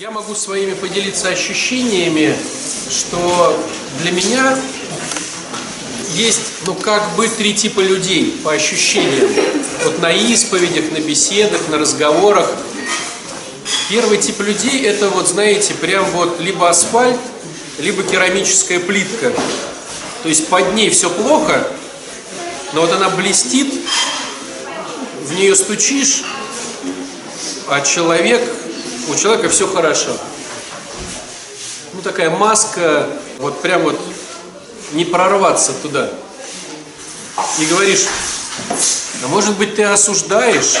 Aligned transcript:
Я 0.00 0.10
могу 0.10 0.34
своими 0.34 0.72
поделиться 0.72 1.28
ощущениями, 1.28 2.34
что 2.88 3.62
для 4.00 4.12
меня 4.12 4.58
есть, 6.14 6.40
ну, 6.64 6.74
как 6.74 7.16
бы 7.16 7.28
три 7.28 7.52
типа 7.52 7.80
людей 7.80 8.40
по 8.42 8.54
ощущениям. 8.54 9.28
Вот 9.84 9.98
на 9.98 10.10
исповедях, 10.10 10.90
на 10.92 11.02
беседах, 11.02 11.68
на 11.68 11.76
разговорах. 11.76 12.50
Первый 13.90 14.16
тип 14.16 14.40
людей 14.40 14.86
это 14.86 15.10
вот, 15.10 15.28
знаете, 15.28 15.74
прям 15.74 16.06
вот 16.12 16.40
либо 16.40 16.70
асфальт, 16.70 17.20
либо 17.78 18.02
керамическая 18.02 18.80
плитка. 18.80 19.34
То 20.22 20.30
есть 20.30 20.46
под 20.46 20.72
ней 20.72 20.88
все 20.88 21.10
плохо, 21.10 21.68
но 22.72 22.80
вот 22.80 22.92
она 22.92 23.10
блестит, 23.10 23.70
в 25.24 25.34
нее 25.34 25.54
стучишь, 25.54 26.24
а 27.68 27.82
человек 27.82 28.40
у 29.08 29.14
человека 29.14 29.48
все 29.48 29.66
хорошо. 29.66 30.16
Ну, 31.92 32.02
такая 32.02 32.30
маска, 32.30 33.06
вот 33.38 33.60
прям 33.62 33.82
вот 33.82 34.00
не 34.92 35.04
прорваться 35.04 35.72
туда. 35.82 36.10
И 37.58 37.64
говоришь, 37.66 38.06
а 39.24 39.28
может 39.28 39.56
быть 39.56 39.76
ты 39.76 39.84
осуждаешь? 39.84 40.76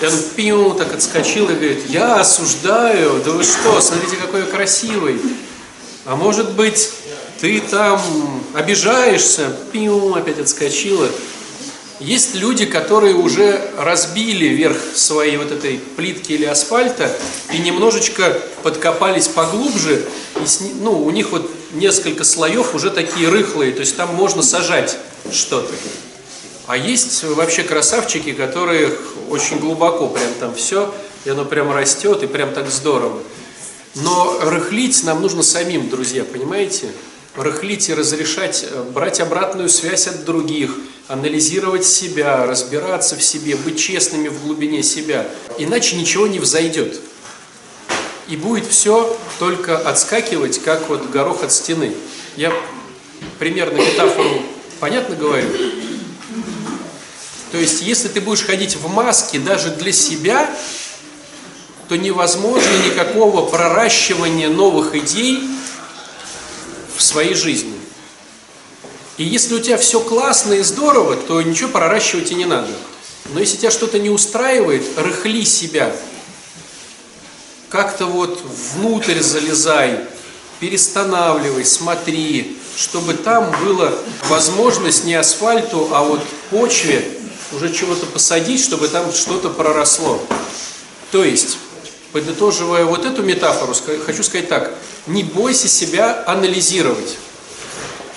И 0.00 0.06
пиу, 0.36 0.74
так 0.74 0.94
отскочил 0.94 1.50
и 1.50 1.54
говорит, 1.54 1.84
я 1.88 2.20
осуждаю, 2.20 3.20
да 3.24 3.32
вы 3.32 3.42
что, 3.42 3.80
смотрите, 3.80 4.16
какой 4.16 4.40
я 4.40 4.46
красивый. 4.46 5.20
А 6.04 6.14
может 6.14 6.52
быть, 6.52 6.90
ты 7.40 7.60
там 7.60 8.00
обижаешься, 8.54 9.52
пиу, 9.72 10.14
опять 10.14 10.38
отскочила. 10.38 11.08
Есть 12.00 12.36
люди, 12.36 12.64
которые 12.64 13.14
уже 13.14 13.60
разбили 13.76 14.46
верх 14.46 14.76
своей 14.94 15.36
вот 15.36 15.50
этой 15.50 15.80
плитки 15.96 16.32
или 16.32 16.44
асфальта 16.44 17.10
и 17.52 17.58
немножечко 17.58 18.40
подкопались 18.62 19.26
поглубже, 19.26 20.06
и 20.40 20.46
сни, 20.46 20.74
ну, 20.80 21.02
у 21.02 21.10
них 21.10 21.32
вот 21.32 21.50
несколько 21.72 22.22
слоев 22.22 22.76
уже 22.76 22.90
такие 22.90 23.28
рыхлые, 23.28 23.72
то 23.72 23.80
есть 23.80 23.96
там 23.96 24.14
можно 24.14 24.42
сажать 24.42 24.96
что-то. 25.32 25.72
А 26.68 26.76
есть 26.76 27.24
вообще 27.24 27.64
красавчики, 27.64 28.32
которые 28.32 28.92
очень 29.28 29.58
глубоко 29.58 30.06
прям 30.06 30.32
там 30.38 30.54
все, 30.54 30.94
и 31.24 31.30
оно 31.30 31.44
прям 31.44 31.74
растет, 31.74 32.22
и 32.22 32.28
прям 32.28 32.52
так 32.52 32.70
здорово. 32.70 33.20
Но 33.96 34.38
рыхлить 34.42 35.02
нам 35.02 35.20
нужно 35.20 35.42
самим, 35.42 35.88
друзья, 35.88 36.22
понимаете? 36.24 36.92
Рыхлить 37.34 37.88
и 37.88 37.94
разрешать, 37.94 38.64
э, 38.70 38.84
брать 38.92 39.20
обратную 39.20 39.68
связь 39.68 40.06
от 40.06 40.24
других– 40.24 40.76
анализировать 41.08 41.86
себя, 41.86 42.46
разбираться 42.46 43.16
в 43.16 43.22
себе, 43.22 43.56
быть 43.56 43.78
честными 43.80 44.28
в 44.28 44.42
глубине 44.44 44.82
себя. 44.82 45.26
Иначе 45.58 45.96
ничего 45.96 46.26
не 46.26 46.38
взойдет. 46.38 47.00
И 48.28 48.36
будет 48.36 48.66
все 48.66 49.16
только 49.38 49.78
отскакивать, 49.78 50.62
как 50.62 50.88
вот 50.90 51.10
горох 51.10 51.42
от 51.42 51.50
стены. 51.50 51.94
Я 52.36 52.52
примерно 53.38 53.78
метафору 53.78 54.42
понятно 54.80 55.16
говорю? 55.16 55.48
То 57.52 57.58
есть, 57.58 57.82
если 57.82 58.08
ты 58.08 58.20
будешь 58.20 58.44
ходить 58.44 58.76
в 58.76 58.88
маске 58.88 59.38
даже 59.38 59.70
для 59.70 59.92
себя, 59.92 60.54
то 61.88 61.96
невозможно 61.96 62.70
никакого 62.84 63.46
проращивания 63.46 64.50
новых 64.50 64.94
идей 64.94 65.48
в 66.94 67.02
своей 67.02 67.34
жизни. 67.34 67.77
И 69.18 69.24
если 69.24 69.54
у 69.54 69.60
тебя 69.60 69.76
все 69.76 70.00
классно 70.00 70.54
и 70.54 70.62
здорово, 70.62 71.16
то 71.16 71.42
ничего 71.42 71.68
проращивать 71.70 72.30
и 72.30 72.36
не 72.36 72.44
надо. 72.44 72.70
Но 73.32 73.40
если 73.40 73.56
тебя 73.56 73.70
что-то 73.70 73.98
не 73.98 74.10
устраивает, 74.10 74.84
рыхли 74.96 75.44
себя. 75.44 75.92
Как-то 77.68 78.06
вот 78.06 78.40
внутрь 78.74 79.20
залезай, 79.20 79.98
перестанавливай, 80.60 81.64
смотри, 81.64 82.56
чтобы 82.76 83.14
там 83.14 83.50
была 83.64 83.92
возможность 84.28 85.04
не 85.04 85.14
асфальту, 85.14 85.88
а 85.92 86.02
вот 86.04 86.24
почве 86.50 87.04
уже 87.52 87.72
чего-то 87.74 88.06
посадить, 88.06 88.62
чтобы 88.62 88.88
там 88.88 89.12
что-то 89.12 89.50
проросло. 89.50 90.22
То 91.10 91.24
есть, 91.24 91.58
подытоживая 92.12 92.84
вот 92.84 93.04
эту 93.04 93.22
метафору, 93.22 93.74
хочу 94.06 94.22
сказать 94.22 94.48
так, 94.48 94.72
не 95.06 95.24
бойся 95.24 95.68
себя 95.68 96.22
анализировать. 96.26 97.16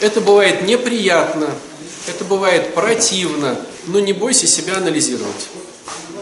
Это 0.01 0.19
бывает 0.19 0.63
неприятно, 0.63 1.47
это 2.07 2.25
бывает 2.25 2.73
противно, 2.73 3.55
но 3.85 3.99
не 3.99 4.13
бойся 4.13 4.47
себя 4.47 4.77
анализировать. 4.77 5.47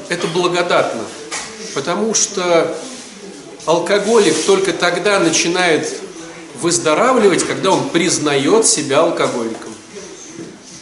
Это 0.09 0.27
благодатно, 0.27 1.01
потому 1.73 2.13
что 2.13 2.77
алкоголик 3.65 4.35
только 4.45 4.73
тогда 4.73 5.19
начинает 5.19 5.93
выздоравливать, 6.59 7.47
когда 7.47 7.71
он 7.71 7.89
признает 7.89 8.67
себя 8.67 8.99
алкоголиком. 8.99 9.73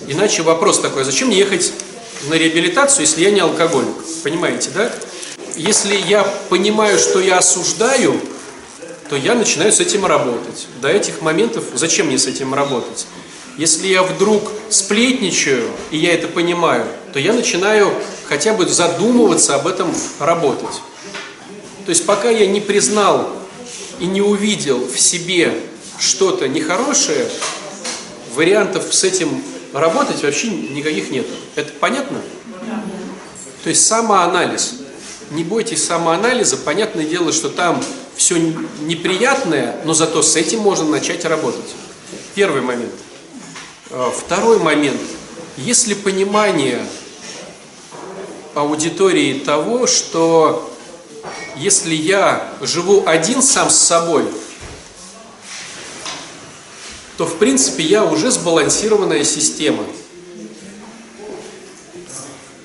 Иначе 0.08 0.42
вопрос 0.42 0.80
такой, 0.80 1.04
зачем 1.04 1.28
мне 1.28 1.38
ехать 1.38 1.74
на 2.30 2.34
реабилитацию, 2.34 3.02
если 3.02 3.22
я 3.22 3.30
не 3.30 3.42
алкоголик? 3.42 3.94
Понимаете, 4.24 4.72
да? 4.74 4.92
Если 5.56 5.96
я 6.08 6.24
понимаю, 6.50 6.98
что 6.98 7.20
я 7.20 7.38
осуждаю, 7.38 8.20
то 9.10 9.16
я 9.16 9.36
начинаю 9.36 9.72
с 9.72 9.80
этим 9.80 10.06
работать. 10.06 10.68
До 10.82 10.90
этих 10.90 11.22
моментов 11.22 11.64
зачем 11.74 12.08
мне 12.08 12.18
с 12.18 12.28
этим 12.28 12.54
работать? 12.54 13.08
Если 13.58 13.88
я 13.88 14.04
вдруг 14.04 14.52
сплетничаю, 14.70 15.70
и 15.90 15.98
я 15.98 16.14
это 16.14 16.28
понимаю, 16.28 16.86
то 17.14 17.20
я 17.20 17.34
начинаю 17.34 17.92
хотя 18.28 18.54
бы 18.54 18.68
задумываться 18.68 19.56
об 19.56 19.66
этом 19.66 19.94
работать. 20.20 20.82
То 21.86 21.90
есть 21.90 22.06
пока 22.06 22.30
я 22.30 22.46
не 22.46 22.62
признал 22.62 23.30
и 24.00 24.06
не 24.06 24.22
увидел 24.22 24.86
в 24.86 25.00
себе 25.00 25.54
что-то 25.98 26.48
нехорошее, 26.48 27.28
вариантов 28.36 28.94
с 28.94 29.04
этим 29.04 29.42
работать 29.74 30.22
вообще 30.22 30.50
никаких 30.50 31.10
нет. 31.10 31.26
Это 31.56 31.72
понятно? 31.80 32.22
То 33.64 33.70
есть 33.70 33.86
самоанализ. 33.86 34.76
Не 35.32 35.44
бойтесь 35.44 35.84
самоанализа. 35.84 36.58
Понятное 36.58 37.06
дело, 37.06 37.34
что 37.34 37.50
там 37.50 37.84
все 38.18 38.38
неприятное, 38.82 39.80
но 39.86 39.94
зато 39.94 40.22
с 40.22 40.36
этим 40.36 40.60
можно 40.60 40.86
начать 40.90 41.24
работать. 41.24 41.76
Первый 42.36 42.62
момент. 42.62 42.94
А, 43.92 44.12
второй 44.12 44.60
момент. 44.60 45.00
Если 45.56 45.94
понимание 45.94 46.86
аудитории 48.54 49.40
того, 49.40 49.88
что 49.88 50.74
если 51.56 51.94
я 51.94 52.52
живу 52.62 53.04
один 53.06 53.42
сам 53.42 53.70
с 53.70 53.78
собой, 53.78 54.26
то 57.18 57.26
в 57.26 57.38
принципе 57.38 57.84
я 57.84 58.04
уже 58.04 58.32
сбалансированная 58.32 59.24
система. 59.24 59.84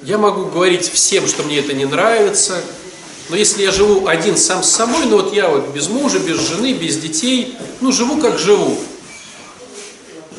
Я 0.02 0.18
могу 0.18 0.46
говорить 0.46 0.90
всем, 0.90 1.26
что 1.26 1.42
мне 1.42 1.58
это 1.58 1.72
не 1.72 1.84
нравится, 1.84 2.62
но 3.28 3.36
если 3.36 3.62
я 3.62 3.70
живу 3.70 4.06
один 4.06 4.36
сам 4.36 4.62
с 4.62 4.70
собой, 4.70 5.06
ну 5.06 5.22
вот 5.22 5.34
я 5.34 5.48
вот 5.48 5.68
без 5.68 5.88
мужа, 5.88 6.18
без 6.18 6.38
жены, 6.38 6.72
без 6.72 6.96
детей, 6.96 7.56
ну 7.80 7.92
живу 7.92 8.20
как 8.20 8.38
живу. 8.38 8.76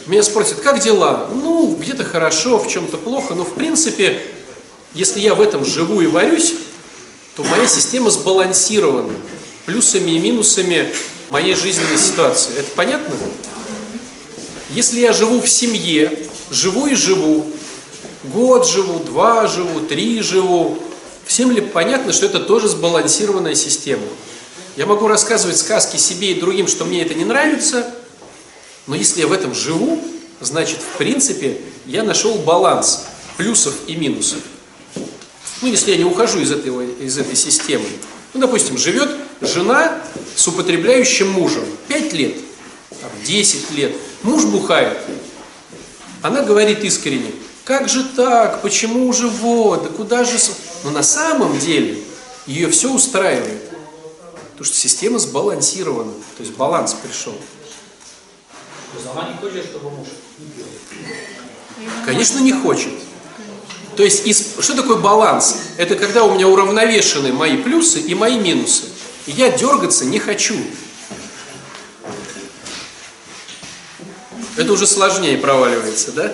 Меня 0.05 0.21
спросят, 0.21 0.59
как 0.59 0.79
дела? 0.79 1.29
Ну, 1.33 1.77
где-то 1.79 2.03
хорошо, 2.03 2.59
в 2.59 2.67
чем-то 2.67 2.97
плохо, 2.97 3.35
но 3.35 3.45
в 3.45 3.53
принципе, 3.53 4.22
если 4.93 5.22
я 5.22 5.33
в 5.33 5.39
этом 5.39 5.63
живу 5.63 6.01
и 6.01 6.07
варюсь, 6.07 6.55
то 7.35 7.43
моя 7.43 7.67
система 7.67 8.09
сбалансирована 8.09 9.13
плюсами 9.66 10.11
и 10.11 10.19
минусами 10.19 10.93
моей 11.29 11.55
жизненной 11.55 11.97
ситуации. 11.97 12.51
Это 12.59 12.69
понятно? 12.75 13.16
Если 14.72 14.99
я 14.99 15.13
живу 15.13 15.39
в 15.39 15.47
семье, 15.47 16.27
живу 16.51 16.88
и 16.88 16.95
живу, 16.95 17.45
год 18.25 18.67
живу, 18.67 18.99
два 18.99 19.47
живу, 19.47 19.79
три 19.81 20.22
живу, 20.22 20.77
Всем 21.25 21.51
ли 21.51 21.61
понятно, 21.61 22.13
что 22.13 22.25
это 22.25 22.39
тоже 22.39 22.67
сбалансированная 22.67 23.56
система? 23.56 24.03
Я 24.75 24.85
могу 24.85 25.07
рассказывать 25.07 25.57
сказки 25.57 25.97
себе 25.97 26.31
и 26.31 26.40
другим, 26.40 26.67
что 26.67 26.85
мне 26.85 27.02
это 27.03 27.14
не 27.14 27.25
нравится, 27.25 27.93
но 28.87 28.96
если 28.96 29.22
я 29.22 29.28
в 29.28 29.31
этом 29.31 29.53
живу, 29.53 30.03
значит, 30.41 30.79
в 30.79 30.97
принципе, 30.97 31.58
я 31.85 32.03
нашел 32.03 32.35
баланс 32.35 33.05
плюсов 33.37 33.73
и 33.87 33.96
минусов. 33.96 34.40
Ну, 35.61 35.70
если 35.70 35.91
я 35.91 35.97
не 35.97 36.03
ухожу 36.03 36.40
из, 36.40 36.52
этого, 36.52 36.81
из 36.81 37.17
этой 37.17 37.35
системы. 37.35 37.85
Ну, 38.34 38.41
допустим, 38.41 38.78
живет 38.78 39.09
жена 39.41 40.02
с 40.35 40.47
употребляющим 40.47 41.29
мужем 41.29 41.64
5 41.87 42.14
лет, 42.14 42.35
10 43.25 43.72
лет. 43.72 43.96
Муж 44.23 44.46
бухает. 44.46 44.97
Она 46.22 46.41
говорит 46.41 46.84
искренне, 46.84 47.31
как 47.63 47.87
же 47.87 48.03
так, 48.03 48.61
почему 48.61 49.11
живот, 49.13 49.83
да 49.83 49.89
куда 49.89 50.23
же... 50.23 50.37
Но 50.83 50.91
на 50.91 51.03
самом 51.03 51.57
деле 51.59 52.03
ее 52.45 52.69
все 52.69 52.91
устраивает. 52.91 53.69
Потому 54.51 54.65
что 54.65 54.75
система 54.75 55.17
сбалансирована. 55.17 56.11
То 56.37 56.43
есть 56.43 56.53
баланс 56.55 56.93
пришел. 56.93 57.35
Она 59.15 59.29
не 59.29 59.37
хочет, 59.37 59.65
чтобы 59.65 59.91
муж? 59.91 60.07
Конечно, 62.05 62.39
не 62.39 62.51
хочет. 62.51 62.93
То 63.95 64.03
есть, 64.03 64.25
из, 64.25 64.55
что 64.59 64.75
такое 64.75 64.97
баланс? 64.97 65.57
Это 65.77 65.95
когда 65.95 66.23
у 66.23 66.33
меня 66.33 66.47
уравновешены 66.47 67.31
мои 67.31 67.57
плюсы 67.57 67.99
и 67.99 68.15
мои 68.15 68.37
минусы. 68.39 68.85
И 69.25 69.31
я 69.31 69.51
дергаться 69.51 70.05
не 70.05 70.19
хочу. 70.19 70.55
Это 74.57 74.71
уже 74.71 74.85
сложнее 74.85 75.37
проваливается, 75.37 76.11
да? 76.11 76.33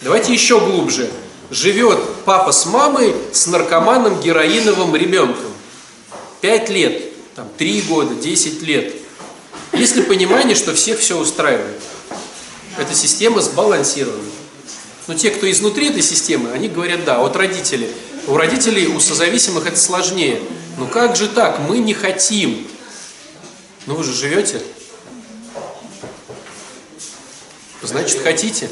Давайте 0.00 0.32
еще 0.32 0.60
глубже. 0.60 1.10
Живет 1.50 1.98
папа 2.24 2.52
с 2.52 2.64
мамой 2.66 3.14
с 3.32 3.46
наркоманом 3.46 4.20
героиновым 4.20 4.94
ребенком. 4.96 5.52
Пять 6.40 6.70
лет, 6.70 7.02
там, 7.34 7.48
три 7.58 7.82
года, 7.82 8.14
десять 8.14 8.62
лет. 8.62 8.94
Есть 9.72 9.96
ли 9.96 10.02
понимание, 10.02 10.54
что 10.54 10.74
всех 10.74 10.98
все 11.00 11.18
устраивает? 11.18 11.80
Эта 12.78 12.94
система 12.94 13.40
сбалансирована. 13.40 14.22
Но 15.06 15.14
те, 15.14 15.30
кто 15.30 15.50
изнутри 15.50 15.88
этой 15.88 16.02
системы, 16.02 16.52
они 16.52 16.68
говорят, 16.68 17.04
да, 17.04 17.18
вот 17.18 17.36
родители. 17.36 17.90
У 18.26 18.36
родителей, 18.36 18.86
у 18.86 19.00
созависимых 19.00 19.66
это 19.66 19.78
сложнее. 19.78 20.40
Ну 20.78 20.86
как 20.86 21.16
же 21.16 21.28
так? 21.28 21.58
Мы 21.68 21.78
не 21.78 21.94
хотим. 21.94 22.66
Ну 23.86 23.96
вы 23.96 24.04
же 24.04 24.14
живете. 24.14 24.62
Значит, 27.82 28.22
хотите. 28.22 28.70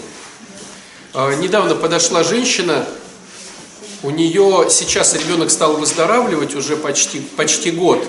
А, 1.14 1.34
недавно 1.34 1.74
подошла 1.74 2.22
женщина, 2.22 2.86
у 4.02 4.10
нее 4.10 4.68
сейчас 4.70 5.14
ребенок 5.14 5.50
стал 5.50 5.76
выздоравливать 5.76 6.54
уже 6.54 6.76
почти, 6.76 7.20
почти 7.20 7.70
год. 7.70 8.06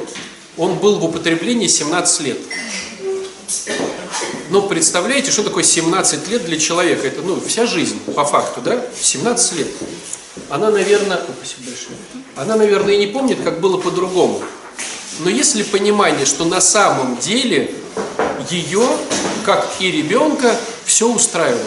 Он 0.58 0.76
был 0.76 1.00
в 1.00 1.06
употреблении 1.06 1.68
17 1.68 2.22
лет. 2.22 2.38
Ну, 4.50 4.64
представляете, 4.64 5.32
что 5.32 5.44
такое 5.44 5.64
17 5.64 6.28
лет 6.28 6.46
для 6.46 6.60
человека? 6.60 7.08
Это, 7.08 7.22
ну, 7.22 7.40
вся 7.40 7.66
жизнь, 7.66 8.00
по 8.14 8.26
факту, 8.26 8.62
да? 8.62 8.86
17 9.00 9.54
лет. 9.58 9.68
Она, 10.50 10.70
наверное. 10.70 11.22
Она, 12.36 12.56
наверное, 12.56 12.96
и 12.96 12.98
не 12.98 13.08
помнит, 13.08 13.40
как 13.44 13.62
было 13.62 13.78
по-другому. 13.78 14.42
Но 15.20 15.30
есть 15.30 15.56
ли 15.56 15.64
понимание, 15.64 16.26
что 16.26 16.46
на 16.46 16.62
самом 16.62 17.18
деле 17.18 17.74
ее, 18.50 18.88
как 19.46 19.68
и 19.80 19.90
ребенка, 19.92 20.56
все 20.86 21.08
устраивало? 21.08 21.64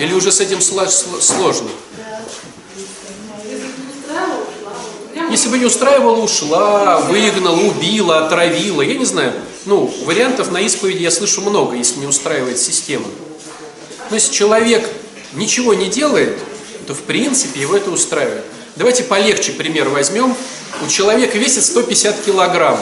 Или 0.00 0.14
уже 0.14 0.32
с 0.32 0.40
этим 0.40 0.60
сложно? 0.62 1.68
Если 5.30 5.48
бы 5.48 5.58
не 5.58 5.66
устраивала, 5.66 6.16
ушла, 6.16 7.00
выгнала, 7.02 7.60
убила, 7.60 8.26
отравила, 8.26 8.80
я 8.80 8.94
не 8.94 9.04
знаю. 9.04 9.34
Ну, 9.66 9.94
вариантов 10.04 10.50
на 10.50 10.60
исповеди 10.62 11.02
я 11.02 11.10
слышу 11.10 11.42
много, 11.42 11.76
если 11.76 12.00
не 12.00 12.06
устраивает 12.06 12.58
система. 12.58 13.06
Но 14.08 14.16
если 14.16 14.32
человек 14.32 14.88
ничего 15.34 15.74
не 15.74 15.86
делает, 15.86 16.38
то 16.86 16.94
в 16.94 17.02
принципе 17.02 17.60
его 17.60 17.76
это 17.76 17.90
устраивает. 17.90 18.44
Давайте 18.76 19.04
полегче 19.04 19.52
пример 19.52 19.90
возьмем. 19.90 20.34
У 20.82 20.88
человека 20.88 21.36
весит 21.36 21.64
150 21.64 22.22
килограмм. 22.24 22.80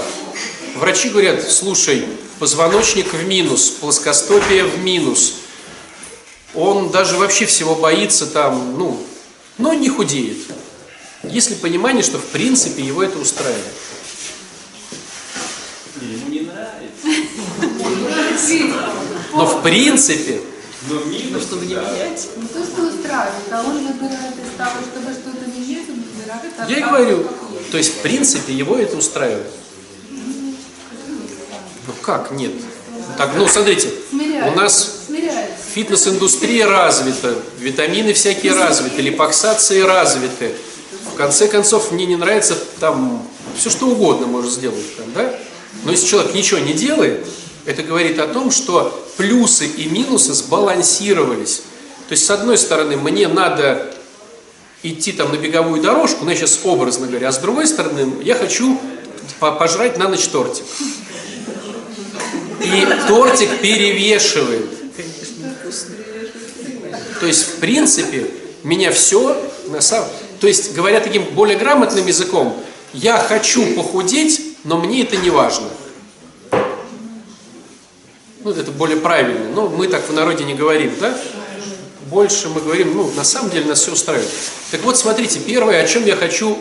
Врачи 0.77 1.09
говорят, 1.09 1.43
слушай, 1.51 2.07
позвоночник 2.39 3.13
в 3.13 3.27
минус, 3.27 3.71
плоскостопие 3.71 4.65
в 4.65 4.79
минус. 4.79 5.35
Он 6.59 6.91
даже 6.91 7.17
вообще 7.17 7.47
всего 7.47 7.77
боится 7.77 8.27
там, 8.27 8.77
ну, 8.77 9.01
но 9.59 9.75
не 9.75 9.89
худеет. 9.89 10.39
Есть 11.23 11.51
ли 11.51 11.57
понимание, 11.57 12.03
что 12.03 12.19
в 12.19 12.25
принципе 12.27 12.83
его 12.83 13.01
это 13.05 13.17
устраивает? 13.17 13.65
Не 16.01 16.41
нравится. 16.41 17.07
Но 19.33 19.47
в 19.47 19.63
принципе... 19.63 20.41
Но 20.89 21.01
минус, 21.05 21.43
чтобы 21.45 21.67
не 21.67 21.75
менять. 21.75 22.29
Не 22.37 22.47
то, 22.49 22.65
что 22.65 22.83
устраивает, 22.83 23.53
а 23.53 23.63
он 23.65 23.87
выбирает 23.87 24.35
из 24.35 24.57
того, 24.57 24.81
чтобы 24.81 25.13
что-то 25.13 25.47
менять, 25.51 25.89
он 25.89 26.03
выбирает 26.03 26.59
от 26.59 26.71
Я 26.71 26.79
и 26.79 26.83
говорю, 26.83 27.19
есть. 27.19 27.71
то 27.71 27.79
есть 27.79 27.95
в 27.95 27.99
принципе 28.03 28.53
его 28.53 28.77
это 28.77 28.97
устраивает. 28.97 29.53
Ну 30.11 31.93
как 32.01 32.33
нет? 32.33 32.53
Так, 33.19 33.33
ну 33.37 33.49
смотрите, 33.49 33.91
Смиряется, 34.11 34.53
у 34.53 34.55
нас 34.57 35.01
фитнес-индустрия 35.75 36.67
развита, 36.67 37.35
витамины 37.59 38.13
всякие 38.13 38.55
развиты, 38.55 39.03
липоксации 39.03 39.81
развиты. 39.81 40.53
В 41.13 41.17
конце 41.17 41.49
концов, 41.49 41.91
мне 41.91 42.07
не 42.07 42.15
нравится 42.15 42.57
там 42.79 43.29
все 43.57 43.71
что 43.71 43.89
угодно 43.89 44.29
может 44.29 44.53
сделать, 44.53 44.97
там, 44.97 45.07
да? 45.15 45.35
Но 45.85 45.91
если 45.91 46.07
человек 46.07 46.33
ничего 46.33 46.61
не 46.61 46.73
делает, 46.73 47.27
это 47.67 47.83
говорит 47.83 48.21
о 48.21 48.29
том, 48.29 48.53
что 48.53 49.07
плюсы 49.17 49.67
и 49.67 49.89
минусы 49.89 50.33
сбалансировались. 50.33 51.63
То 52.09 52.13
есть, 52.13 52.25
с 52.25 52.31
одной 52.31 52.57
стороны, 52.57 52.97
мне 52.97 53.27
надо 53.27 53.93
идти 54.85 55.11
там 55.11 55.33
на 55.33 55.37
беговую 55.37 55.83
дорожку, 55.83 56.25
ну, 56.25 56.31
я 56.31 56.37
сейчас 56.37 56.61
образно 56.63 57.09
говоря, 57.09 57.29
а 57.29 57.33
с 57.33 57.39
другой 57.39 57.67
стороны, 57.67 58.23
я 58.23 58.37
хочу 58.37 58.81
по- 59.41 59.51
пожрать 59.53 59.99
на 59.99 60.09
ночь 60.09 60.29
тортик. 60.29 60.65
И 62.61 62.87
тортик 63.07 63.61
перевешивает. 63.61 64.67
То 67.21 67.27
есть, 67.27 67.43
в 67.43 67.57
принципе, 67.57 68.31
меня 68.63 68.91
все 68.93 69.37
на 69.69 69.81
самом... 69.81 70.09
То 70.41 70.47
есть, 70.47 70.75
говоря 70.75 71.01
таким 71.01 71.25
более 71.35 71.57
грамотным 71.57 72.07
языком, 72.07 72.63
я 72.93 73.19
хочу 73.19 73.75
похудеть, 73.75 74.57
но 74.65 74.79
мне 74.79 75.03
это 75.03 75.17
не 75.17 75.31
важно. 75.31 75.69
Ну, 78.45 78.51
это 78.51 78.71
более 78.71 78.99
правильно. 78.99 79.51
Но 79.51 79.69
мы 79.69 79.89
так 79.89 80.09
в 80.09 80.13
народе 80.13 80.45
не 80.45 80.55
говорим, 80.55 80.95
да? 81.01 81.19
Больше 82.07 82.49
мы 82.49 82.61
говорим, 82.61 82.97
ну, 82.97 83.11
на 83.13 83.25
самом 83.25 83.51
деле 83.51 83.67
нас 83.67 83.81
все 83.81 83.93
устраивает. 83.93 84.31
Так 84.71 84.83
вот, 84.83 84.97
смотрите, 84.97 85.41
первое, 85.41 85.83
о 85.83 85.87
чем 85.87 86.07
я 86.07 86.17
хочу 86.17 86.57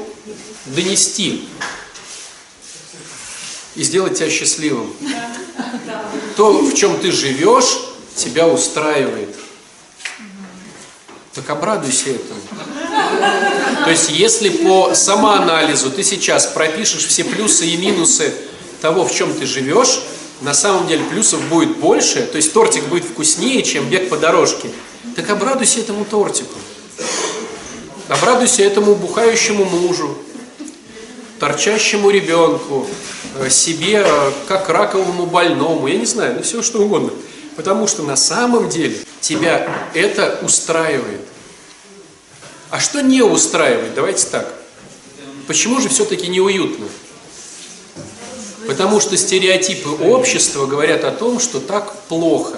донести 0.66 1.48
и 3.76 3.84
сделать 3.84 4.18
тебя 4.18 4.30
счастливым. 4.30 4.94
То, 6.38 6.54
в 6.54 6.76
чем 6.76 7.00
ты 7.00 7.12
живешь, 7.12 7.80
тебя 8.16 8.48
устраивает. 8.48 9.36
Так 11.34 11.50
обрадуйся 11.50 12.12
этому. 12.12 12.40
То 13.84 13.90
есть, 13.90 14.12
если 14.12 14.50
по 14.50 14.94
самоанализу 14.94 15.90
ты 15.90 16.04
сейчас 16.04 16.46
пропишешь 16.46 17.08
все 17.08 17.24
плюсы 17.24 17.66
и 17.66 17.78
минусы 17.78 18.34
того, 18.82 19.04
в 19.04 19.14
чем 19.14 19.34
ты 19.34 19.48
живешь, 19.48 20.00
на 20.42 20.54
самом 20.54 20.88
деле 20.88 21.04
плюсов 21.06 21.42
будет 21.50 21.78
больше, 21.78 22.22
то 22.22 22.38
есть 22.38 22.54
тортик 22.54 22.84
будет 22.86 23.06
вкуснее, 23.06 23.64
чем 23.64 23.90
бег 23.90 24.08
по 24.10 24.18
дорожке, 24.18 24.70
так 25.16 25.28
обрадуйся 25.32 25.80
этому 25.80 26.06
тортику. 26.06 26.54
Обрадуйся 28.10 28.62
этому 28.62 28.94
бухающему 28.94 29.66
мужу, 29.66 30.16
торчащему 31.40 32.10
ребенку, 32.10 32.88
э, 33.36 33.50
себе 33.50 34.04
э, 34.06 34.32
как 34.48 34.70
раковому 34.70 35.26
больному, 35.26 35.88
я 35.88 35.98
не 35.98 36.06
знаю, 36.06 36.36
ну 36.36 36.44
все 36.44 36.62
что 36.62 36.80
угодно. 36.82 37.12
Потому 37.56 37.88
что 37.88 38.04
на 38.04 38.16
самом 38.16 38.70
деле 38.70 38.98
тебя 39.22 39.90
это 39.94 40.40
устраивает. 40.44 41.22
А 42.70 42.80
что 42.80 43.02
не 43.02 43.22
устраивает? 43.22 43.94
Давайте 43.96 44.28
так. 44.28 44.54
Почему 45.48 45.80
же 45.80 45.90
все-таки 45.90 46.28
неуютно? 46.28 46.86
Потому 48.68 49.00
что 49.00 49.16
стереотипы 49.16 49.90
общества 49.90 50.66
говорят 50.66 51.06
о 51.06 51.12
том, 51.12 51.40
что 51.40 51.62
так 51.62 52.02
плохо. 52.04 52.58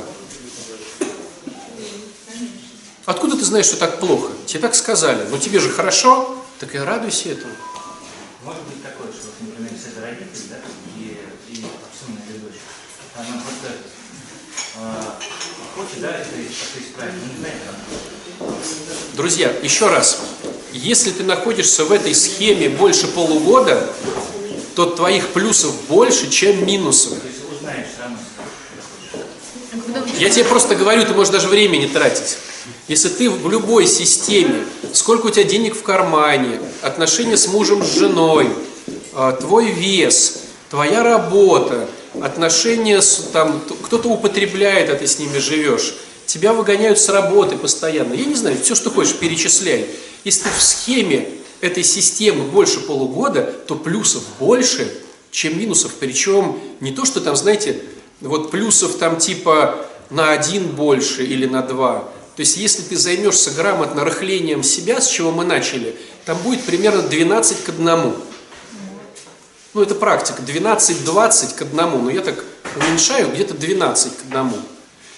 Откуда 3.06 3.38
ты 3.38 3.46
знаешь, 3.46 3.68
что 3.68 3.78
так 3.78 4.00
плохо? 4.00 4.32
Тебе 4.48 4.60
так 4.60 4.76
сказали. 4.76 5.28
Но 5.30 5.38
тебе 5.38 5.60
же 5.60 5.70
хорошо, 5.70 6.36
так 6.60 6.74
и 6.74 6.80
радуйся 6.80 7.30
этому. 7.30 7.54
Может 8.42 8.64
быть 8.64 8.82
такое, 8.82 9.12
что, 9.12 9.28
например, 9.42 9.70
если 9.74 9.92
это 9.92 10.02
родитель, 10.02 10.48
да, 10.50 10.56
и, 10.98 11.20
и 11.52 11.56
сын 11.58 12.16
или 12.30 12.38
дочь, 12.38 12.62
она 13.18 13.42
просто 13.44 13.76
э, 14.78 15.04
хочет, 15.76 16.00
да, 16.00 16.08
это 16.12 16.30
как-то 16.30 16.80
исправить, 16.80 17.16
но 17.16 17.34
не 17.34 17.40
знает, 17.40 17.56
как. 17.66 19.16
Друзья, 19.16 19.52
еще 19.62 19.90
раз. 19.90 20.22
Если 20.72 21.12
ты 21.12 21.24
находишься 21.24 21.84
в 21.84 21.92
этой 21.92 22.16
схеме 22.16 22.70
больше 22.70 23.08
полугода, 23.10 23.94
то 24.76 24.86
твоих 24.86 25.30
плюсов 25.30 25.76
больше, 25.90 26.30
чем 26.30 26.66
минусов. 26.66 27.20
То 27.20 27.28
есть 27.28 27.40
узнаешь 27.52 27.88
все 27.94 28.04
равно. 28.04 28.18
Я 30.18 30.30
тебе 30.30 30.46
просто 30.46 30.76
говорю, 30.76 31.04
ты 31.04 31.14
можешь 31.14 31.34
даже 31.34 31.50
времени 31.50 31.88
тратить. 31.88 32.38
Если 32.88 33.10
ты 33.10 33.30
в 33.30 33.50
любой 33.50 33.86
системе, 33.88 34.64
сколько 34.94 35.28
у 35.28 35.30
тебя 35.30 35.44
денег 35.44 35.76
в 35.76 35.84
кармане, 35.84 36.60
отношения 36.82 37.38
с 37.38 37.48
мужем, 37.48 37.84
с 37.84 37.96
женой, 37.96 38.50
а, 39.14 39.32
твой 39.34 39.72
вес, 39.72 40.42
твоя 40.70 41.04
работа, 41.04 41.88
отношения 42.22 43.02
с, 43.02 43.30
там, 43.32 43.62
кто-то 43.84 44.10
употребляет, 44.10 44.90
а 44.90 44.96
ты 44.96 45.08
с 45.08 45.20
ними 45.20 45.38
живешь, 45.38 45.96
тебя 46.26 46.54
выгоняют 46.54 47.00
с 47.00 47.10
работы 47.10 47.58
постоянно. 47.58 48.14
Я 48.14 48.26
не 48.26 48.36
знаю, 48.36 48.58
все, 48.62 48.76
что 48.76 48.90
хочешь, 48.90 49.16
перечисляй. 49.16 49.88
Если 50.24 50.44
ты 50.44 50.50
в 50.58 50.62
схеме 50.62 51.30
этой 51.62 51.84
системы 51.84 52.44
больше 52.46 52.80
полугода, 52.82 53.44
то 53.68 53.76
плюсов 53.76 54.24
больше, 54.40 54.92
чем 55.32 55.60
минусов. 55.60 55.94
Причем 56.00 56.60
не 56.80 56.92
то, 56.92 57.06
что 57.06 57.20
там, 57.20 57.36
знаете, 57.36 57.82
вот 58.22 58.52
плюсов 58.52 58.96
там 58.98 59.18
типа 59.18 59.86
на 60.10 60.32
один 60.32 60.68
больше 60.68 61.24
или 61.24 61.46
на 61.46 61.62
два. 61.62 62.10
То 62.40 62.44
есть, 62.44 62.56
если 62.56 62.84
ты 62.84 62.96
займешься 62.96 63.52
грамотно 63.52 64.06
рыхлением 64.06 64.64
себя, 64.64 65.02
с 65.02 65.10
чего 65.10 65.30
мы 65.30 65.44
начали, 65.44 65.94
там 66.24 66.38
будет 66.38 66.64
примерно 66.64 67.02
12 67.02 67.66
к 67.66 67.68
1. 67.68 68.14
Ну, 69.74 69.82
это 69.82 69.94
практика. 69.94 70.42
12-20 70.42 71.56
к 71.56 71.62
1. 71.64 71.76
Но 71.76 72.10
я 72.10 72.22
так 72.22 72.46
уменьшаю 72.78 73.30
где-то 73.34 73.56
12 73.56 74.14
к 74.16 74.22
1. 74.32 74.54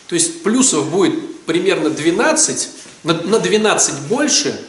То 0.07 0.15
есть 0.15 0.41
плюсов 0.41 0.89
будет 0.89 1.43
примерно 1.45 1.91
12, 1.91 2.69
на, 3.03 3.13
на 3.13 3.37
12 3.37 3.99
больше, 4.07 4.59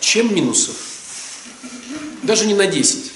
чем 0.00 0.34
минусов. 0.34 0.76
Даже 2.22 2.46
не 2.46 2.54
на 2.54 2.66
10. 2.66 3.12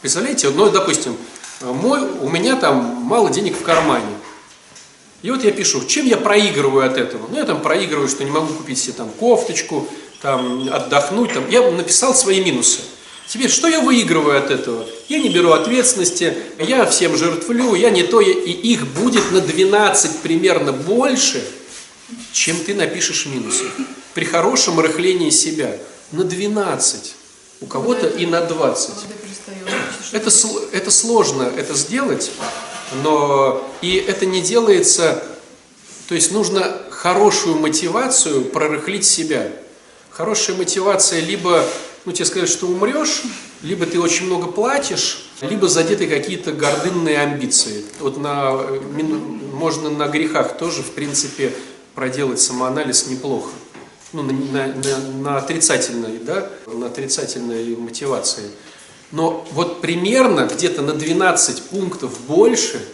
Представляете, 0.00 0.50
ну, 0.50 0.70
допустим, 0.70 1.16
мой, 1.60 2.02
у 2.02 2.28
меня 2.28 2.54
там 2.54 2.76
мало 3.02 3.30
денег 3.30 3.56
в 3.58 3.64
кармане. 3.64 4.17
И 5.22 5.30
вот 5.30 5.42
я 5.42 5.50
пишу, 5.50 5.84
чем 5.84 6.06
я 6.06 6.16
проигрываю 6.16 6.86
от 6.86 6.96
этого? 6.96 7.26
Ну, 7.28 7.36
я 7.36 7.44
там 7.44 7.60
проигрываю, 7.60 8.08
что 8.08 8.24
не 8.24 8.30
могу 8.30 8.54
купить 8.54 8.78
себе 8.78 8.92
там 8.92 9.10
кофточку, 9.10 9.88
там, 10.22 10.68
отдохнуть. 10.72 11.32
Там. 11.32 11.48
Я 11.50 11.68
написал 11.70 12.14
свои 12.14 12.40
минусы. 12.40 12.80
Теперь, 13.26 13.50
что 13.50 13.68
я 13.68 13.80
выигрываю 13.80 14.38
от 14.38 14.50
этого? 14.50 14.86
Я 15.08 15.18
не 15.18 15.28
беру 15.28 15.50
ответственности, 15.50 16.34
я 16.58 16.86
всем 16.86 17.16
жертвлю, 17.16 17.74
я 17.74 17.90
не 17.90 18.02
то, 18.02 18.20
и 18.20 18.32
их 18.32 18.86
будет 18.86 19.32
на 19.32 19.40
12 19.40 20.20
примерно 20.20 20.72
больше, 20.72 21.44
чем 22.32 22.56
ты 22.56 22.74
напишешь 22.74 23.26
минусы. 23.26 23.64
При 24.14 24.24
хорошем 24.24 24.80
рыхлении 24.80 25.30
себя. 25.30 25.76
На 26.10 26.24
12. 26.24 27.14
У 27.60 27.66
кого-то 27.66 28.06
и 28.06 28.24
на 28.24 28.40
20. 28.40 28.90
Это, 30.12 30.30
это 30.72 30.90
сложно 30.90 31.42
это 31.42 31.74
сделать, 31.74 32.30
но 33.02 33.66
и 33.82 33.96
это 33.96 34.26
не 34.26 34.40
делается, 34.40 35.22
то 36.08 36.14
есть 36.14 36.32
нужно 36.32 36.82
хорошую 36.90 37.56
мотивацию 37.56 38.44
прорыхлить 38.44 39.04
себя. 39.04 39.52
Хорошая 40.10 40.56
мотивация 40.56 41.20
либо, 41.20 41.64
ну 42.04 42.12
тебе 42.12 42.24
сказать, 42.24 42.48
что 42.48 42.66
умрешь, 42.66 43.22
либо 43.62 43.86
ты 43.86 44.00
очень 44.00 44.26
много 44.26 44.46
платишь, 44.46 45.30
либо 45.42 45.68
задеты 45.68 46.06
какие-то 46.08 46.52
гордынные 46.52 47.18
амбиции. 47.18 47.84
Вот 48.00 48.16
на, 48.16 48.52
можно 49.52 49.90
на 49.90 50.08
грехах 50.08 50.56
тоже, 50.56 50.82
в 50.82 50.90
принципе, 50.92 51.52
проделать 51.94 52.40
самоанализ 52.40 53.06
неплохо. 53.08 53.50
Ну, 54.12 54.22
на, 54.22 54.32
на, 54.32 54.66
на, 54.68 54.98
на 55.20 55.36
отрицательной, 55.36 56.18
да, 56.18 56.48
на 56.66 56.86
отрицательной 56.86 57.76
мотивации. 57.76 58.50
Но 59.10 59.46
вот 59.52 59.80
примерно 59.80 60.48
где-то 60.52 60.82
на 60.82 60.92
12 60.92 61.62
пунктов 61.64 62.20
больше, 62.22 62.86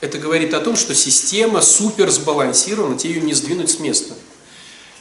это 0.00 0.18
говорит 0.18 0.54
о 0.54 0.60
том, 0.60 0.76
что 0.76 0.94
система 0.94 1.60
супер 1.60 2.10
сбалансирована, 2.10 2.98
тебе 2.98 3.14
ее 3.14 3.20
не 3.22 3.34
сдвинуть 3.34 3.70
с 3.70 3.78
места. 3.78 4.14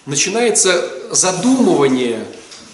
Начинается 0.05 0.91
задумывание 1.12 2.25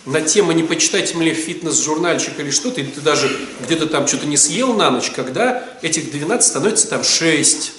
на 0.05 0.21
тему, 0.21 0.53
не 0.53 0.63
почитать 0.63 1.13
ли 1.15 1.33
фитнес-журнальчик 1.33 2.39
или 2.39 2.49
что-то, 2.51 2.79
или 2.79 2.89
ты 2.89 3.01
даже 3.01 3.29
где-то 3.65 3.87
там 3.87 4.07
что-то 4.07 4.25
не 4.25 4.37
съел 4.37 4.73
на 4.73 4.89
ночь, 4.89 5.11
когда 5.11 5.67
этих 5.81 6.11
12 6.11 6.47
становится 6.47 6.87
там 6.87 7.03
6, 7.03 7.73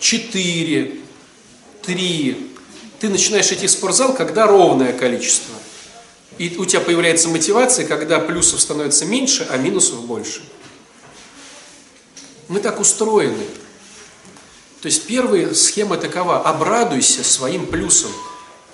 4, 0.00 1.00
3. 1.82 2.50
Ты 2.98 3.08
начинаешь 3.08 3.50
идти 3.50 3.66
в 3.66 3.70
спортзал, 3.70 4.14
когда 4.14 4.46
ровное 4.46 4.92
количество. 4.92 5.54
И 6.38 6.56
у 6.58 6.64
тебя 6.64 6.80
появляется 6.80 7.28
мотивация, 7.28 7.86
когда 7.86 8.20
плюсов 8.20 8.60
становится 8.60 9.04
меньше, 9.06 9.46
а 9.50 9.56
минусов 9.56 10.04
больше. 10.04 10.42
Мы 12.48 12.60
так 12.60 12.78
устроены. 12.80 13.44
То 14.82 14.86
есть 14.86 15.06
первая 15.06 15.54
схема 15.54 15.96
такова. 15.96 16.42
Обрадуйся 16.42 17.24
своим 17.24 17.66
плюсом. 17.66 18.10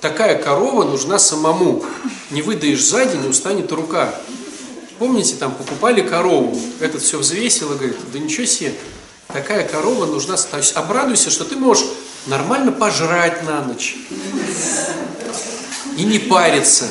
Такая 0.01 0.43
корова 0.43 0.85
нужна 0.85 1.19
самому. 1.19 1.85
Не 2.31 2.43
выдаешь 2.43 2.85
сзади, 2.85 3.17
не 3.17 3.29
устанет 3.29 3.71
рука. 3.71 4.13
Помните, 4.99 5.35
там 5.37 5.53
покупали 5.53 6.01
корову, 6.01 6.57
этот 6.79 7.03
все 7.03 7.19
взвесил 7.19 7.73
и 7.73 7.77
говорит, 7.77 7.97
да 8.13 8.21
ничего 8.21 8.47
себе, 8.47 8.73
такая 9.27 9.67
корова 9.67 10.07
нужна. 10.07 10.37
То 10.37 10.59
есть 10.59 10.77
обрадуйся, 10.77 11.31
что 11.31 11.45
ты 11.45 11.57
можешь 11.57 11.87
нормально 12.27 12.71
пожрать 12.71 13.43
на 13.45 13.63
ночь. 13.63 13.97
И 15.97 16.05
не 16.05 16.21
париться. 16.21 16.87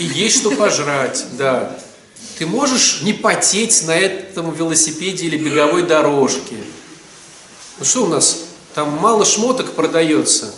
И 0.00 0.04
есть 0.04 0.38
что 0.38 0.50
пожрать, 0.52 1.26
да. 1.32 1.78
Ты 2.38 2.46
можешь 2.46 3.02
не 3.02 3.12
потеть 3.12 3.84
на 3.86 3.90
этом 3.90 4.50
велосипеде 4.50 5.26
или 5.26 5.36
беговой 5.36 5.82
дорожке. 5.82 6.56
Ну 7.78 7.84
что 7.84 8.04
у 8.04 8.06
нас, 8.06 8.44
там 8.74 8.96
мало 8.96 9.26
шмоток 9.26 9.72
продается. 9.72 10.54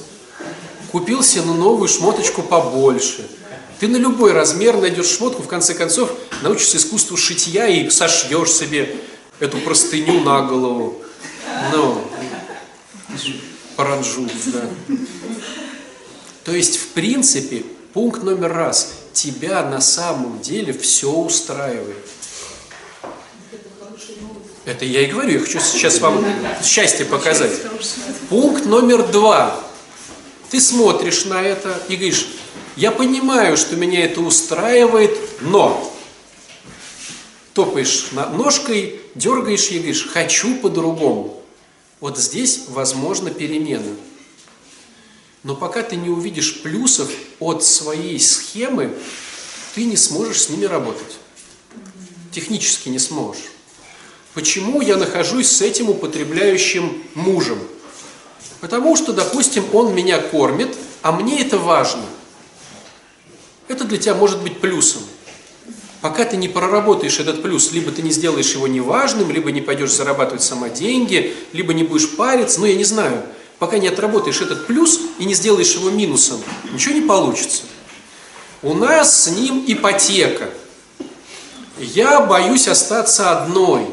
Купил 0.93 1.25
себе 1.25 1.43
ну, 1.47 1.55
новую 1.55 1.89
шмоточку 1.89 2.43
побольше. 2.43 3.29
Ты 3.81 3.89
на 3.89 3.97
любой 3.97 4.31
размер 4.31 4.77
найдешь 4.77 5.09
шмотку, 5.09 5.43
в 5.43 5.49
конце 5.49 5.75
концов 5.75 6.13
научишься 6.43 6.77
искусству 6.77 7.17
шитья 7.17 7.67
и 7.67 7.91
сошьешь 7.91 8.53
себе 8.53 8.95
эту 9.41 9.59
простыню 9.59 10.21
на 10.21 10.43
голову. 10.43 11.03
Ну, 11.73 12.01
паранжу, 13.75 14.29
да. 14.47 14.69
То 16.45 16.53
есть, 16.53 16.77
в 16.77 16.87
принципе, 16.91 17.65
пункт 17.93 18.23
номер 18.23 18.53
раз– 18.53 18.99
тебя 19.13 19.63
на 19.63 19.81
самом 19.81 20.41
деле 20.41 20.73
все 20.73 21.11
устраивает. 21.11 22.07
Это 24.65 24.85
я 24.85 25.03
и 25.03 25.07
говорю, 25.07 25.33
я 25.33 25.41
хочу 25.41 25.61
сейчас 25.61 26.01
вам 26.01 26.25
счастье 26.63 27.05
показать. 27.05 27.53
Пункт 28.29 28.65
номер 28.65 29.07
два. 29.11 29.59
Ты 30.51 30.61
смотришь 30.61 31.25
на 31.25 31.43
это 31.43 31.83
и 31.89 31.97
говоришь, 31.97 32.29
я 32.77 32.93
понимаю, 32.93 33.57
что 33.57 33.77
меня 33.77 34.05
это 34.05 34.21
устраивает, 34.21 35.19
но 35.41 35.93
топаешь 37.55 38.11
ножкой, 38.13 39.01
дергаешь 39.15 39.69
и 39.71 39.79
говоришь, 39.79 40.07
хочу 40.09 40.57
по-другому. 40.57 41.43
Вот 42.01 42.19
здесь 42.19 42.65
возможна 42.69 43.31
перемена. 43.31 43.97
Но 45.43 45.57
пока 45.57 45.83
ты 45.83 45.97
не 45.97 46.09
увидишь 46.09 46.63
плюсов 46.63 47.11
от 47.47 47.65
своей 47.65 48.19
схемы, 48.21 48.95
ты 49.75 49.85
не 49.85 49.97
сможешь 49.97 50.43
с 50.43 50.49
ними 50.49 50.65
работать. 50.65 51.19
Технически 52.31 52.89
не 52.89 52.99
сможешь. 52.99 53.45
Почему 54.35 54.81
я 54.81 54.97
нахожусь 54.97 55.49
с 55.49 55.61
этим 55.61 55.91
употребляющим 55.91 57.03
мужем? 57.15 57.59
Потому 58.61 58.97
что, 58.97 59.13
допустим, 59.13 59.65
он 59.73 59.95
меня 59.95 60.19
кормит, 60.19 60.77
а 61.03 61.13
мне 61.13 61.41
это 61.41 61.59
важно. 61.59 62.05
Это 63.69 63.85
для 63.85 63.99
тебя 63.99 64.15
может 64.15 64.41
быть 64.43 64.61
плюсом. 64.61 65.03
Пока 66.01 66.25
ты 66.25 66.37
не 66.37 66.49
проработаешь 66.49 67.21
этот 67.21 67.43
плюс, 67.43 67.73
либо 67.73 67.93
ты 67.93 68.03
не 68.03 68.11
сделаешь 68.11 68.55
его 68.55 68.67
неважным, 68.67 69.31
либо 69.31 69.53
не 69.53 69.61
пойдешь 69.61 69.93
зарабатывать 69.93 70.43
сама 70.43 70.69
деньги, 70.69 71.35
либо 71.53 71.75
не 71.75 71.85
будешь 71.85 72.17
париться, 72.17 72.61
ну 72.61 72.67
я 72.67 72.75
не 72.75 72.85
знаю– 72.85 73.23
пока 73.63 73.79
не 73.79 73.87
отработаешь 73.87 74.41
этот 74.41 74.67
плюс 74.67 74.99
и 75.21 75.25
не 75.25 75.35
сделаешь 75.35 75.77
его 75.77 75.89
минусом, 75.89 76.43
ничего 76.73 76.97
не 76.97 77.03
получится. 77.03 77.63
У 78.61 78.75
нас 78.75 79.23
с 79.23 79.29
ним 79.29 79.63
ипотека. 79.65 80.51
Я 81.79 82.23
боюсь 82.23 82.67
остаться 82.67 83.31
одной. 83.31 83.87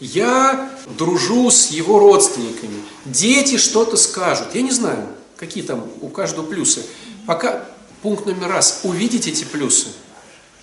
Я 0.00 0.70
дружу 0.96 1.50
с 1.50 1.66
его 1.66 1.98
родственниками. 1.98 2.82
Дети 3.04 3.58
что-то 3.58 3.98
скажут. 3.98 4.54
Я 4.54 4.62
не 4.62 4.70
знаю, 4.70 5.06
какие 5.36 5.62
там 5.62 5.84
у 6.00 6.08
каждого 6.08 6.46
плюсы. 6.46 6.82
Пока 7.26 7.66
пункт 8.00 8.24
номер 8.24 8.48
раз– 8.48 8.80
увидеть 8.82 9.26
эти 9.26 9.44
плюсы. 9.44 9.88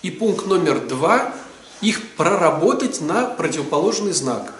И 0.02 0.10
пункт 0.10 0.46
номер 0.46 0.80
два– 0.80 1.32
их 1.80 2.02
проработать 2.16 3.00
на 3.00 3.26
противоположный 3.26 4.12
знак. 4.12 4.52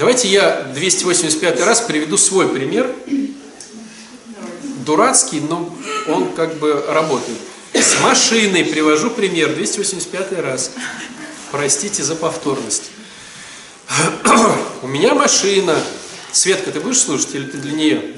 Давайте 0.00 0.28
я 0.28 0.62
285 0.74 1.60
раз 1.60 1.82
приведу 1.82 2.16
свой 2.16 2.48
пример. 2.48 2.90
Дурацкий, 4.86 5.40
но 5.40 5.70
он 6.08 6.32
как 6.32 6.54
бы 6.54 6.82
работает. 6.88 7.36
С 7.74 8.00
машиной 8.00 8.64
привожу 8.64 9.10
пример 9.10 9.54
285 9.54 10.38
раз. 10.38 10.70
Простите 11.50 12.02
за 12.02 12.16
повторность. 12.16 12.92
У 14.82 14.86
меня 14.86 15.12
машина. 15.12 15.78
Светка, 16.32 16.70
ты 16.70 16.80
будешь 16.80 17.00
слушать 17.00 17.34
или 17.34 17.44
ты 17.44 17.58
для 17.58 17.72
нее? 17.72 18.14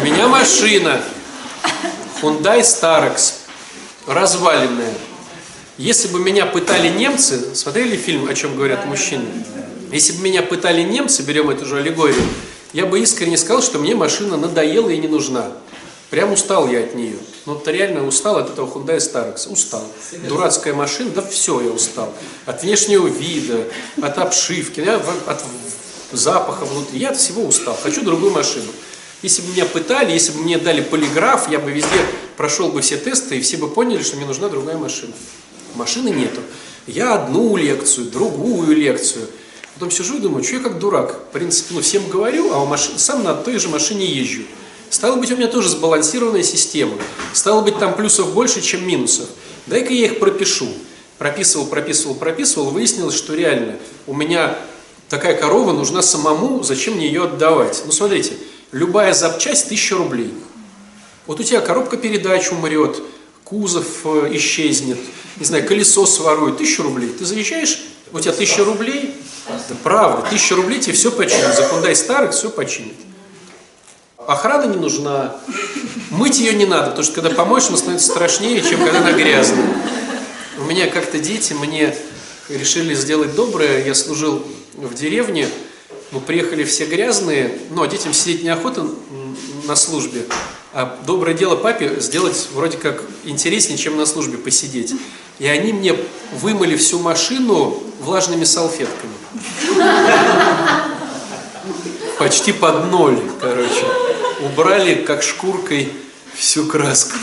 У 0.00 0.04
меня 0.04 0.26
машина 0.26 1.00
Hyundai 2.20 2.62
Starex 2.62 3.34
разваленная. 4.08 4.92
Если 5.78 6.08
бы 6.08 6.18
меня 6.20 6.46
пытали 6.46 6.88
немцы, 6.88 7.54
смотрели 7.54 7.96
фильм 7.96 8.28
«О 8.28 8.34
чем 8.34 8.56
говорят 8.56 8.86
мужчины»? 8.86 9.26
Если 9.92 10.14
бы 10.14 10.22
меня 10.22 10.42
пытали 10.42 10.80
немцы, 10.80 11.22
берем 11.22 11.50
эту 11.50 11.66
же 11.66 11.78
аллегорию, 11.78 12.22
я 12.72 12.86
бы 12.86 12.98
искренне 12.98 13.36
сказал, 13.36 13.62
что 13.62 13.78
мне 13.78 13.94
машина 13.94 14.38
надоела 14.38 14.88
и 14.88 14.96
не 14.96 15.06
нужна. 15.06 15.52
Прям 16.08 16.32
устал 16.32 16.66
я 16.68 16.80
от 16.80 16.94
нее. 16.94 17.18
Ну, 17.44 17.54
вот 17.54 17.68
реально 17.68 18.06
устал 18.06 18.38
от 18.38 18.50
этого 18.50 18.66
Hyundai 18.66 18.96
Starex. 18.96 19.52
Устал. 19.52 19.84
Дурацкая 20.26 20.72
машина, 20.72 21.10
да 21.10 21.22
все, 21.22 21.60
я 21.60 21.70
устал. 21.70 22.12
От 22.46 22.62
внешнего 22.62 23.06
вида, 23.06 23.64
от 24.00 24.16
обшивки, 24.16 24.80
от 24.80 25.44
запаха 26.10 26.64
внутри. 26.64 27.00
Я 27.00 27.10
от 27.10 27.18
всего 27.18 27.44
устал. 27.44 27.78
Хочу 27.82 28.02
другую 28.02 28.32
машину. 28.32 28.72
Если 29.22 29.42
бы 29.42 29.48
меня 29.48 29.66
пытали, 29.66 30.12
если 30.12 30.32
бы 30.32 30.40
мне 30.40 30.58
дали 30.58 30.80
полиграф, 30.80 31.50
я 31.50 31.58
бы 31.58 31.70
везде 31.70 31.98
прошел 32.36 32.68
бы 32.68 32.80
все 32.82 32.96
тесты, 32.96 33.38
и 33.38 33.40
все 33.40 33.56
бы 33.56 33.68
поняли, 33.68 34.02
что 34.02 34.16
мне 34.16 34.26
нужна 34.26 34.48
другая 34.48 34.76
машина. 34.76 35.12
Машины 35.74 36.08
нету. 36.10 36.40
Я 36.86 37.14
одну 37.14 37.56
лекцию, 37.56 38.06
другую 38.10 38.76
лекцию. 38.76 39.26
Потом 39.74 39.90
сижу 39.90 40.16
и 40.16 40.20
думаю, 40.20 40.42
что 40.44 40.54
я 40.56 40.60
как 40.62 40.78
дурак. 40.78 41.20
В 41.28 41.32
принципе, 41.32 41.74
ну, 41.74 41.80
всем 41.80 42.08
говорю, 42.08 42.52
а 42.52 42.62
у 42.62 42.66
машин- 42.66 42.96
сам 42.98 43.24
на 43.24 43.34
той 43.34 43.58
же 43.58 43.68
машине 43.68 44.06
езжу. 44.06 44.42
Стало 44.88 45.16
быть, 45.16 45.30
у 45.32 45.36
меня 45.36 45.48
тоже 45.48 45.68
сбалансированная 45.68 46.42
система. 46.44 46.94
Стало 47.32 47.60
быть, 47.60 47.78
там 47.78 47.94
плюсов 47.94 48.32
больше, 48.32 48.62
чем 48.62 48.86
минусов. 48.86 49.26
Дай-ка 49.66 49.92
я 49.92 50.06
их 50.06 50.18
пропишу. 50.18 50.68
Прописывал, 51.18 51.66
прописывал, 51.66 52.14
прописывал. 52.14 52.70
Выяснилось, 52.70 53.14
что 53.16 53.34
реально 53.34 53.76
у 54.06 54.14
меня 54.14 54.56
такая 55.08 55.36
корова 55.36 55.72
нужна 55.72 56.02
самому, 56.02 56.62
зачем 56.62 56.94
мне 56.94 57.08
ее 57.08 57.24
отдавать? 57.24 57.82
Ну, 57.84 57.92
смотрите, 57.92 58.34
любая 58.70 59.12
запчасть 59.12 59.66
1000 59.66 59.96
рублей. 59.96 60.32
Вот 61.26 61.40
у 61.40 61.42
тебя 61.42 61.60
коробка 61.60 61.96
передач 61.96 62.50
умрет, 62.52 63.02
кузов 63.46 63.86
э, 64.04 64.30
исчезнет, 64.32 64.98
не 65.36 65.46
знаю, 65.46 65.66
колесо 65.66 66.04
сворует, 66.04 66.58
тысячу 66.58 66.82
рублей. 66.82 67.10
Ты 67.10 67.24
заезжаешь, 67.24 67.80
у 68.12 68.18
тебя 68.18 68.32
тысяча 68.32 68.64
рублей, 68.64 69.14
да 69.48 69.76
правда, 69.84 70.28
тысяча 70.28 70.56
рублей 70.56 70.80
тебе 70.80 70.94
все 70.94 71.12
починит. 71.12 71.54
За 71.54 71.62
Hyundai 71.62 71.94
старых 71.94 72.32
все 72.32 72.50
починит. 72.50 72.96
Охрана 74.26 74.64
не 74.68 74.76
нужна, 74.76 75.36
мыть 76.10 76.40
ее 76.40 76.54
не 76.54 76.66
надо, 76.66 76.88
потому 76.88 77.04
что 77.04 77.14
когда 77.14 77.30
помоешь, 77.30 77.68
она 77.68 77.76
становится 77.76 78.08
страшнее, 78.08 78.60
чем 78.62 78.82
когда 78.82 78.98
она 78.98 79.12
грязная. 79.12 79.72
У 80.58 80.64
меня 80.64 80.88
как-то 80.88 81.20
дети 81.20 81.52
мне 81.52 81.96
решили 82.48 82.94
сделать 82.94 83.36
доброе, 83.36 83.86
я 83.86 83.94
служил 83.94 84.44
в 84.74 84.94
деревне, 84.94 85.48
мы 86.10 86.20
приехали 86.20 86.64
все 86.64 86.86
грязные, 86.86 87.56
но 87.70 87.86
детям 87.86 88.12
сидеть 88.12 88.42
неохота 88.42 88.88
на 89.66 89.76
службе, 89.76 90.26
а 90.76 90.98
доброе 91.06 91.32
дело 91.32 91.56
папе 91.56 92.00
сделать 92.00 92.48
вроде 92.52 92.76
как 92.76 93.02
интереснее, 93.24 93.78
чем 93.78 93.96
на 93.96 94.04
службе 94.04 94.36
посидеть. 94.36 94.92
И 95.38 95.46
они 95.46 95.72
мне 95.72 95.96
вымыли 96.32 96.76
всю 96.76 96.98
машину 96.98 97.82
влажными 97.98 98.44
салфетками. 98.44 99.14
Почти 102.18 102.52
под 102.52 102.90
ноль, 102.90 103.18
короче. 103.40 103.86
Убрали 104.42 104.96
как 104.96 105.22
шкуркой 105.22 105.90
всю 106.34 106.66
краску. 106.66 107.16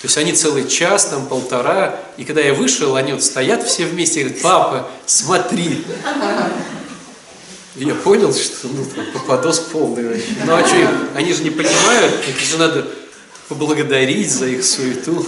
То 0.00 0.04
есть 0.04 0.16
они 0.16 0.32
целый 0.32 0.66
час, 0.66 1.04
там 1.10 1.26
полтора, 1.26 1.94
и 2.16 2.24
когда 2.24 2.40
я 2.40 2.54
вышел, 2.54 2.96
они 2.96 3.12
вот 3.12 3.22
стоят 3.22 3.62
все 3.64 3.84
вместе 3.84 4.20
и 4.20 4.24
говорят, 4.24 4.42
папа, 4.42 4.90
смотри. 5.04 5.84
И 7.76 7.84
я 7.84 7.94
понял, 7.94 8.34
что 8.34 8.68
ну, 8.68 8.84
попадос 9.14 9.60
полный 9.60 10.08
вообще. 10.08 10.24
Ну 10.44 10.54
а 10.54 10.66
что, 10.66 10.76
они 11.14 11.32
же 11.32 11.42
не 11.42 11.50
понимают, 11.50 12.12
их 12.28 12.38
же 12.38 12.58
надо 12.58 12.86
поблагодарить 13.48 14.30
за 14.30 14.46
их 14.46 14.64
суету. 14.64 15.26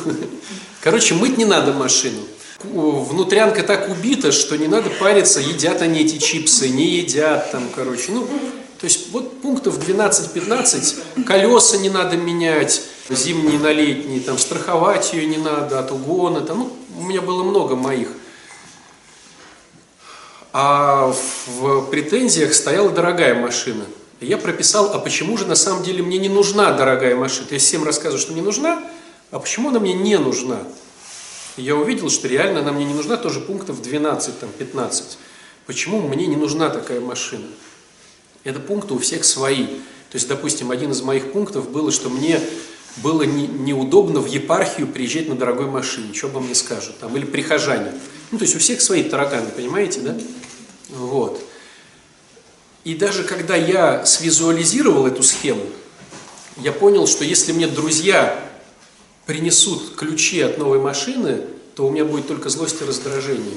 Короче, 0.83 1.15
мыть 1.15 1.39
не 1.39 1.47
надо 1.47 1.73
машину. 1.73 2.21
Внутрянка 2.63 3.63
так 3.63 3.91
убита, 3.91 4.33
что 4.33 4.57
не 4.57 4.69
надо 4.69 4.91
париться, 4.91 5.41
едят 5.41 5.83
они 5.83 6.01
эти 6.01 6.19
чипсы, 6.19 6.69
не 6.69 6.87
едят 6.87 7.51
там, 7.51 7.69
короче. 7.75 8.13
Ну, 8.13 8.27
то 8.79 8.85
есть 8.85 9.11
вот 9.13 9.41
пунктов 9.41 9.79
12-15, 9.79 11.25
колеса 11.25 11.79
не 11.79 11.91
надо 11.91 12.17
менять, 12.17 12.83
зимние 13.09 13.59
на 13.59 13.73
летние, 13.73 14.21
там 14.21 14.39
страховать 14.39 15.13
ее 15.13 15.27
не 15.27 15.39
надо 15.39 15.79
от 15.79 15.91
угона, 15.93 16.41
там, 16.41 16.59
ну, 16.59 16.73
у 16.99 17.05
меня 17.05 17.21
было 17.21 17.43
много 17.43 17.77
моих. 17.77 18.09
А 20.57 21.13
в 21.49 21.91
претензиях 21.91 22.55
стояла 22.55 22.91
дорогая 22.91 23.35
машина. 23.35 23.87
Я 24.21 24.39
прописал, 24.39 24.93
а 24.95 25.01
почему 25.01 25.37
же 25.37 25.47
на 25.49 25.57
самом 25.57 25.83
деле 25.83 26.05
мне 26.05 26.17
не 26.17 26.29
нужна 26.29 26.73
дорогая 26.73 27.17
машина? 27.17 27.49
Есть 27.51 27.67
всем 27.67 27.83
рассказываю, 27.83 28.21
что 28.21 28.33
мне 28.33 28.41
нужна, 28.41 28.81
а 29.33 29.41
почему 29.41 29.71
она 29.71 29.81
мне 29.81 29.95
не 29.95 30.17
нужна? 30.17 30.61
Я 31.57 31.75
увидел, 31.75 32.09
что 32.09 32.29
реально 32.29 32.61
она 32.61 32.71
мне 32.71 32.85
не 32.85 32.95
нужна, 32.95 33.17
тоже 33.17 33.41
пунктов 33.41 33.83
12, 33.83 34.39
там, 34.39 34.49
15. 34.57 35.19
Почему 35.67 36.01
мне 36.01 36.29
не 36.29 36.37
нужна 36.37 36.71
такая 36.71 37.01
машина? 37.01 37.47
Это 38.45 38.61
пункты 38.61 38.95
у 38.95 38.99
всех 39.01 39.25
свои. 39.25 39.67
То 39.67 40.15
есть, 40.19 40.29
допустим, 40.29 40.71
один 40.71 40.93
из 40.93 41.03
моих 41.03 41.33
пунктов 41.33 41.69
было, 41.69 41.91
что 41.91 42.11
мне 42.11 42.39
было 42.99 43.23
не- 43.25 43.49
неудобно 43.49 44.21
в 44.21 44.27
епархию 44.27 44.87
приезжать 44.87 45.29
на 45.29 45.35
дорогой 45.35 45.67
машине, 45.67 46.15
что 46.15 46.29
обо 46.29 46.39
мне 46.39 46.55
скажут, 46.55 46.97
там, 47.01 47.17
или 47.17 47.25
прихожане. 47.25 47.91
Ну, 48.31 48.39
то 48.39 48.45
есть 48.45 48.55
у 48.55 48.61
всех 48.61 48.81
свои 48.81 49.03
тараканы, 49.03 49.49
понимаете, 49.51 49.99
да? 49.99 50.17
Вот. 50.89 51.41
И 52.85 52.95
даже 52.95 53.25
когда 53.25 53.57
я 53.57 54.05
свизуализировал 54.05 55.07
эту 55.07 55.23
схему, 55.23 55.65
я 56.59 56.73
понял, 56.73 57.07
что 57.07 57.25
если 57.25 57.53
мне 57.53 57.67
друзья 57.67 58.39
принесут 59.27 59.97
ключи 59.97 60.41
от 60.41 60.59
новой 60.59 60.79
машины, 60.79 61.41
то 61.75 61.87
у 61.87 61.91
меня 61.91 62.05
будет 62.05 62.29
только 62.29 62.51
злость 62.51 62.81
и 62.83 62.85
раздражение. 62.85 63.57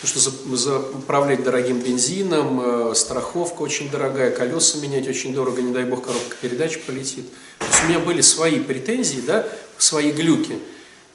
Потому 0.00 0.20
что 0.20 0.30
за- 0.30 0.56
заправлять 0.56 1.42
дорогим 1.42 1.80
бензином, 1.80 2.90
э, 2.90 2.94
страховка 2.94 3.62
очень 3.62 3.90
дорогая, 3.90 4.30
колеса 4.30 4.78
менять 4.78 5.08
очень 5.08 5.34
дорого, 5.34 5.60
не 5.60 5.72
дай 5.72 5.84
бог 5.84 6.04
коробка 6.04 6.36
передач 6.40 6.78
полетит. 6.80 7.26
То 7.58 7.66
есть 7.66 7.84
у 7.84 7.88
меня 7.88 7.98
были 7.98 8.20
свои 8.20 8.60
претензии, 8.60 9.20
да, 9.20 9.46
свои 9.78 10.10
глюки. 10.12 10.58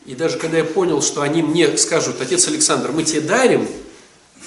И 0.05 0.13
даже 0.13 0.37
когда 0.37 0.57
я 0.57 0.65
понял, 0.65 1.01
что 1.01 1.21
они 1.21 1.41
мне 1.41 1.77
скажут, 1.77 2.21
отец 2.21 2.47
Александр, 2.47 2.91
мы 2.91 3.03
тебе 3.03 3.21
дарим, 3.21 3.67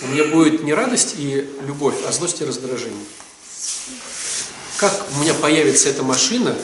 у 0.03 0.07
меня 0.07 0.25
будет 0.25 0.63
не 0.63 0.75
радость 0.75 1.15
и 1.19 1.49
любовь, 1.67 1.97
а 2.07 2.13
злость 2.13 2.41
и 2.41 2.45
раздражение. 2.45 3.05
Как 4.77 4.93
у 5.17 5.21
меня 5.21 5.35
появится 5.35 5.89
эта 5.89 6.03
машина, 6.03 6.55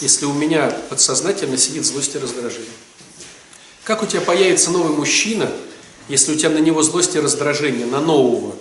если 0.00 0.24
у 0.24 0.32
меня 0.32 0.76
подсознательно 0.88 1.56
сидит 1.56 1.84
злость 1.84 2.14
и 2.16 2.18
раздражение? 2.18 2.66
Как 3.84 4.02
у 4.02 4.06
тебя 4.06 4.20
появится 4.20 4.70
новый 4.70 4.92
мужчина, 4.92 5.50
если 6.08 6.32
у 6.32 6.36
тебя 6.36 6.50
на 6.50 6.58
него 6.58 6.82
злость 6.82 7.14
и 7.14 7.20
раздражение, 7.20 7.86
на 7.86 8.00
нового? 8.00 8.56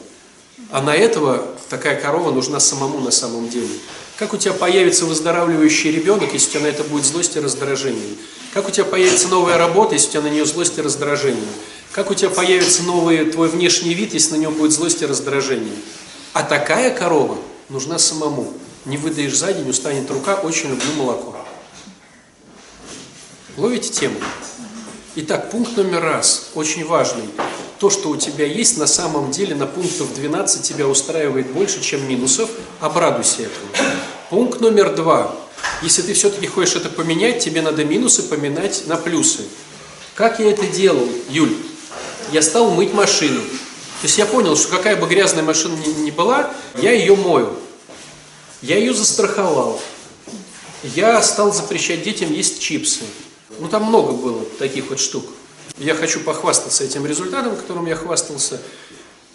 А 0.71 0.81
на 0.81 0.95
этого 0.95 1.55
такая 1.69 1.99
корова 1.99 2.31
нужна 2.31 2.59
самому 2.59 2.99
на 2.99 3.11
самом 3.11 3.49
деле. 3.49 3.69
Как 4.17 4.33
у 4.33 4.37
тебя 4.37 4.53
появится 4.53 5.05
выздоравливающий 5.05 5.91
ребенок, 5.91 6.33
если 6.33 6.49
у 6.49 6.51
тебя 6.51 6.61
на 6.63 6.67
это 6.67 6.83
будет 6.83 7.05
злость 7.05 7.35
и 7.35 7.39
раздражение? 7.39 8.15
Как 8.53 8.67
у 8.67 8.71
тебя 8.71 8.85
появится 8.85 9.27
новая 9.29 9.57
работа, 9.57 9.95
если 9.95 10.09
у 10.09 10.11
тебя 10.11 10.21
на 10.21 10.29
нее 10.29 10.45
злость 10.45 10.77
и 10.77 10.81
раздражение? 10.81 11.47
Как 11.91 12.11
у 12.11 12.13
тебя 12.13 12.29
появится 12.29 12.83
новый 12.83 13.25
твой 13.25 13.49
внешний 13.49 13.93
вид, 13.93 14.13
если 14.13 14.33
на 14.33 14.37
нем 14.37 14.53
будет 14.53 14.71
злость 14.71 15.01
и 15.01 15.05
раздражение? 15.05 15.75
А 16.33 16.43
такая 16.43 16.95
корова 16.95 17.37
нужна 17.69 17.97
самому. 17.97 18.53
Не 18.85 18.97
выдаешь 18.97 19.35
за 19.35 19.51
день, 19.53 19.69
устанет 19.69 20.09
рука, 20.11 20.35
очень 20.35 20.69
люблю 20.69 20.93
молоко. 20.97 21.35
Ловите 23.57 23.89
тему? 23.89 24.15
Итак, 25.15 25.49
пункт 25.49 25.75
номер 25.75 26.01
раз, 26.01 26.51
очень 26.53 26.85
важный. 26.85 27.23
То, 27.79 27.89
что 27.89 28.09
у 28.09 28.17
тебя 28.17 28.45
есть, 28.45 28.77
на 28.77 28.87
самом 28.87 29.31
деле 29.31 29.55
на 29.55 29.65
пунктов 29.65 30.13
12 30.13 30.61
тебя 30.61 30.87
устраивает 30.87 31.51
больше, 31.51 31.81
чем 31.81 32.07
минусов. 32.07 32.49
Обрадуйся 32.79 33.43
этому. 33.43 33.91
Пункт 34.29 34.61
номер 34.61 34.95
два. 34.95 35.35
Если 35.81 36.03
ты 36.03 36.13
все-таки 36.13 36.45
хочешь 36.45 36.75
это 36.75 36.89
поменять, 36.89 37.43
тебе 37.43 37.61
надо 37.61 37.83
минусы 37.83 38.23
поменять 38.23 38.83
на 38.85 38.95
плюсы. 38.95 39.41
Как 40.13 40.39
я 40.39 40.51
это 40.51 40.67
делал, 40.67 41.07
Юль? 41.29 41.55
Я 42.31 42.41
стал 42.41 42.71
мыть 42.71 42.93
машину. 42.93 43.41
То 43.41 44.05
есть 44.05 44.17
я 44.17 44.25
понял, 44.25 44.55
что 44.55 44.69
какая 44.69 44.95
бы 44.95 45.07
грязная 45.07 45.43
машина 45.43 45.75
ни, 45.75 46.03
ни 46.03 46.11
была, 46.11 46.53
я 46.81 46.91
ее 46.91 47.15
мою. 47.15 47.53
Я 48.61 48.77
ее 48.77 48.93
застраховал. 48.93 49.81
Я 50.83 51.21
стал 51.21 51.53
запрещать 51.53 52.03
детям 52.03 52.31
есть 52.31 52.61
чипсы. 52.61 53.03
Ну, 53.59 53.67
там 53.67 53.83
много 53.83 54.13
было 54.13 54.45
таких 54.57 54.89
вот 54.89 54.99
штук. 54.99 55.25
Я 55.77 55.95
хочу 55.95 56.21
похвастаться 56.21 56.83
этим 56.83 57.05
результатом, 57.05 57.55
которым 57.55 57.85
я 57.85 57.95
хвастался. 57.95 58.61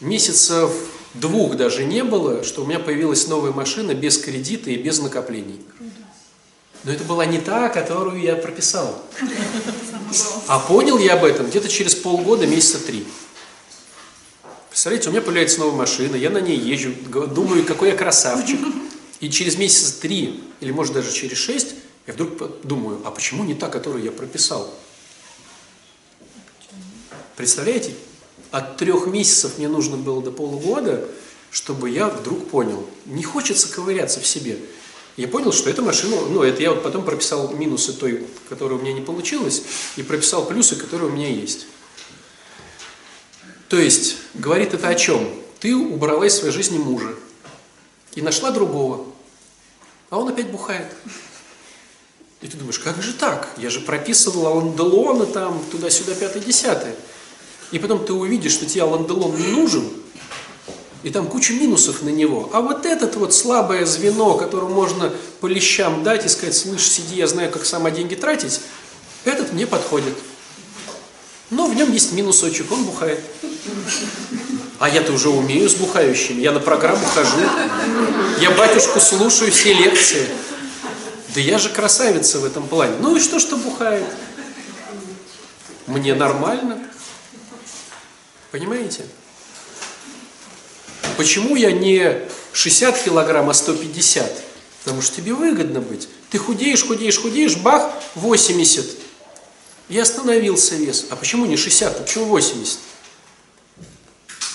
Месяцев 0.01 0.71
двух 1.15 1.57
даже 1.57 1.85
не 1.85 2.03
было, 2.03 2.45
что 2.45 2.63
у 2.63 2.67
меня 2.67 2.79
появилась 2.79 3.29
новая 3.29 3.53
машина 3.53 3.95
без 3.95 4.19
кредита 4.19 4.71
и 4.71 4.77
без 4.77 4.99
накоплений. 4.99 5.61
Но 6.85 6.93
это 6.93 7.05
была 7.05 7.25
не 7.25 7.39
та, 7.39 7.71
которую 7.71 8.21
я 8.21 8.37
прописал. 8.37 9.03
А 10.47 10.59
понял 10.61 10.99
я 10.99 11.15
об 11.15 11.25
этом 11.25 11.49
где-то 11.49 11.69
через 11.69 11.95
полгода, 11.95 12.47
месяца 12.47 12.79
три. 12.79 13.07
Представляете, 14.69 15.09
у 15.09 15.13
меня 15.13 15.23
появляется 15.23 15.61
новая 15.61 15.79
машина, 15.79 16.17
я 16.17 16.31
на 16.31 16.41
ней 16.41 16.59
езжу, 16.59 16.93
думаю, 17.29 17.65
какой 17.65 17.91
я 17.91 17.97
красавчик. 17.97 18.61
И 19.21 19.31
через 19.31 19.57
месяца 19.57 20.01
три, 20.01 20.45
или 20.61 20.73
может 20.73 20.93
даже 20.93 21.11
через 21.11 21.39
шесть, 21.39 21.75
я 22.07 22.13
вдруг 22.13 22.61
думаю, 22.65 23.01
а 23.05 23.11
почему 23.11 23.45
не 23.45 23.55
та, 23.55 23.71
которую 23.71 24.05
я 24.05 24.13
прописал? 24.13 24.75
Представляете, 27.37 27.95
от 28.51 28.77
трех 28.77 29.07
месяцев 29.07 29.57
мне 29.57 29.69
нужно 29.69 29.97
было 29.97 30.23
до 30.23 30.31
полугода, 30.31 31.09
чтобы 31.51 31.89
я 31.89 32.09
вдруг 32.09 32.51
понял, 32.51 32.87
не 33.07 33.23
хочется 33.23 33.69
ковыряться 33.69 34.21
в 34.21 34.27
себе. 34.27 34.59
Я 35.17 35.29
понял, 35.29 35.53
что 35.53 35.71
эта 35.71 35.81
машина, 35.81 36.17
ну, 36.29 36.43
это 36.43 36.61
я 36.61 36.71
вот 36.73 36.83
потом 36.83 37.05
прописал 37.05 37.53
минусы 37.53 37.93
той, 37.93 38.27
которая 38.49 38.79
у 38.79 38.83
меня 38.83 38.93
не 38.93 39.01
получилась, 39.01 39.63
и 39.97 40.03
прописал 40.03 40.45
плюсы, 40.45 40.75
которые 40.75 41.09
у 41.09 41.13
меня 41.13 41.29
есть. 41.29 41.67
То 43.69 43.79
есть, 43.79 44.17
говорит 44.35 44.75
это 44.75 44.89
о 44.89 44.95
чем? 44.95 45.29
Ты 45.61 45.75
убрала 45.75 46.27
из 46.27 46.37
своей 46.37 46.53
жизни 46.53 46.79
мужа 46.79 47.15
и 48.15 48.23
нашла 48.23 48.51
другого, 48.51 49.07
а 50.11 50.19
он 50.19 50.29
опять 50.29 50.51
бухает. 50.51 50.93
И 52.41 52.49
ты 52.49 52.57
думаешь, 52.57 52.79
как 52.79 53.01
же 53.01 53.15
так? 53.15 53.49
Я 53.57 53.71
же 53.71 53.81
прописывала 53.81 54.51
ланделоны 54.51 55.27
там, 55.27 55.65
туда-сюда, 55.71 56.15
пятое, 56.15 56.43
десятое. 56.43 56.95
И 57.71 57.79
потом 57.79 58.05
ты 58.05 58.13
увидишь, 58.13 58.53
что 58.53 58.67
тебе 58.67 58.83
ланделон 58.83 59.37
не 59.37 59.47
нужен, 59.47 59.91
и 61.05 61.11
там 61.11 61.27
куча 61.27 61.53
минусов 61.53 62.03
на 62.03 62.09
него. 62.09 62.49
А 62.53 62.63
вот 62.63 62.87
этот 62.87 63.15
вот 63.17 63.35
слабое 63.35 63.85
звено, 63.85 64.35
которому 64.39 64.75
можно 64.75 65.13
по 65.41 65.47
лещам 65.47 66.03
дать 66.03 66.25
и 66.25 66.29
сказать, 66.29 66.57
слышь, 66.57 66.89
сиди, 66.89 67.17
я 67.17 67.27
знаю, 67.27 67.53
как 67.53 67.67
сама 67.67 67.91
деньги 67.91 68.15
тратить, 68.15 68.61
этот 69.25 69.53
мне 69.53 69.67
подходит. 69.67 70.15
Но 71.51 71.67
в 71.67 71.77
нем 71.77 71.93
есть 71.93 72.13
минусочек, 72.13 72.73
он 72.73 72.85
бухает. 72.85 73.21
А 74.79 74.89
я-то 74.89 75.13
уже 75.13 75.29
умею 75.29 75.69
с 75.69 75.75
бухающими, 75.75 76.41
я 76.41 76.53
на 76.53 76.61
программу 76.61 77.05
хожу, 77.05 77.37
я 78.41 78.51
батюшку 78.53 78.99
слушаю 78.99 79.53
все 79.53 79.75
лекции. 79.75 80.27
Да 81.35 81.41
я 81.41 81.59
же 81.59 81.69
красавица 81.69 82.39
в 82.39 82.47
этом 82.47 82.67
плане. 82.67 82.95
Ну 83.01 83.15
и 83.15 83.21
что, 83.21 83.41
что 83.41 83.57
бухает? 83.57 84.07
Мне 85.87 86.15
нормально. 86.15 86.79
Понимаете? 88.53 89.05
Почему 91.17 91.57
я 91.57 91.73
не 91.73 92.21
60 92.53 93.03
килограмм, 93.03 93.51
а 93.51 93.55
150? 93.55 94.43
Потому 94.85 95.03
что 95.03 95.17
тебе 95.17 95.35
выгодно 95.35 95.81
быть. 95.81 96.09
Ты 96.31 96.39
худеешь, 96.39 96.85
худеешь, 96.85 97.19
худеешь, 97.19 97.57
бах, 97.57 97.93
80. 98.15 98.87
И 99.89 99.99
остановился 99.99 100.77
вес. 100.77 101.07
А 101.11 101.17
почему 101.17 101.47
не 101.47 101.57
60, 101.57 102.01
а 102.01 102.03
почему 102.03 102.27
80? 102.27 102.79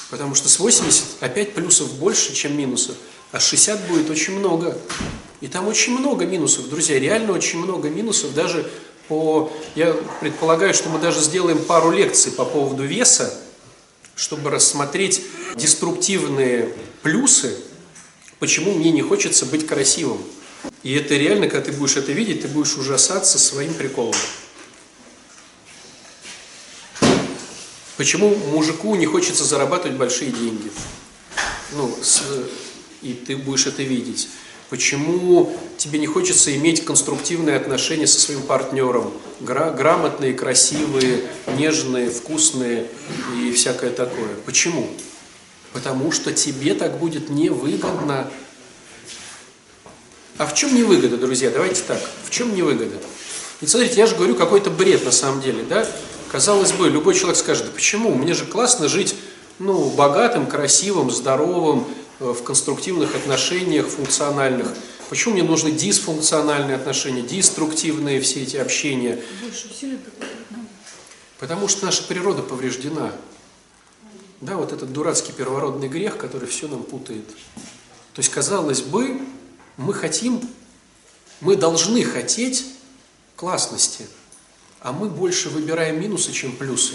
Потому 0.09 0.35
что 0.35 0.49
с 0.49 0.59
80 0.59 1.03
опять 1.21 1.53
плюсов 1.53 1.93
больше, 1.93 2.33
чем 2.33 2.57
минусов. 2.57 2.95
А 3.31 3.39
60 3.39 3.87
будет 3.87 4.09
очень 4.09 4.37
много. 4.37 4.77
И 5.41 5.47
там 5.47 5.67
очень 5.67 5.97
много 5.97 6.25
минусов, 6.25 6.67
друзья, 6.67 6.99
реально 6.99 7.31
очень 7.31 7.59
много 7.59 7.89
минусов, 7.89 8.33
даже 8.33 8.69
по, 9.07 9.51
я 9.75 9.95
предполагаю, 10.19 10.73
что 10.73 10.89
мы 10.89 10.99
даже 10.99 11.21
сделаем 11.21 11.63
пару 11.63 11.91
лекций 11.91 12.31
по 12.31 12.43
поводу 12.43 12.83
веса, 12.83 13.33
чтобы 14.15 14.49
рассмотреть 14.49 15.21
деструктивные 15.55 16.73
плюсы, 17.01 17.55
почему 18.39 18.73
мне 18.73 18.91
не 18.91 19.01
хочется 19.01 19.45
быть 19.45 19.67
красивым. 19.67 20.21
И 20.83 20.93
это 20.93 21.15
реально, 21.15 21.47
когда 21.47 21.71
ты 21.71 21.77
будешь 21.77 21.97
это 21.97 22.11
видеть, 22.11 22.41
ты 22.41 22.47
будешь 22.47 22.75
ужасаться 22.75 23.39
своим 23.39 23.73
приколом. 23.73 24.15
Почему 27.97 28.33
мужику 28.53 28.95
не 28.95 29.05
хочется 29.05 29.43
зарабатывать 29.43 29.97
большие 29.97 30.31
деньги? 30.31 30.71
Ну, 31.73 31.93
с, 32.01 32.23
и 33.01 33.13
ты 33.13 33.35
будешь 33.35 33.67
это 33.67 33.83
видеть. 33.83 34.29
Почему 34.69 35.57
тебе 35.77 35.97
не 35.99 36.05
хочется 36.05 36.55
иметь 36.55 36.85
конструктивные 36.85 37.57
отношения 37.57 38.07
со 38.07 38.19
своим 38.19 38.43
партнером? 38.43 39.11
Гра 39.39 39.71
грамотные, 39.71 40.33
красивые, 40.33 41.23
нежные, 41.57 42.09
вкусные 42.09 42.87
и 43.35 43.51
всякое 43.51 43.89
такое. 43.89 44.29
Почему? 44.45 44.87
Потому 45.73 46.11
что 46.11 46.33
тебе 46.33 46.73
так 46.73 46.97
будет 46.97 47.29
невыгодно. 47.29 48.29
А 50.37 50.45
в 50.45 50.55
чем 50.55 50.75
невыгода, 50.75 51.17
друзья? 51.17 51.49
Давайте 51.49 51.81
так. 51.83 52.01
В 52.25 52.29
чем 52.29 52.55
невыгода? 52.55 52.95
И 53.61 53.67
смотрите, 53.67 53.95
я 53.97 54.07
же 54.07 54.15
говорю 54.15 54.35
какой-то 54.35 54.69
бред 54.69 55.05
на 55.05 55.11
самом 55.11 55.41
деле, 55.41 55.63
да? 55.63 55.87
Казалось 56.31 56.71
бы, 56.71 56.89
любой 56.89 57.13
человек 57.13 57.37
скажет, 57.37 57.65
да 57.65 57.71
почему? 57.73 58.15
Мне 58.15 58.33
же 58.33 58.45
классно 58.45 58.87
жить, 58.87 59.15
ну, 59.59 59.89
богатым, 59.89 60.47
красивым, 60.47 61.11
здоровым, 61.11 61.85
Э, 62.19 62.33
в 62.33 62.43
конструктивных 62.43 63.15
отношениях, 63.15 63.87
функциональных. 63.87 64.73
Почему 65.09 65.35
мне 65.35 65.43
нужны 65.43 65.71
дисфункциональные 65.71 66.75
отношения, 66.75 67.21
деструктивные 67.21 68.19
все 68.19 68.43
эти 68.43 68.57
общения? 68.57 69.19
Потому 71.39 71.69
что 71.69 71.85
наша 71.85 72.03
природа 72.03 72.41
повреждена. 72.41 73.13
Да, 74.41 74.55
вот 74.55 74.71
этот 74.71 74.93
дурацкий 74.93 75.33
первородный 75.33 75.89
грех, 75.89 76.17
который 76.17 76.47
все 76.47 76.67
нам 76.67 76.83
путает. 76.83 77.27
То 78.13 78.21
есть, 78.21 78.29
казалось 78.29 78.81
бы, 78.81 79.19
мы 79.75 79.93
хотим, 79.93 80.41
мы 81.41 81.57
должны 81.57 82.03
хотеть 82.03 82.65
классности, 83.35 84.07
а 84.79 84.93
мы 84.93 85.09
больше 85.09 85.49
выбираем 85.49 85.99
минусы, 85.99 86.31
чем 86.31 86.55
плюсы. 86.55 86.93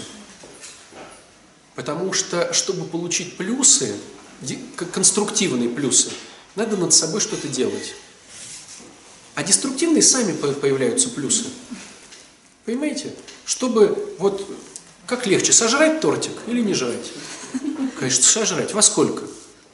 Потому 1.75 2.13
что, 2.13 2.51
чтобы 2.53 2.85
получить 2.85 3.37
плюсы, 3.37 3.95
конструктивные 4.91 5.69
плюсы, 5.69 6.09
надо 6.55 6.77
над 6.77 6.93
собой 6.93 7.21
что-то 7.21 7.47
делать. 7.47 7.93
А 9.35 9.43
деструктивные 9.43 10.01
сами 10.01 10.31
появляются 10.31 11.09
плюсы. 11.09 11.45
Понимаете? 12.65 13.13
Чтобы 13.45 14.15
вот 14.17 14.49
как 15.05 15.27
легче, 15.27 15.53
сожрать 15.53 16.01
тортик 16.01 16.31
или 16.47 16.61
не 16.61 16.73
жрать? 16.73 17.11
Конечно, 17.99 18.23
сожрать. 18.23 18.73
Во 18.73 18.81
сколько? 18.81 19.23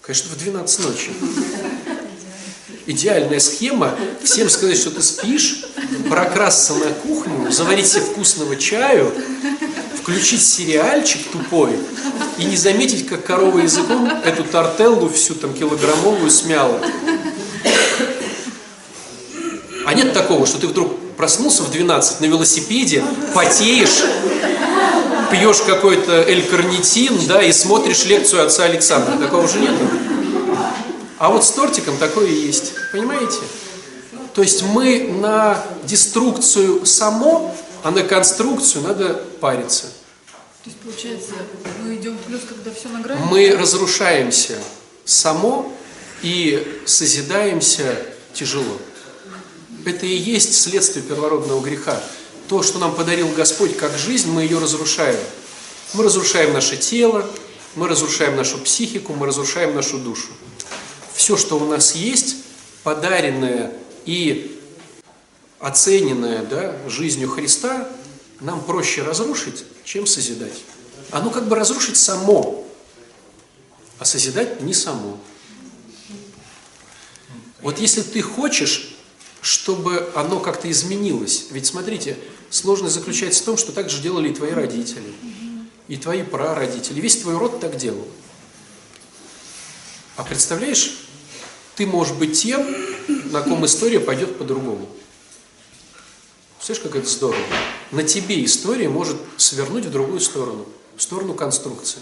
Конечно, 0.01 0.29
в 0.31 0.37
12 0.37 0.79
ночи. 0.85 1.11
Идеальная 2.87 3.39
схема– 3.39 3.95
всем 4.23 4.49
сказать, 4.49 4.77
что 4.77 4.89
ты 4.89 5.01
спишь, 5.03 5.65
прокрасться 6.09 6.73
на 6.73 6.87
кухню, 6.87 7.51
заварить 7.51 7.87
себе 7.87 8.01
вкусного 8.01 8.55
чаю, 8.55 9.13
включить 10.01 10.43
сериальчик 10.43 11.21
тупой 11.31 11.77
и 12.37 12.45
не 12.45 12.57
заметить, 12.57 13.07
как 13.07 13.23
корова 13.23 13.59
языком 13.59 14.09
эту 14.25 14.43
тортеллу 14.43 15.09
всю 15.09 15.35
там 15.35 15.53
килограммовую 15.53 16.31
смяла. 16.31 16.81
А 19.85 19.93
нет 19.93 20.13
такого, 20.13 20.47
что 20.47 20.57
ты 20.57 20.67
вдруг 20.67 20.97
проснулся 21.17 21.61
в 21.61 21.71
12 21.71 22.21
на 22.21 22.25
велосипеде, 22.25 23.03
потеешь, 23.35 24.03
пьешь 25.32 25.62
какой-то 25.62 26.22
эль-карнитин, 26.22 27.28
да, 27.28 27.41
и 27.41 27.52
смотришь 27.52 28.06
лекцию 28.06 28.46
отца 28.46 28.65
Александра. 28.65 29.17
Такого 29.17 29.48
же 29.48 29.60
нет. 29.60 29.74
А 31.17 31.30
вот 31.30 31.44
с 31.44 31.52
тортиком 31.52 31.98
такое 31.98 32.28
и 32.28 32.34
есть. 32.34 32.74
Понимаете? 32.91 33.39
То 34.34 34.41
есть 34.41 34.63
мы 34.63 35.08
на 35.20 35.63
деструкцию 35.84 36.86
само, 36.86 37.56
а 37.84 37.91
на 37.91 38.04
конструкцию 38.04 38.84
надо 38.84 39.22
париться. 39.39 39.88
То 40.63 40.70
есть, 40.70 40.78
получается, 40.78 41.32
мы 41.84 41.96
идем 41.96 42.17
в 42.17 42.22
плюс, 42.22 42.41
когда 42.48 42.72
все 42.72 42.88
на 42.89 43.02
грани? 43.02 43.20
Мы 43.30 43.56
разрушаемся 43.56 44.58
само 45.06 45.74
и 46.22 46.82
созидаемся 46.86 47.96
тяжело. 48.34 48.78
Это 49.86 50.06
и 50.06 50.15
есть 50.15 50.62
следствие 50.62 51.04
первородного 51.04 51.62
греха. 51.62 52.00
То, 52.51 52.61
что 52.63 52.79
нам 52.79 52.93
подарил 52.93 53.29
Господь 53.29 53.77
как 53.77 53.97
жизнь, 53.97 54.29
мы 54.29 54.41
ее 54.41 54.59
разрушаем. 54.59 55.17
Мы 55.93 56.03
разрушаем 56.03 56.51
наше 56.51 56.75
тело, 56.75 57.25
мы 57.77 57.87
разрушаем 57.87 58.35
нашу 58.35 58.57
психику, 58.57 59.13
мы 59.13 59.25
разрушаем 59.25 59.73
нашу 59.73 59.99
душу. 59.99 60.27
Все, 61.13 61.37
что 61.37 61.57
у 61.57 61.65
нас 61.65 61.95
есть, 61.95 62.35
подаренное 62.83 63.71
и 64.03 64.61
оцененное 65.59 66.43
да, 66.43 66.75
жизнью 66.89 67.29
Христа, 67.29 67.89
нам 68.41 68.61
проще 68.61 69.03
разрушить, 69.03 69.63
чем 69.85 70.05
созидать. 70.05 70.61
Оно 71.09 71.29
как 71.29 71.47
бы 71.47 71.55
разрушить 71.55 71.95
само, 71.95 72.67
а 73.97 74.03
созидать 74.03 74.61
не 74.61 74.73
само. 74.73 75.17
Вот 77.61 77.79
если 77.79 78.01
ты 78.01 78.21
хочешь, 78.21 78.90
чтобы 79.41 80.12
оно 80.15 80.39
как-то 80.39 80.69
изменилось, 80.69 81.47
ведь 81.51 81.65
смотрите, 81.65 82.17
сложность 82.49 82.95
заключается 82.95 83.41
в 83.41 83.45
том, 83.45 83.58
что 83.58 83.71
так 83.71 83.89
же 83.89 84.01
делали 84.01 84.30
и 84.30 84.34
твои 84.34 84.51
родители, 84.51 85.13
и 85.88 85.97
твои 85.97 86.23
прародители, 86.23 87.01
весь 87.01 87.17
твой 87.17 87.38
род 87.38 87.60
так 87.60 87.75
делал. 87.75 88.08
А 90.15 90.23
представляешь, 90.23 90.97
ты 91.75 91.88
можешь 91.88 92.13
быть 92.13 92.39
тем, 92.39 92.63
на 93.32 93.41
ком 93.41 93.65
история 93.65 93.99
пойдет 93.99 94.38
по-другому. 94.38 94.88
Слышишь, 96.60 96.84
как 96.84 96.95
это 96.95 97.10
здорово? 97.10 97.43
На 97.91 98.04
тебе 98.04 98.45
история 98.45 98.88
может 98.88 99.17
свернуть 99.38 99.86
в 99.86 99.91
другую 99.91 100.19
сторону, 100.19 100.67
в 100.95 101.01
сторону 101.01 101.34
конструкции. 101.34 101.99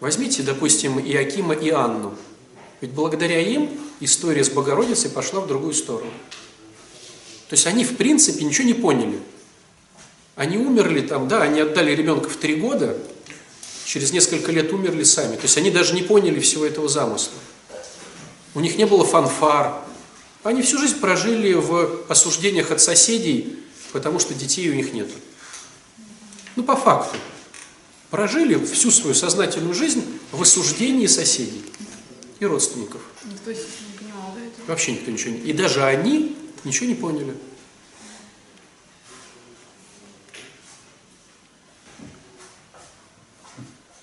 Возьмите, 0.00 0.42
допустим, 0.42 1.00
Иакима 1.00 1.54
и 1.54 1.70
Анну. 1.70 2.14
Ведь 2.84 2.92
благодаря 2.92 3.40
им 3.40 3.70
история 4.00 4.44
с 4.44 4.50
Богородицей 4.50 5.08
пошла 5.08 5.40
в 5.40 5.46
другую 5.46 5.72
сторону. 5.72 6.10
То 7.48 7.54
есть 7.54 7.66
они, 7.66 7.82
в 7.82 7.96
принципе, 7.96 8.44
ничего 8.44 8.66
не 8.66 8.74
поняли. 8.74 9.18
Они 10.36 10.58
умерли 10.58 11.00
там, 11.00 11.26
да, 11.26 11.40
они 11.40 11.60
отдали 11.60 11.92
ребенка 11.92 12.28
в 12.28 12.36
три 12.36 12.56
года, 12.56 12.98
через 13.86 14.12
несколько 14.12 14.52
лет 14.52 14.70
умерли 14.70 15.02
сами. 15.02 15.36
То 15.36 15.44
есть 15.44 15.56
они 15.56 15.70
даже 15.70 15.94
не 15.94 16.02
поняли 16.02 16.40
всего 16.40 16.66
этого 16.66 16.86
замысла. 16.86 17.32
у 18.54 18.60
них 18.60 18.76
не 18.76 18.84
было 18.84 19.06
фанфар. 19.06 19.76
Они 20.42 20.60
всю 20.60 20.76
жизнь 20.76 21.00
прожили 21.00 21.54
в 21.54 22.02
осуждениях 22.10 22.70
от 22.70 22.82
соседей, 22.82 23.60
потому 23.94 24.18
что 24.18 24.34
детей 24.34 24.68
у 24.68 24.74
них 24.74 24.92
нет. 24.92 25.08
Ну, 26.54 26.62
по 26.62 26.76
факту. 26.76 27.16
Прожили 28.10 28.62
всю 28.62 28.90
свою 28.90 29.14
сознательную 29.14 29.74
жизнь 29.74 30.04
в 30.32 30.42
осуждении 30.42 31.06
соседей 31.06 31.62
и 32.44 32.46
родственников. 32.46 33.00
Никто 33.24 33.50
не 33.50 33.58
понимал, 33.98 34.34
да, 34.34 34.44
это? 34.44 34.68
Вообще 34.68 34.92
никто 34.92 35.10
ничего 35.10 35.32
не... 35.32 35.40
И 35.40 35.52
даже 35.52 35.84
они 35.84 36.36
ничего 36.64 36.86
не 36.86 36.94
поняли. 36.94 37.34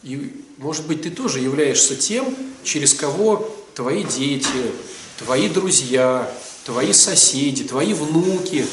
И, 0.03 0.43
может 0.57 0.87
быть, 0.87 1.03
ты 1.03 1.11
тоже 1.11 1.39
являешься 1.39 1.95
тем, 1.95 2.35
через 2.63 2.93
кого 2.93 3.55
твои 3.75 4.03
дети, 4.03 4.71
твои 5.17 5.47
друзья, 5.47 6.31
твои 6.65 6.91
соседи, 6.91 7.63
твои 7.63 7.93
внуки 7.93 8.65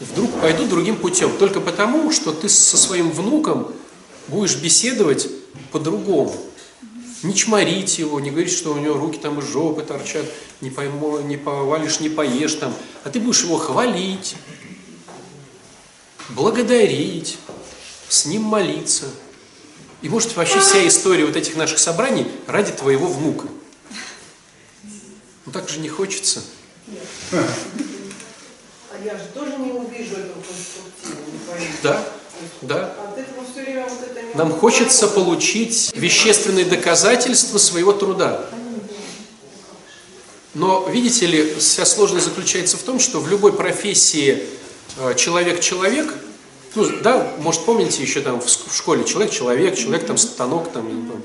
вдруг 0.00 0.40
пойдут 0.40 0.68
другим 0.68 0.96
путем. 0.96 1.36
Только 1.38 1.60
потому, 1.60 2.10
что 2.12 2.32
ты 2.32 2.48
со 2.48 2.76
своим 2.76 3.10
внуком 3.10 3.72
будешь 4.26 4.56
беседовать 4.56 5.28
по-другому. 5.70 6.34
Не 7.22 7.34
чморить 7.34 7.98
его, 7.98 8.20
не 8.20 8.30
говорить, 8.30 8.52
что 8.52 8.72
у 8.72 8.78
него 8.78 8.94
руки 8.94 9.18
там 9.18 9.40
из 9.40 9.46
жопы 9.46 9.82
торчат, 9.82 10.24
не, 10.60 10.70
пойму, 10.70 11.18
не 11.20 11.36
повалишь, 11.36 11.98
не 12.00 12.08
поешь 12.08 12.54
там. 12.54 12.72
А 13.02 13.10
ты 13.10 13.18
будешь 13.18 13.42
его 13.42 13.58
хвалить, 13.58 14.36
благодарить, 16.28 17.38
с 18.08 18.26
ним 18.26 18.42
молиться. 18.42 19.06
И 20.00 20.08
может 20.08 20.36
вообще 20.36 20.60
вся 20.60 20.86
история 20.86 21.26
вот 21.26 21.34
этих 21.34 21.56
наших 21.56 21.80
собраний 21.80 22.26
ради 22.46 22.70
твоего 22.70 23.08
внука. 23.08 23.48
Ну 25.44 25.52
так 25.52 25.68
же 25.68 25.80
не 25.80 25.88
хочется. 25.88 26.42
А 27.32 29.04
я 29.04 29.16
же 29.16 29.24
тоже 29.34 29.56
не 29.58 29.72
увижу 29.72 30.14
этого 30.14 30.40
конструктива, 30.42 31.30
не 31.32 31.38
пойму. 31.46 31.66
Да, 31.82 32.08
да. 32.62 32.94
Не 33.16 34.34
Нам 34.34 34.52
хочется 34.52 35.08
получить 35.08 35.90
вещественные 35.94 36.64
доказательства 36.64 37.58
своего 37.58 37.92
труда. 37.92 38.48
Но, 40.54 40.88
видите 40.88 41.26
ли, 41.26 41.54
вся 41.58 41.84
сложность 41.84 42.26
заключается 42.26 42.76
в 42.76 42.82
том, 42.82 42.98
что 42.98 43.20
в 43.20 43.28
любой 43.28 43.52
профессии 43.52 44.42
э, 44.96 45.14
человек-человек, 45.14 46.12
ну, 46.74 46.88
да, 47.02 47.32
может, 47.38 47.64
помните 47.64 48.02
еще 48.02 48.20
там 48.20 48.40
в 48.40 48.48
школе 48.74 49.04
человек-человек, 49.04 49.76
человек 49.76 50.06
там 50.06 50.16
станок, 50.16 50.72
там, 50.72 50.88
я 50.88 50.94
не 50.94 51.08
помню. 51.08 51.24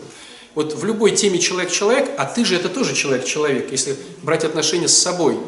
Вот 0.56 0.76
в 0.76 0.86
любой 0.86 1.12
теме 1.12 1.40
человек-человек, 1.40 2.12
а 2.18 2.26
ты 2.26 2.46
же 2.46 2.56
это 2.56 2.70
тоже 2.70 2.94
человек-человек, 2.94 3.72
если 3.72 3.96
брать 4.22 4.44
отношения 4.44 4.88
с 4.88 4.96
собой, 4.98 5.40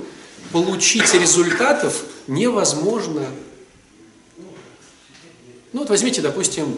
получить 0.51 1.13
результатов 1.13 2.03
невозможно. 2.27 3.27
Ну 5.75 5.81
вот 5.81 5.89
возьмите, 5.89 6.21
допустим, 6.21 6.77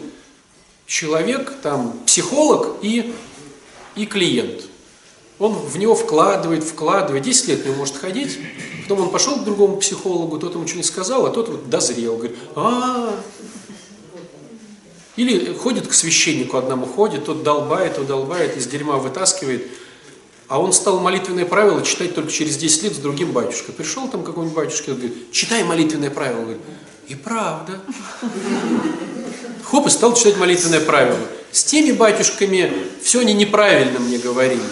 человек, 0.84 1.54
там, 1.62 1.96
психолог 2.04 2.78
и, 2.82 3.14
и 3.94 4.06
клиент. 4.06 4.64
Он 5.38 5.52
в 5.52 5.78
него 5.78 5.94
вкладывает, 5.94 6.64
вкладывает, 6.64 7.22
10 7.22 7.46
лет 7.46 7.64
не 7.64 7.72
может 7.76 7.96
ходить, 7.96 8.40
потом 8.82 9.02
он 9.02 9.10
пошел 9.10 9.36
к 9.36 9.44
другому 9.44 9.76
психологу, 9.76 10.40
тот 10.40 10.54
ему 10.54 10.66
что-нибудь 10.66 10.86
сказал, 10.86 11.26
а 11.26 11.30
тот 11.30 11.48
вот 11.48 11.70
дозрел, 11.70 12.16
говорит, 12.16 12.36
а, 12.56 13.14
или 15.14 15.52
ходит 15.52 15.86
к 15.86 15.92
священнику 15.92 16.56
одному, 16.56 16.84
ходит, 16.84 17.26
тот 17.26 17.44
долбает, 17.44 17.94
тот 17.94 18.08
долбает, 18.08 18.56
из 18.56 18.66
дерьма 18.66 18.96
вытаскивает, 18.96 19.64
а 20.48 20.60
он 20.60 20.72
стал 20.72 20.98
молитвенное 20.98 21.46
правило 21.46 21.82
читать 21.82 22.16
только 22.16 22.32
через 22.32 22.56
10 22.56 22.82
лет 22.82 22.94
с 22.96 22.98
другим 22.98 23.30
батюшкой. 23.30 23.76
Пришел 23.76 24.08
там 24.08 24.24
какой-нибудь 24.24 24.56
батюшка, 24.56 24.94
говорит, 24.94 25.30
читай 25.30 25.62
молитвенное 25.62 26.10
правило. 26.10 26.40
Говорит, 26.40 26.62
и 27.08 27.14
правда. 27.14 27.80
Хоп, 29.64 29.86
и 29.86 29.90
стал 29.90 30.14
читать 30.14 30.36
молитвенное 30.36 30.80
правило. 30.80 31.18
С 31.50 31.64
теми 31.64 31.92
батюшками 31.92 32.72
все 33.02 33.20
они 33.20 33.32
неправильно 33.32 33.98
мне 33.98 34.18
говорили. 34.18 34.62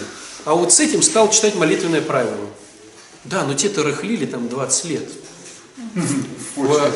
А 0.45 0.53
вот 0.53 0.71
с 0.71 0.79
этим 0.79 1.01
стал 1.01 1.29
читать 1.29 1.55
молитвенное 1.55 2.01
правило. 2.01 2.49
Да, 3.25 3.43
но 3.43 3.53
те-то 3.53 3.83
рыхлили 3.83 4.25
там 4.25 4.47
20 4.47 4.85
лет. 4.85 5.09
В, 6.55 6.91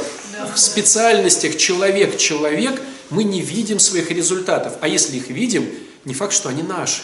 в 0.54 0.58
специальностях 0.58 1.58
человек-человек 1.58 2.82
мы 3.10 3.24
не 3.24 3.42
видим 3.42 3.80
своих 3.80 4.10
результатов. 4.12 4.74
А 4.82 4.88
если 4.88 5.18
их 5.18 5.30
видим, 5.30 5.70
не 6.06 6.14
факт, 6.14 6.34
что 6.34 6.50
они 6.50 6.64
наши. 6.64 7.04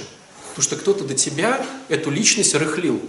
Потому 0.49 0.63
что 0.63 0.75
кто-то 0.77 1.03
до 1.03 1.13
тебя 1.13 1.65
эту 1.89 2.09
личность 2.09 2.55
рыхлил. 2.55 3.01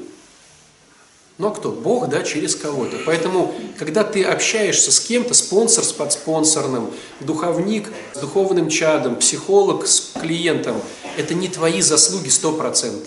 А 1.38 1.51
кто? 1.51 1.70
Бог, 1.70 2.09
да, 2.09 2.22
через 2.22 2.57
кого-то. 2.57 2.96
Поэтому, 3.07 3.55
когда 3.79 4.03
ты 4.03 4.24
общаешься 4.24 4.90
с 4.90 4.98
кем-то, 4.98 5.35
спонсор 5.35 5.85
с 5.85 5.92
подспонсорным, 5.92 6.90
духовник 7.20 7.88
с 8.12 8.18
духовным 8.18 8.68
чадом, 8.68 9.14
психолог 9.16 9.87
с 9.87 10.12
клиентом, 10.20 10.81
это 11.16 11.35
не 11.35 11.48
твои 11.48 11.81
заслуги 11.81 12.27
100%. 12.27 13.07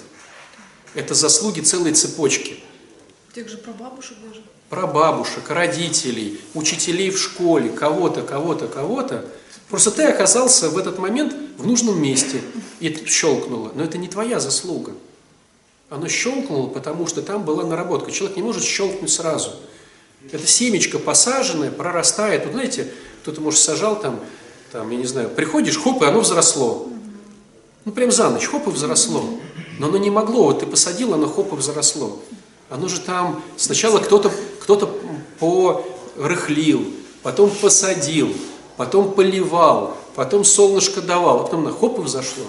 Это 0.96 1.14
заслуги 1.14 1.60
целой 1.60 1.94
цепочки. 1.94 2.64
Тех 3.36 3.50
же 3.50 3.58
прабабушек 3.58 4.18
даже. 4.26 4.42
Про 4.70 4.88
бабушек, 4.88 5.50
родителей, 5.50 6.40
учителей 6.54 7.12
в 7.12 7.20
школе, 7.20 7.70
кого-то, 7.70 8.22
кого-то, 8.22 8.68
кого-то. 8.68 9.26
Просто 9.70 9.92
ты 9.92 10.04
оказался 10.04 10.70
в 10.70 10.78
этот 10.78 10.98
момент 11.00 11.34
в 11.58 11.68
нужном 11.68 12.02
месте, 12.02 12.42
и 12.80 12.88
это 12.88 13.06
щелкнуло. 13.06 13.74
Но 13.76 13.84
это 13.84 13.98
не 13.98 14.08
твоя 14.08 14.40
заслуга. 14.40 14.94
Оно 15.92 16.08
щелкнуло, 16.08 16.68
потому 16.68 17.06
что 17.06 17.22
там 17.22 17.44
была 17.44 17.66
наработка. 17.66 18.12
Человек 18.12 18.38
не 18.38 18.44
может 18.44 18.64
щелкнуть 18.64 19.12
сразу. 19.12 19.52
Это 20.32 20.48
семечко 20.48 21.00
посаженное, 21.00 21.70
прорастает. 21.70 22.46
Вот 22.46 22.54
знаете, 22.54 22.88
кто-то, 23.22 23.42
может, 23.42 23.60
сажал 23.60 24.00
там, 24.00 24.22
там, 24.72 24.90
я 24.90 24.98
не 24.98 25.06
знаю, 25.06 25.30
приходишь, 25.30 25.78
хоп, 25.78 26.02
и 26.02 26.06
оно 26.06 26.22
взросло. 26.22 26.88
Ну, 27.84 27.92
прям 27.92 28.10
за 28.10 28.30
ночь, 28.30 28.46
хоп, 28.46 28.70
и 28.70 28.72
взросло. 28.72 29.22
Но 29.80 29.88
оно 29.88 29.98
не 29.98 30.10
могло, 30.10 30.46
вот 30.46 30.62
ты 30.62 30.66
посадил, 30.66 31.14
оно 31.14 31.28
хоп, 31.28 31.52
и 31.52 31.58
взросло. 31.58 32.20
Оно 32.70 32.88
же 32.88 33.02
там 33.02 33.44
сначала 33.58 34.00
кто-то 34.00 34.32
кто 34.62 34.98
порыхлил, 35.40 36.86
потом 37.22 37.50
посадил, 37.50 38.34
потом 38.78 39.12
поливал, 39.12 39.98
потом 40.16 40.46
солнышко 40.46 41.02
давал, 41.02 41.42
а 41.42 41.44
потом 41.44 41.66
на 41.66 41.72
хоп 41.74 42.00
и 42.00 42.02
взошло. 42.04 42.46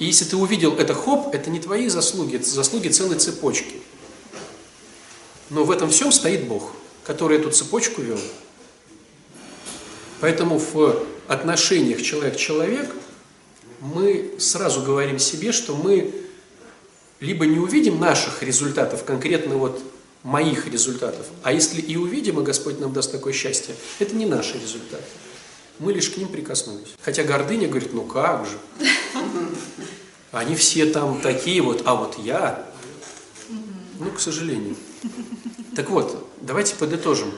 И 0.00 0.06
если 0.06 0.24
ты 0.24 0.36
увидел 0.36 0.76
это 0.76 0.94
хоп, 0.94 1.32
это 1.34 1.50
не 1.50 1.60
твои 1.60 1.88
заслуги, 1.88 2.36
это 2.36 2.48
заслуги 2.48 2.88
целой 2.88 3.18
цепочки. 3.18 3.74
Но 5.50 5.64
в 5.64 5.70
этом 5.70 5.90
всем 5.90 6.10
стоит 6.10 6.48
Бог, 6.48 6.72
который 7.04 7.38
эту 7.38 7.50
цепочку 7.50 8.00
вел. 8.00 8.18
Поэтому 10.20 10.58
в 10.58 11.06
отношениях 11.28 12.00
человек-человек 12.00 12.90
мы 13.80 14.34
сразу 14.38 14.82
говорим 14.82 15.18
себе, 15.18 15.52
что 15.52 15.76
мы 15.76 16.14
либо 17.20 17.44
не 17.44 17.58
увидим 17.58 18.00
наших 18.00 18.42
результатов, 18.42 19.04
конкретно 19.04 19.56
вот 19.56 19.82
моих 20.22 20.66
результатов, 20.66 21.26
а 21.42 21.52
если 21.52 21.80
и 21.80 21.96
увидим, 21.96 22.40
и 22.40 22.42
Господь 22.42 22.80
нам 22.80 22.94
даст 22.94 23.12
такое 23.12 23.34
счастье, 23.34 23.74
это 23.98 24.14
не 24.16 24.24
наши 24.24 24.54
результаты. 24.58 25.04
Мы 25.78 25.92
лишь 25.92 26.08
к 26.10 26.16
ним 26.16 26.28
прикоснулись. 26.28 26.88
Хотя 27.02 27.22
гордыня 27.22 27.68
говорит, 27.68 27.92
ну 27.92 28.02
как 28.02 28.46
же. 28.46 28.58
Они 30.32 30.54
все 30.54 30.86
там 30.86 31.20
такие 31.20 31.60
вот, 31.60 31.82
а 31.84 31.94
вот 31.94 32.18
я. 32.18 32.66
Ну, 33.98 34.10
к 34.12 34.20
сожалению. 34.20 34.76
Так 35.74 35.90
вот, 35.90 36.28
давайте 36.40 36.74
подытожим. 36.76 37.32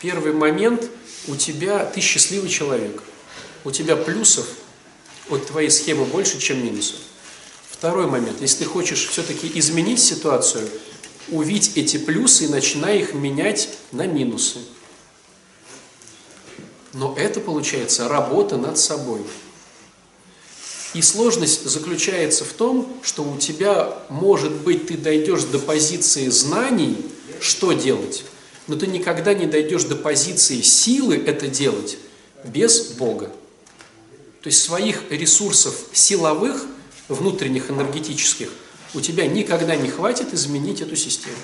Первый 0.00 0.32
момент, 0.32 0.88
у 1.28 1.36
тебя, 1.36 1.84
ты 1.84 2.00
счастливый 2.00 2.48
человек. 2.48 3.02
У 3.64 3.70
тебя 3.70 3.96
плюсов 3.96 4.46
от 5.28 5.46
твоей 5.46 5.70
схемы 5.70 6.04
больше, 6.04 6.38
чем 6.38 6.64
минусов. 6.64 6.96
Второй 7.68 8.06
момент, 8.06 8.40
если 8.40 8.64
ты 8.64 8.64
хочешь 8.64 9.08
все-таки 9.08 9.50
изменить 9.58 10.00
ситуацию, 10.00 10.68
увидь 11.28 11.72
эти 11.76 11.96
плюсы 11.96 12.44
и 12.44 12.48
начинай 12.48 13.00
их 13.00 13.12
менять 13.12 13.68
на 13.92 14.06
минусы. 14.06 14.60
Но 16.92 17.14
это 17.16 17.40
получается 17.40 18.08
работа 18.08 18.56
над 18.56 18.78
собой. 18.78 19.20
И 20.94 21.02
сложность 21.02 21.64
заключается 21.68 22.44
в 22.44 22.52
том, 22.52 22.96
что 23.02 23.22
у 23.22 23.36
тебя, 23.38 23.98
может 24.08 24.52
быть, 24.52 24.86
ты 24.86 24.96
дойдешь 24.96 25.44
до 25.44 25.58
позиции 25.58 26.28
знаний, 26.28 26.96
что 27.40 27.72
делать, 27.72 28.24
но 28.66 28.76
ты 28.76 28.86
никогда 28.86 29.34
не 29.34 29.46
дойдешь 29.46 29.84
до 29.84 29.96
позиции 29.96 30.60
силы 30.62 31.16
это 31.16 31.48
делать 31.48 31.98
без 32.44 32.92
Бога. 32.92 33.30
То 34.40 34.48
есть 34.48 34.62
своих 34.62 35.10
ресурсов 35.10 35.74
силовых, 35.92 36.64
внутренних, 37.08 37.70
энергетических, 37.70 38.48
у 38.94 39.00
тебя 39.00 39.26
никогда 39.26 39.76
не 39.76 39.88
хватит 39.88 40.32
изменить 40.32 40.80
эту 40.80 40.96
систему, 40.96 41.36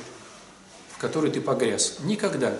в 0.94 0.98
которой 0.98 1.30
ты 1.30 1.40
погряз. 1.40 1.96
Никогда. 2.04 2.56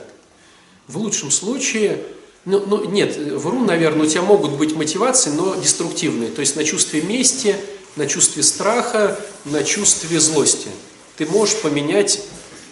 В 0.89 0.99
лучшем 0.99 1.31
случае, 1.31 2.05
ну, 2.45 2.65
ну 2.67 2.85
нет, 2.85 3.17
вру, 3.17 3.61
наверное, 3.61 4.07
у 4.07 4.09
тебя 4.09 4.23
могут 4.23 4.53
быть 4.53 4.75
мотивации, 4.75 5.31
но 5.31 5.55
деструктивные. 5.55 6.31
То 6.31 6.41
есть 6.41 6.57
на 6.57 6.65
чувстве 6.65 7.01
мести, 7.03 7.57
на 7.97 8.07
чувстве 8.07 8.43
страха, 8.43 9.19
на 9.45 9.63
чувстве 9.63 10.19
злости. 10.19 10.69
Ты 11.17 11.27
можешь 11.27 11.61
поменять 11.61 12.21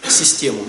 систему. 0.09 0.65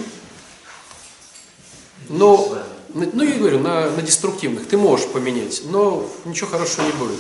Но, 2.09 2.59
ну 2.95 3.25
я 3.25 3.35
говорю, 3.39 3.59
на, 3.59 3.91
на 3.91 4.03
деструктивных 4.03 4.69
ты 4.69 4.77
можешь 4.77 5.07
поменять, 5.07 5.63
но 5.65 6.09
ничего 6.25 6.51
хорошего 6.51 6.85
не 6.85 6.93
будет. 6.93 7.19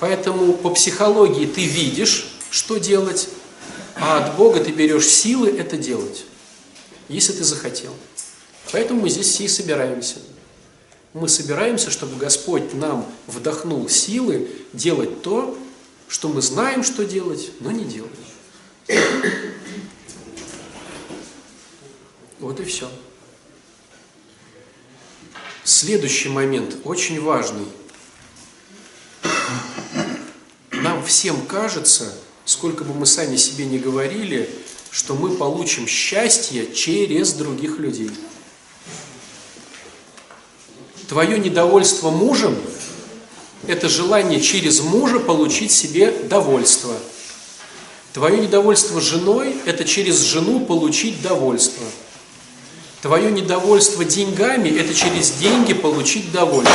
Поэтому 0.00 0.54
по 0.54 0.70
психологии 0.70 1.46
ты 1.46 1.64
видишь, 1.64 2.38
что 2.50 2.78
делать, 2.78 3.28
а 3.96 4.18
от 4.18 4.36
Бога 4.36 4.60
ты 4.60 4.70
берешь 4.70 5.06
силы 5.06 5.50
это 5.50 5.76
делать, 5.76 6.24
если 7.08 7.32
ты 7.32 7.44
захотел. 7.44 7.92
Поэтому 8.72 9.02
мы 9.02 9.10
здесь 9.10 9.26
все 9.26 9.44
и 9.44 9.48
собираемся. 9.48 10.16
Мы 11.14 11.28
собираемся, 11.28 11.90
чтобы 11.90 12.16
Господь 12.16 12.72
нам 12.72 13.06
вдохнул 13.26 13.88
силы 13.88 14.48
делать 14.72 15.22
то, 15.22 15.58
что 16.08 16.28
мы 16.28 16.40
знаем, 16.40 16.82
что 16.82 17.04
делать, 17.04 17.50
но 17.60 17.70
не 17.70 17.84
делаем. 17.84 18.12
Вот 22.40 22.58
и 22.60 22.64
все. 22.64 22.90
Следующий 25.64 26.28
момент, 26.28 26.76
очень 26.84 27.20
важный. 27.20 27.66
Нам 30.70 31.04
всем 31.04 31.46
кажется, 31.46 32.12
сколько 32.44 32.84
бы 32.84 32.94
мы 32.94 33.06
сами 33.06 33.36
себе 33.36 33.66
не 33.66 33.78
говорили, 33.78 34.50
что 34.90 35.14
мы 35.14 35.36
получим 35.36 35.86
счастье 35.86 36.74
через 36.74 37.34
других 37.34 37.78
людей. 37.78 38.10
Твое 41.08 41.38
недовольство 41.38 42.10
мужем– 42.10 42.56
это 43.66 43.88
желание 43.88 44.40
через 44.40 44.80
мужа 44.80 45.20
получить 45.20 45.72
себе 45.72 46.10
довольство. 46.10 46.94
Твое 48.12 48.38
недовольство 48.38 49.00
женой– 49.00 49.56
это 49.66 49.84
через 49.84 50.20
жену 50.20 50.60
получить 50.60 51.22
довольство. 51.22 51.84
Твое 53.00 53.30
недовольство 53.32 54.04
деньгами– 54.04 54.68
это 54.78 54.94
через 54.94 55.32
деньги 55.32 55.72
получить 55.72 56.30
довольство. 56.30 56.74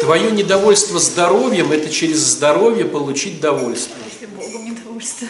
Твое 0.00 0.30
недовольство 0.32 0.98
здоровьем– 0.98 1.72
это 1.72 1.90
через 1.90 2.18
здоровье 2.18 2.84
получить 2.84 3.40
довольство. 3.40 3.96
Богом 4.36 4.64
недовольство. 4.64 5.28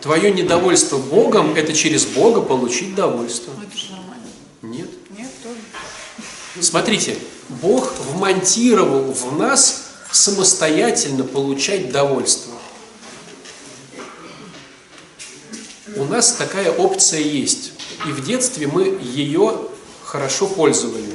Твое 0.00 0.32
недовольство 0.32 0.98
Богом– 0.98 1.54
это 1.56 1.72
через 1.72 2.04
Бога 2.04 2.40
получить 2.40 2.94
довольство. 2.94 3.52
Это 3.62 3.78
же 3.78 3.92
нормально. 3.92 4.26
Нет. 4.62 4.88
Нет, 5.16 5.30
тоже. 5.42 5.56
Смотрите, 6.60 7.16
Бог 7.48 7.94
вмонтировал 7.98 9.12
в 9.12 9.38
нас 9.38 9.84
самостоятельно 10.10 11.24
получать 11.24 11.90
довольство. 11.90 12.52
У 15.96 16.04
нас 16.04 16.32
такая 16.32 16.70
опция 16.70 17.20
есть. 17.20 17.72
И 18.06 18.10
в 18.10 18.24
детстве 18.24 18.66
мы 18.66 18.98
ее 19.02 19.68
хорошо 20.04 20.46
пользовали. 20.46 21.10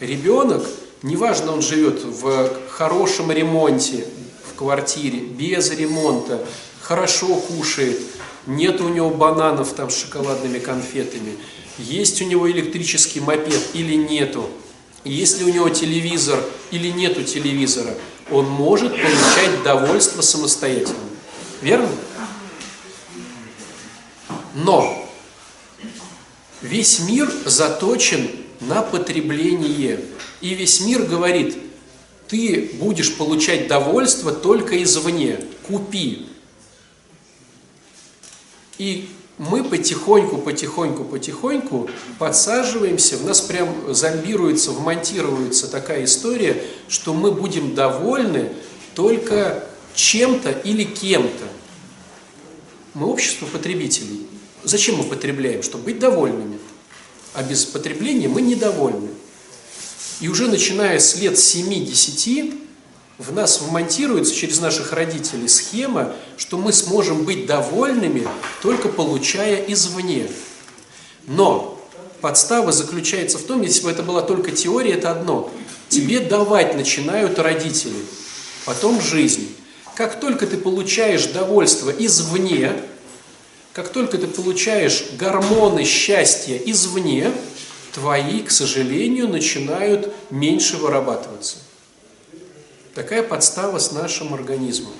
Ребенок, 0.00 0.66
неважно, 1.02 1.52
он 1.52 1.62
живет 1.62 2.02
в 2.04 2.50
хорошем 2.70 3.30
ремонте, 3.30 4.06
в 4.50 4.56
квартире, 4.56 5.20
без 5.20 5.70
ремонта, 5.70 6.46
хорошо 6.80 7.34
кушает, 7.34 8.00
нет 8.46 8.80
у 8.80 8.88
него 8.88 9.10
бананов 9.10 9.72
там 9.74 9.90
с 9.90 9.96
шоколадными 9.96 10.58
конфетами, 10.58 11.36
есть 11.78 12.22
у 12.22 12.24
него 12.24 12.50
электрический 12.50 13.20
мопед 13.20 13.60
или 13.74 13.94
нету, 13.94 14.48
есть 15.04 15.38
ли 15.38 15.44
у 15.44 15.52
него 15.52 15.68
телевизор 15.68 16.42
или 16.70 16.88
нету 16.88 17.22
телевизора, 17.24 17.94
он 18.30 18.46
может 18.48 18.92
получать 18.92 19.62
довольство 19.64 20.22
самостоятельно. 20.22 20.98
Верно? 21.62 21.88
Но 24.54 25.08
весь 26.62 27.00
мир 27.00 27.30
заточен 27.44 28.30
на 28.60 28.82
потребление. 28.82 30.04
И 30.40 30.54
весь 30.54 30.80
мир 30.80 31.02
говорит, 31.02 31.56
ты 32.28 32.70
будешь 32.74 33.14
получать 33.14 33.68
довольство 33.68 34.32
только 34.32 34.82
извне, 34.82 35.40
купи. 35.66 36.26
И 38.78 39.08
мы 39.40 39.64
потихоньку, 39.64 40.36
потихоньку, 40.36 41.02
потихоньку 41.02 41.88
подсаживаемся, 42.18 43.16
в 43.16 43.24
нас 43.24 43.40
прям 43.40 43.74
зомбируется, 43.94 44.70
вмонтируется 44.70 45.66
такая 45.66 46.04
история, 46.04 46.62
что 46.88 47.14
мы 47.14 47.32
будем 47.32 47.74
довольны 47.74 48.52
только 48.94 49.66
чем-то 49.94 50.50
или 50.50 50.84
кем-то. 50.84 51.46
Мы 52.92 53.06
общество 53.06 53.46
потребителей. 53.46 54.26
Зачем 54.62 54.96
мы 54.96 55.04
потребляем? 55.04 55.62
Чтобы 55.62 55.84
быть 55.84 55.98
довольными. 55.98 56.58
А 57.32 57.42
без 57.42 57.64
потребления 57.64 58.28
мы 58.28 58.42
недовольны. 58.42 59.08
И 60.20 60.28
уже 60.28 60.48
начиная 60.48 60.98
с 60.98 61.16
лет 61.16 61.36
7-10 61.36 62.60
в 63.20 63.34
нас 63.34 63.60
вмонтируется 63.60 64.34
через 64.34 64.60
наших 64.60 64.92
родителей 64.92 65.46
схема, 65.46 66.14
что 66.38 66.56
мы 66.56 66.72
сможем 66.72 67.24
быть 67.24 67.44
довольными, 67.44 68.26
только 68.62 68.88
получая 68.88 69.62
извне. 69.66 70.26
Но 71.26 71.78
подстава 72.22 72.72
заключается 72.72 73.36
в 73.36 73.42
том, 73.42 73.60
если 73.60 73.84
бы 73.84 73.90
это 73.90 74.02
была 74.02 74.22
только 74.22 74.52
теория, 74.52 74.92
это 74.92 75.10
одно. 75.10 75.50
Тебе 75.90 76.20
давать 76.20 76.74
начинают 76.74 77.38
родители, 77.38 77.98
потом 78.64 79.00
жизнь. 79.02 79.54
Как 79.96 80.18
только 80.18 80.46
ты 80.46 80.56
получаешь 80.56 81.26
довольство 81.26 81.90
извне, 81.90 82.72
как 83.74 83.90
только 83.90 84.16
ты 84.16 84.28
получаешь 84.28 85.04
гормоны 85.18 85.84
счастья 85.84 86.56
извне, 86.56 87.30
твои, 87.92 88.40
к 88.40 88.50
сожалению, 88.50 89.28
начинают 89.28 90.10
меньше 90.30 90.78
вырабатываться. 90.78 91.58
Такая 92.94 93.22
подстава 93.22 93.78
с 93.78 93.92
нашим 93.92 94.34
организмом. 94.34 94.92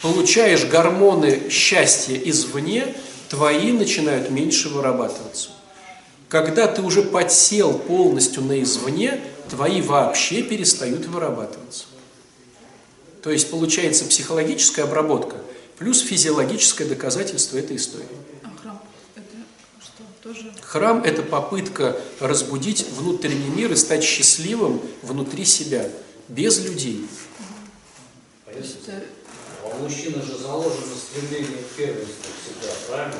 Получаешь 0.00 0.64
гормоны 0.64 1.48
счастья 1.50 2.16
извне, 2.16 2.94
твои 3.28 3.72
начинают 3.72 4.30
меньше 4.30 4.68
вырабатываться. 4.68 5.50
Когда 6.28 6.66
ты 6.66 6.82
уже 6.82 7.02
подсел 7.02 7.78
полностью 7.78 8.42
на 8.42 8.62
извне, 8.62 9.20
твои 9.50 9.82
вообще 9.82 10.42
перестают 10.42 11.06
вырабатываться. 11.06 11.84
То 13.22 13.30
есть 13.30 13.50
получается 13.50 14.04
психологическая 14.04 14.84
обработка 14.84 15.36
плюс 15.78 16.00
физиологическое 16.00 16.88
доказательство 16.88 17.58
этой 17.58 17.76
истории. 17.76 18.06
А 18.42 18.50
храм 18.60 18.80
это 19.16 19.36
что? 19.80 20.02
Тоже? 20.22 20.52
Храм– 20.60 21.02
это 21.04 21.22
попытка 21.22 21.96
разбудить 22.20 22.86
внутренний 22.96 23.50
мир 23.50 23.72
и 23.72 23.76
стать 23.76 24.04
счастливым 24.04 24.80
внутри 25.02 25.44
себя, 25.44 25.88
без 26.32 26.64
людей. 26.64 27.06
Это 28.46 28.64
А 29.64 29.68
у 29.68 29.82
мужчины 29.82 30.22
же 30.22 30.36
заложено 30.36 30.94
стремление 30.96 31.58
к 31.58 31.76
первенству 31.76 32.32
всегда, 32.42 32.72
правильно? 32.88 33.18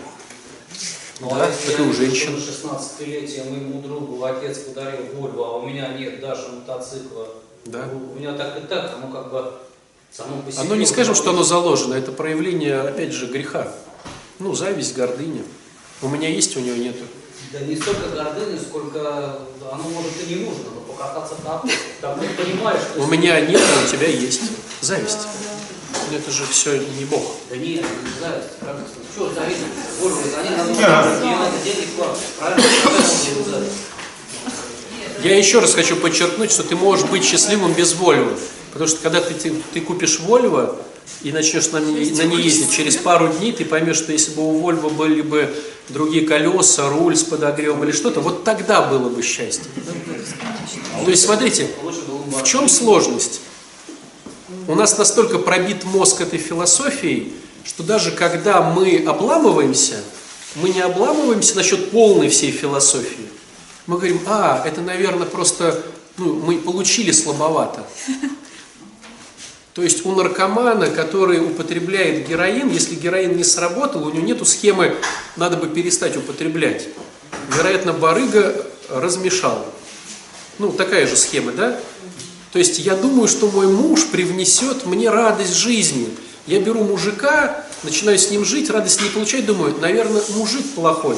Ну, 1.21 1.31
Да, 1.31 1.47
а 1.47 1.51
так 1.51 1.79
и 1.79 1.83
у 1.83 1.93
женщин. 1.93 2.41
что 2.41 2.69
На 2.69 2.79
16-летие 2.79 3.51
моему 3.51 3.83
другу 3.83 4.25
отец 4.25 4.59
подарил 4.59 5.07
Вольво, 5.15 5.47
а 5.47 5.59
у 5.59 5.69
меня 5.69 5.89
нет 5.89 6.21
даже 6.21 6.49
мотоцикла. 6.49 7.29
Да. 7.67 7.89
У 7.93 8.19
меня 8.19 8.33
так 8.33 8.59
и 8.59 8.67
так, 8.67 8.95
оно 8.95 9.13
как 9.13 9.31
бы 9.31 9.53
само 10.11 10.43
по 10.43 10.51
себе... 10.51 10.63
Оно 10.63 10.75
не 10.75 10.87
скажем, 10.87 11.15
что 11.15 11.31
оно 11.31 11.45
заложено, 11.45 11.95
это 11.95 12.13
проявление, 12.13 12.81
опять 12.81 13.13
же, 13.13 13.27
греха. 13.27 13.73
Ну, 14.39 14.55
зависть, 14.55 14.97
гордыня. 14.97 15.45
У 16.03 16.09
меня 16.09 16.29
есть, 16.29 16.57
у 16.57 16.61
него 16.61 16.77
нету. 16.77 17.05
Да 17.53 17.61
не 17.61 17.77
столько 17.77 18.09
гордыни, 18.09 18.59
сколько 18.59 19.39
оно 19.71 19.83
может 19.85 20.13
и 20.27 20.35
не 20.35 20.45
нужно, 20.45 20.71
но 20.75 20.81
покататься 20.81 21.35
так, 21.45 21.63
там 22.01 22.19
ты 22.19 22.29
понимаешь, 22.31 22.81
что... 22.81 23.03
У 23.03 23.07
меня 23.07 23.41
нет, 23.41 23.61
а 23.61 23.85
у 23.85 23.89
тебя 23.89 24.09
есть. 24.09 24.41
Зависть. 24.81 25.29
Но 26.11 26.17
это 26.17 26.31
же 26.31 26.45
все 26.47 26.79
не 26.79 27.05
Бог. 27.05 27.23
Да 27.51 27.57
нет, 27.57 27.85
не 27.85 28.21
зависть. 28.21 28.49
Как? 28.61 28.77
Что 29.15 29.33
завидно? 29.33 29.67
Вольво, 30.01 30.23
за 30.23 30.43
ней 30.43 30.57
надо 30.57 30.73
надо 30.81 31.59
денег 31.65 31.91
платить, 31.97 32.25
правильно? 32.39 32.63
Зависть? 32.63 33.73
Я 35.23 35.39
еще 35.39 35.61
раз 35.61 35.75
хочу 35.75 35.95
подчеркнуть, 35.97 36.51
что 36.51 36.65
ты 36.65 36.75
можешь 36.75 37.07
быть 37.07 37.23
счастливым 37.25 37.75
без 37.75 37.95
Вольво. 37.95 38.37
Потому 38.73 38.89
что 38.89 39.01
когда 39.03 39.21
ты, 39.21 39.35
ты, 39.35 39.55
ты 39.73 39.81
купишь 39.81 40.19
Вольво 40.21 40.77
и 41.23 41.33
начнешь 41.33 41.71
на, 41.71 41.81
на 41.81 41.85
ней 41.85 42.43
ездить, 42.43 42.73
через 42.73 42.97
пару 42.97 43.29
дней 43.29 43.53
ты 43.53 43.65
поймешь, 43.65 43.97
что 43.97 44.13
если 44.13 44.33
бы 44.33 44.43
у 44.43 44.59
Вольво 44.59 44.89
были 44.89 45.23
бы 45.23 45.55
другие 45.89 46.27
колеса, 46.27 46.89
руль 46.89 47.17
с 47.17 47.23
подогревом 47.23 47.85
или 47.85 47.93
что-то, 47.93 48.21
вот 48.21 48.45
тогда 48.45 48.83
было 48.83 49.09
бы 49.09 49.23
счастье. 49.23 49.71
То 51.05 51.11
есть, 51.11 51.25
смотрите, 51.25 51.69
в 52.27 52.43
чем 52.45 52.69
сложность? 52.69 53.41
У 54.69 54.75
нас 54.75 54.97
настолько 54.97 55.39
пробит 55.39 55.85
мозг 55.85 56.21
этой 56.21 56.39
философией, 56.39 57.33
что 57.65 57.83
даже 57.83 58.13
когда 58.13 58.63
мы 58.63 59.05
обламываемся, 59.07 59.97
мы 60.57 60.71
не 60.71 60.81
обламываемся 60.81 61.57
насчет 61.57 61.91
полной 61.91 62.29
всей 62.29 62.53
философии. 62.53 63.29
Мы 63.87 63.97
говорим, 63.97 64.21
а, 64.27 64.63
это, 64.65 64.81
наверное, 64.81 65.27
просто 65.27 65.83
ну, 66.17 66.35
мы 66.35 66.59
получили 66.59 67.11
слабовато. 67.11 67.85
То 69.75 69.83
есть 69.83 70.05
у 70.05 70.13
наркомана, 70.15 70.89
который 70.91 71.41
употребляет 71.41 72.29
героин, 72.29 72.71
если 72.71 72.95
героин 72.95 73.37
не 73.37 73.45
сработал, 73.45 74.07
у 74.07 74.11
него 74.11 74.25
нету 74.25 74.45
схемы 74.45 74.95
«надо 75.37 75.57
бы 75.57 75.67
перестать 75.67 76.17
употреблять». 76.17 76.89
Вероятно, 77.57 77.95
барыга 77.95 78.67
размешал. 78.91 79.65
Ну, 80.59 80.71
такая 80.73 81.07
же 81.07 81.17
схема, 81.17 81.53
да? 81.53 81.81
То 82.53 82.59
есть 82.59 82.79
я 82.81 82.95
думаю, 82.95 83.29
что 83.29 83.51
мой 83.51 83.67
муж 83.67 84.07
привнесет 84.13 84.85
мне 84.85 85.09
радость 85.09 85.55
жизни. 85.55 86.09
Я 86.47 86.61
беру 86.61 86.85
мужика, 86.85 87.65
начинаю 87.83 88.19
с 88.19 88.31
ним 88.31 88.45
жить, 88.45 88.69
радость 88.69 89.01
не 89.01 89.09
получать, 89.09 89.47
думаю, 89.47 89.75
наверное, 89.81 90.23
мужик 90.37 90.67
плохой. 90.75 91.17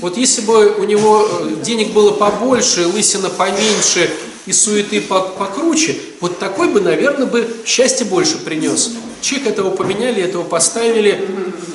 Вот 0.00 0.16
если 0.16 0.40
бы 0.40 0.76
у 0.78 0.84
него 0.84 1.28
э, 1.28 1.56
денег 1.62 1.92
было 1.92 2.12
побольше, 2.12 2.86
лысина 2.86 3.28
поменьше 3.28 4.10
и 4.50 4.52
суеты 4.52 5.00
покруче, 5.00 5.96
вот 6.20 6.40
такой 6.40 6.68
бы, 6.68 6.80
наверное, 6.80 7.26
бы 7.26 7.48
счастье 7.64 8.04
больше 8.04 8.36
принес. 8.38 8.90
Чек 9.20 9.46
этого 9.46 9.70
поменяли, 9.70 10.20
этого 10.20 10.42
поставили, 10.42 11.24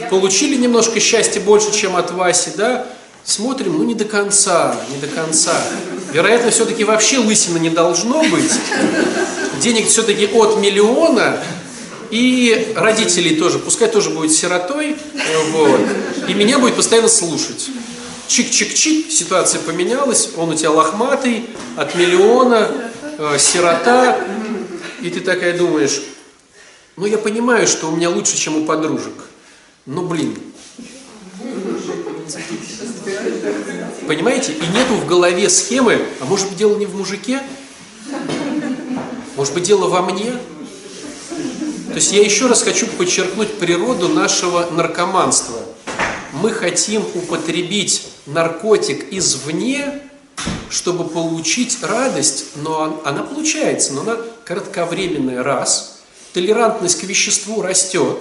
получили 0.10 0.56
немножко 0.56 1.00
счастья 1.00 1.40
больше, 1.40 1.74
чем 1.74 1.96
от 1.96 2.12
Васи, 2.12 2.52
да? 2.58 2.86
Смотрим, 3.24 3.78
ну 3.78 3.86
не 3.86 3.96
до 3.96 4.04
конца, 4.04 4.76
не 4.94 4.98
до 4.98 5.08
конца. 5.08 5.54
Вероятно, 6.12 6.52
все-таки 6.52 6.84
вообще 6.84 7.18
лысина 7.18 7.58
не 7.58 7.70
должно 7.70 8.24
быть. 8.24 8.52
Денег 9.62 9.88
все-таки 9.88 10.28
от 10.28 10.60
миллиона, 10.60 11.40
и 12.12 12.74
родителей 12.76 13.38
тоже, 13.38 13.58
пускай 13.60 13.88
тоже 13.88 14.10
будет 14.10 14.34
сиротой, 14.34 14.98
вот, 15.52 15.80
и 16.28 16.34
меня 16.34 16.60
будет 16.60 16.76
постоянно 16.76 17.08
слушать. 17.08 17.70
Чик-чик-чик, 18.28 19.10
ситуация 19.10 19.62
поменялась, 19.62 20.32
он 20.36 20.50
у 20.50 20.56
тебя 20.56 20.72
лохматый, 20.72 21.50
от 21.76 21.96
миллиона, 21.96 22.92
э, 23.18 23.38
сирота, 23.38 24.20
и 25.02 25.10
ты 25.10 25.20
такая 25.20 25.58
думаешь, 25.58 26.02
ну 26.96 27.06
я 27.06 27.18
понимаю, 27.18 27.68
что 27.68 27.88
у 27.88 27.96
меня 27.96 28.10
лучше, 28.10 28.38
чем 28.38 28.56
у 28.56 28.66
подружек, 28.66 29.14
но 29.86 30.02
блин. 30.02 30.38
Понимаете? 34.08 34.54
И 34.54 34.68
нету 34.68 34.96
в 34.96 35.06
голове 35.06 35.50
схемы, 35.50 36.02
а 36.20 36.26
может 36.26 36.50
быть 36.50 36.58
дело 36.58 36.76
не 36.78 36.86
в 36.86 36.96
мужике? 36.96 37.42
Может 39.36 39.54
быть 39.54 39.64
дело 39.64 39.88
во 39.88 40.02
мне? 40.02 40.32
То 41.88 41.96
есть 41.96 42.12
я 42.12 42.22
еще 42.22 42.48
раз 42.48 42.64
хочу 42.64 42.88
подчеркнуть 42.88 43.58
природу 43.58 44.10
нашего 44.10 44.70
наркоманства. 44.72 45.60
Мы 46.46 46.52
хотим 46.52 47.04
употребить 47.16 48.04
наркотик 48.28 49.12
извне, 49.12 50.04
чтобы 50.70 51.06
получить 51.10 51.80
радость, 51.82 52.46
но 52.58 53.02
она 53.04 53.24
получается, 53.24 53.94
но 53.94 54.02
она 54.02 54.18
кратковременная, 54.44 55.42
раз. 55.42 56.04
Толерантность 56.34 57.00
к 57.00 57.04
веществу 57.04 57.64
растет. 57.64 58.20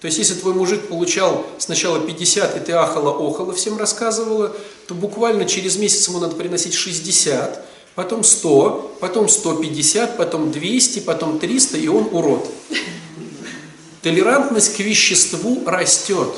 То 0.00 0.06
есть, 0.06 0.16
если 0.18 0.34
твой 0.34 0.54
мужик 0.54 0.86
получал 0.86 1.44
сначала 1.58 1.98
50, 1.98 2.56
и 2.56 2.60
ты 2.60 2.70
ахала-охала, 2.70 3.52
всем 3.52 3.78
рассказывала, 3.78 4.54
то 4.86 4.94
буквально 4.94 5.44
через 5.44 5.76
месяц 5.76 6.06
ему 6.06 6.20
надо 6.20 6.36
приносить 6.36 6.72
60, 6.72 7.66
потом 7.96 8.22
100, 8.22 8.98
потом 9.00 9.28
150, 9.28 10.16
потом 10.16 10.52
200, 10.52 11.00
потом 11.00 11.40
300, 11.40 11.78
и 11.78 11.88
он 11.88 12.10
урод. 12.12 12.48
Толерантность 14.02 14.76
к 14.76 14.78
веществу 14.78 15.64
растет. 15.66 16.28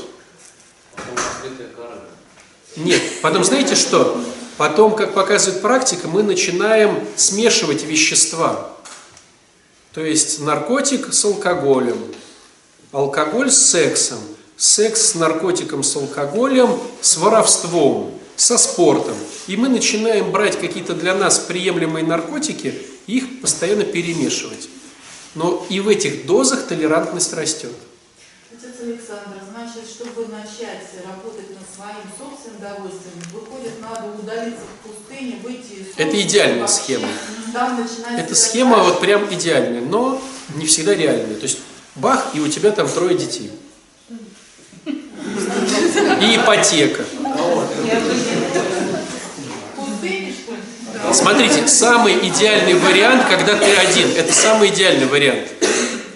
Нет, 2.78 3.02
потом 3.22 3.44
знаете 3.44 3.74
что? 3.74 4.20
Потом, 4.56 4.94
как 4.94 5.14
показывает 5.14 5.62
практика, 5.62 6.08
мы 6.08 6.22
начинаем 6.22 6.98
смешивать 7.16 7.84
вещества. 7.84 8.70
То 9.92 10.04
есть 10.04 10.40
наркотик 10.40 11.12
с 11.12 11.24
алкоголем, 11.24 11.98
алкоголь 12.92 13.50
с 13.50 13.58
сексом, 13.58 14.18
секс 14.56 15.10
с 15.10 15.14
наркотиком, 15.14 15.82
с 15.82 15.96
алкоголем, 15.96 16.78
с 17.00 17.16
воровством, 17.16 18.14
со 18.36 18.58
спортом. 18.58 19.16
И 19.46 19.56
мы 19.56 19.68
начинаем 19.68 20.30
брать 20.30 20.58
какие-то 20.58 20.94
для 20.94 21.14
нас 21.14 21.38
приемлемые 21.38 22.04
наркотики 22.04 22.74
и 23.06 23.18
их 23.18 23.40
постоянно 23.40 23.84
перемешивать. 23.84 24.68
Но 25.34 25.66
и 25.68 25.80
в 25.80 25.88
этих 25.88 26.26
дозах 26.26 26.66
толерантность 26.66 27.32
растет. 27.32 27.72
Отец 28.78 28.86
Александр, 28.86 29.40
значит, 29.50 29.90
чтобы 29.90 30.26
начать 30.28 30.86
работать 31.04 31.50
над 31.50 31.66
своим 31.74 32.04
собственным 32.16 32.58
удовольствием, 32.58 33.22
выходит, 33.32 33.72
надо 33.80 34.08
удалиться 34.18 34.60
в 34.62 34.88
пустыне, 34.88 35.38
выйти 35.42 35.80
из 35.80 35.86
Это 35.96 36.20
идеальная 36.20 36.66
схема. 36.66 37.08
Там 37.52 37.86
Эта 38.16 38.34
схема 38.34 38.78
вот 38.78 39.00
прям 39.00 39.32
идеальная, 39.32 39.80
но 39.80 40.20
не 40.56 40.66
всегда 40.66 40.94
реальная. 40.94 41.36
То 41.36 41.44
есть 41.44 41.58
бах, 41.96 42.30
и 42.34 42.40
у 42.40 42.48
тебя 42.48 42.70
там 42.70 42.88
трое 42.88 43.16
детей. 43.16 43.50
И 44.86 46.36
ипотека. 46.36 47.04
Смотрите, 51.12 51.66
самый 51.66 52.28
идеальный 52.28 52.74
вариант, 52.74 53.24
когда 53.28 53.56
ты 53.56 53.74
один, 53.76 54.10
это 54.16 54.32
самый 54.32 54.68
идеальный 54.68 55.06
вариант. 55.06 55.48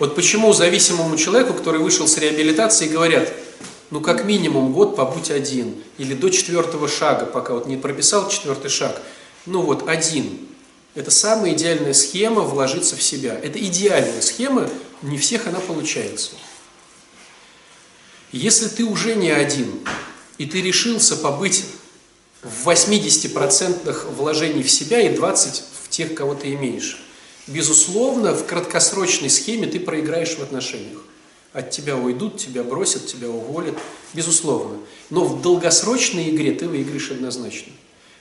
Вот 0.02 0.16
почему 0.16 0.52
зависимому 0.52 1.16
человеку, 1.16 1.54
который 1.54 1.80
вышел 1.80 2.08
с 2.08 2.18
реабилитации, 2.18 2.88
говорят, 2.88 3.32
ну 3.92 4.00
как 4.00 4.24
минимум 4.24 4.72
год 4.72 4.96
побудь 4.96 5.30
один, 5.30 5.76
или 5.96 6.12
до 6.14 6.28
четвертого 6.28 6.88
шага, 6.88 7.24
пока 7.24 7.54
вот 7.54 7.68
не 7.68 7.76
прописал 7.76 8.28
четвертый 8.28 8.68
шаг, 8.68 9.00
ну 9.46 9.62
вот 9.62 9.88
один. 9.88 10.40
Это 10.96 11.12
самая 11.12 11.52
идеальная 11.52 11.92
схема 11.92 12.40
вложиться 12.40 12.96
в 12.96 13.02
себя. 13.02 13.38
Это 13.40 13.60
идеальная 13.60 14.20
схема, 14.22 14.68
не 15.02 15.18
всех 15.18 15.46
она 15.46 15.60
получается. 15.60 16.32
Если 18.32 18.66
ты 18.66 18.84
уже 18.84 19.14
не 19.14 19.30
один, 19.30 19.86
и 20.36 20.46
ты 20.46 20.62
решился 20.62 21.16
побыть 21.16 21.64
в 22.42 22.68
80% 22.68 24.10
вложений 24.16 24.64
в 24.64 24.70
себя 24.72 25.00
и 25.00 25.14
20% 25.14 25.62
в 25.84 25.88
тех, 25.90 26.12
кого 26.12 26.34
ты 26.34 26.54
имеешь. 26.54 26.98
Безусловно, 27.46 28.34
в 28.34 28.46
краткосрочной 28.46 29.30
схеме 29.30 29.66
ты 29.66 29.80
проиграешь 29.80 30.36
в 30.36 30.42
отношениях. 30.42 31.02
От 31.52 31.70
тебя 31.70 31.96
уйдут, 31.96 32.38
тебя 32.38 32.62
бросят, 32.62 33.06
тебя 33.06 33.28
уволят. 33.28 33.76
Безусловно. 34.14 34.78
Но 35.10 35.24
в 35.24 35.42
долгосрочной 35.42 36.30
игре 36.30 36.52
ты 36.52 36.68
выиграешь 36.68 37.10
однозначно. 37.10 37.72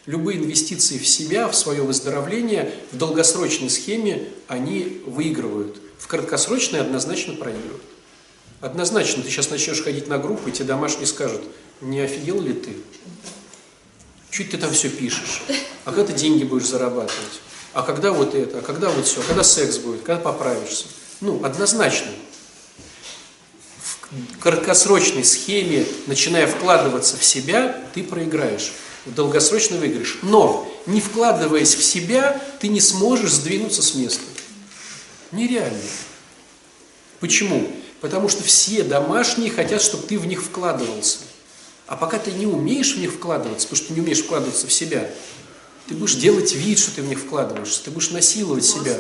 Любые 0.08 0.40
инвестиции 0.40 0.98
в 0.98 1.08
себя, 1.08 1.48
в 1.48 1.56
свое 1.56 1.84
выздоровление, 1.84 2.74
в 2.92 2.98
долгосрочной 2.98 3.70
схеме 3.70 4.28
они 4.48 5.02
выигрывают. 5.06 5.78
В 6.00 6.08
краткосрочной 6.08 6.82
однозначно 6.82 7.36
проигрывают. 7.36 7.84
Однозначно, 8.60 9.22
ты 9.24 9.30
сейчас 9.30 9.50
начнешь 9.50 9.82
ходить 9.82 10.08
на 10.08 10.18
группы, 10.18 10.50
и 10.50 10.54
тебе 10.54 10.66
домашние 10.66 11.08
скажут, 11.08 11.42
не 11.82 12.00
офигел 12.00 12.42
ли 12.42 12.54
ты? 12.54 12.76
Чуть 14.32 14.52
ты 14.52 14.58
там 14.58 14.72
все 14.72 14.90
пишешь. 14.90 15.44
А 15.86 15.92
когда 15.92 16.12
ты 16.12 16.14
деньги 16.14 16.44
будешь 16.44 16.68
зарабатывать? 16.68 17.42
А 17.74 17.84
когда 17.84 18.12
вот 18.12 18.36
это? 18.36 18.60
А 18.60 18.62
когда 18.62 18.90
вот 18.90 19.06
все? 19.06 19.22
Когда 19.22 19.44
секс 19.44 19.78
будет? 19.78 20.02
Когда 20.04 20.22
поправишься? 20.22 20.86
Ну, 21.22 21.44
однозначно. 21.44 22.12
В 23.80 24.40
краткосрочной 24.40 25.24
схеме, 25.24 25.86
начиная 26.08 26.48
вкладываться 26.48 27.16
в 27.18 27.24
себя, 27.24 27.82
ты 27.94 28.04
проиграешь. 28.04 28.74
В 29.06 29.14
долгосрочный 29.14 29.78
выигрыш. 29.78 30.20
Но, 30.22 30.70
не 30.86 31.00
вкладываясь 31.00 31.76
в 31.76 31.84
себя, 31.84 32.42
ты 32.60 32.68
не 32.68 32.82
сможешь 32.82 33.32
сдвинуться 33.32 33.82
с 33.82 33.96
места. 33.96 34.24
Нереально. 35.32 35.80
Почему? 37.22 37.72
Потому 38.02 38.28
что 38.28 38.44
все 38.44 38.84
домашние 38.84 39.50
хотят, 39.50 39.82
чтобы 39.82 40.06
ты 40.08 40.20
в 40.20 40.26
них 40.26 40.44
вкладывался. 40.44 41.20
А 41.88 41.96
пока 41.96 42.20
ты 42.20 42.32
не 42.32 42.46
умеешь 42.46 42.96
в 42.96 43.00
них 43.00 43.14
вкладываться, 43.14 43.68
потому 43.68 43.78
что 43.78 43.88
ты 43.90 43.94
не 43.94 44.02
умеешь 44.02 44.24
вкладываться 44.24 44.68
в 44.68 44.74
себя, 44.74 45.10
ты 45.92 45.98
будешь 45.98 46.16
делать 46.16 46.54
вид, 46.54 46.80
что 46.80 46.92
ты 46.92 47.02
в 47.02 47.10
них 47.10 47.20
вкладываешься, 47.20 47.84
ты 47.84 47.92
будешь 47.92 48.12
насиловать 48.12 48.64
себя. 48.64 48.98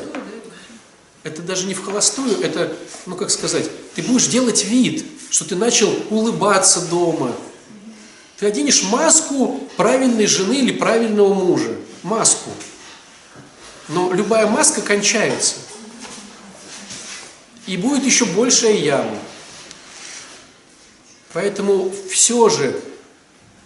Это 1.23 1.41
даже 1.41 1.65
не 1.65 1.73
в 1.73 1.85
холостую, 1.85 2.41
это, 2.41 2.75
ну 3.05 3.15
как 3.15 3.29
сказать, 3.29 3.69
ты 3.95 4.01
будешь 4.01 4.27
делать 4.27 4.65
вид, 4.65 5.05
что 5.29 5.45
ты 5.45 5.55
начал 5.55 5.89
улыбаться 6.09 6.81
дома. 6.89 7.33
Ты 8.37 8.45
оденешь 8.45 8.83
маску 8.83 9.69
правильной 9.77 10.27
жены 10.27 10.55
или 10.55 10.73
правильного 10.73 11.33
мужа. 11.33 11.73
Маску. 12.03 12.49
Но 13.87 14.11
любая 14.11 14.47
маска 14.47 14.81
кончается. 14.81 15.55
И 17.67 17.77
будет 17.77 18.03
еще 18.03 18.25
большая 18.25 18.73
яма. 18.73 19.17
Поэтому 21.31 21.89
все 22.09 22.49
же 22.49 22.77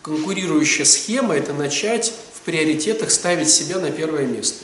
конкурирующая 0.04 0.86
схема– 0.86 1.36
это 1.36 1.54
начать 1.54 2.14
приоритетах 2.46 3.12
ставить 3.12 3.50
себя 3.50 3.80
на 3.80 3.92
первое 3.92 4.26
место, 4.26 4.64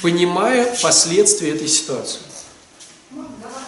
понимая 0.00 0.76
последствия 0.80 1.50
этой 1.50 1.68
ситуации. 1.68 2.20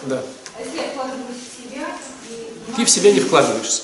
Да. 0.05 0.23
А 0.57 0.61
если 0.61 0.77
я 0.77 0.83
вкладываюсь 0.91 1.37
в 1.37 1.61
себя 1.61 1.87
и 2.29 2.75
Ты 2.75 2.85
в 2.85 2.89
себя 2.89 3.11
не 3.11 3.19
вкладываешься. 3.19 3.83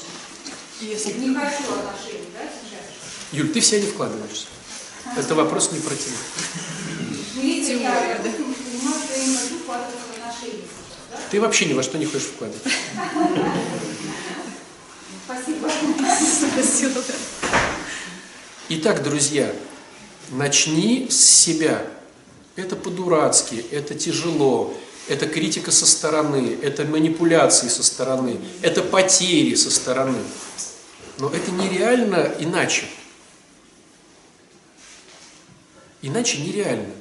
не 0.81 1.35
хочу 1.35 1.73
отношений, 1.73 2.29
да, 2.33 2.47
сейчас? 2.47 2.85
Юль, 3.31 3.51
ты 3.51 3.59
в 3.59 3.65
себя 3.65 3.81
не 3.81 3.87
вкладываешься. 3.87 4.45
Это 5.17 5.35
вопрос 5.35 5.71
не 5.71 5.79
про 5.79 5.95
тебя. 5.95 6.15
Если 7.35 7.73
Ты 11.31 11.41
вообще 11.41 11.65
ни 11.65 11.73
во 11.73 11.83
что 11.83 11.97
не 11.97 12.05
хочешь 12.05 12.27
вкладывать. 12.27 12.61
Спасибо. 15.25 15.69
Итак, 18.71 19.03
друзья, 19.03 19.51
начни 20.29 21.07
с 21.09 21.17
себя. 21.17 21.87
Это 22.55 22.75
по-дурацки, 22.75 23.65
это 23.71 23.95
тяжело, 23.95 24.77
это 25.07 25.27
критика 25.27 25.71
со 25.71 25.87
стороны, 25.87 26.55
это 26.61 26.83
манипуляции 26.83 27.67
со 27.67 27.81
стороны, 27.81 28.39
это 28.61 28.83
потери 28.83 29.55
со 29.55 29.71
стороны. 29.71 30.19
Но 31.17 31.31
это 31.31 31.49
нереально 31.49 32.31
иначе. 32.37 32.85
Иначе 36.03 36.37
нереально. 36.37 36.93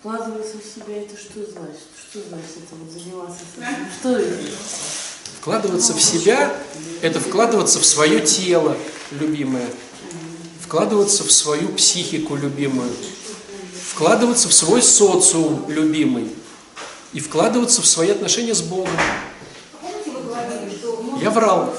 Вкладываться 0.00 0.56
в 0.58 0.64
себя 0.64 1.00
это 1.00 1.16
что 1.16 1.48
значит? 1.48 1.86
Что 2.10 2.22
значит 2.28 2.56
это 2.56 2.74
вот 2.74 2.90
заниматься? 2.90 3.44
Что 4.00 4.16
это? 4.16 4.42
Вкладываться 5.40 5.94
в 5.94 6.02
себя– 6.02 6.54
это 7.00 7.18
вкладываться 7.18 7.78
в 7.80 7.86
свое 7.86 8.20
тело 8.20 8.76
любимое, 9.10 9.66
вкладываться 10.60 11.24
в 11.24 11.32
свою 11.32 11.70
психику 11.70 12.36
любимую, 12.36 12.90
вкладываться 13.90 14.50
в 14.50 14.52
свой 14.52 14.82
социум 14.82 15.64
любимый 15.68 16.30
и 17.14 17.20
вкладываться 17.20 17.80
в 17.80 17.86
свои 17.86 18.10
отношения 18.10 18.54
с 18.54 18.60
Богом. 18.60 18.92
Я 21.22 21.30
врал. 21.30 21.72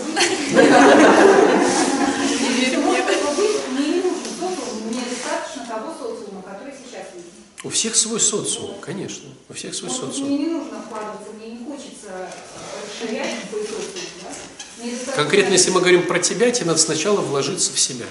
У 7.64 7.70
всех 7.70 7.96
свой 7.96 8.20
социум, 8.20 8.72
конечно, 8.82 9.30
у 9.48 9.54
всех 9.54 9.76
свой 9.76 9.92
социум. 9.92 10.26
мне 10.26 10.38
не 10.40 10.48
нужно 10.48 10.82
вкладываться, 10.82 11.30
мне 11.38 11.52
не 11.52 11.64
хочется 11.64 12.32
да? 13.08 13.24
Конкретно, 15.16 15.54
если 15.54 15.72
мы 15.72 15.80
говорим 15.80 16.06
про 16.08 16.20
тебя, 16.20 16.52
тебе 16.52 16.68
надо 16.68 16.80
сначала 16.80 17.22
вложиться 17.22 17.72
в 17.74 17.80
себя. 17.80 18.06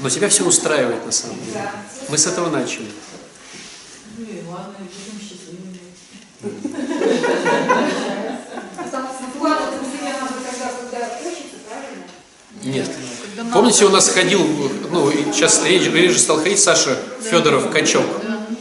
Но 0.00 0.10
тебя 0.10 0.28
все 0.28 0.44
устраивает 0.44 1.04
на 1.06 1.12
самом 1.12 1.38
деле. 1.40 1.52
Да. 1.54 1.72
Мы 2.08 2.18
с 2.18 2.26
этого 2.26 2.50
начали. 2.50 2.88
Ну? 12.62 12.72
Нет. 12.72 12.90
Помните, 13.52 13.84
у 13.84 13.90
нас 13.90 14.08
ходил, 14.08 14.40
ну, 14.90 15.12
сейчас 15.32 15.64
реже, 15.64 15.90
реже 15.90 16.18
стал 16.18 16.38
ходить 16.38 16.58
Саша 16.58 16.96
Федоров, 17.22 17.70
качок, 17.70 18.06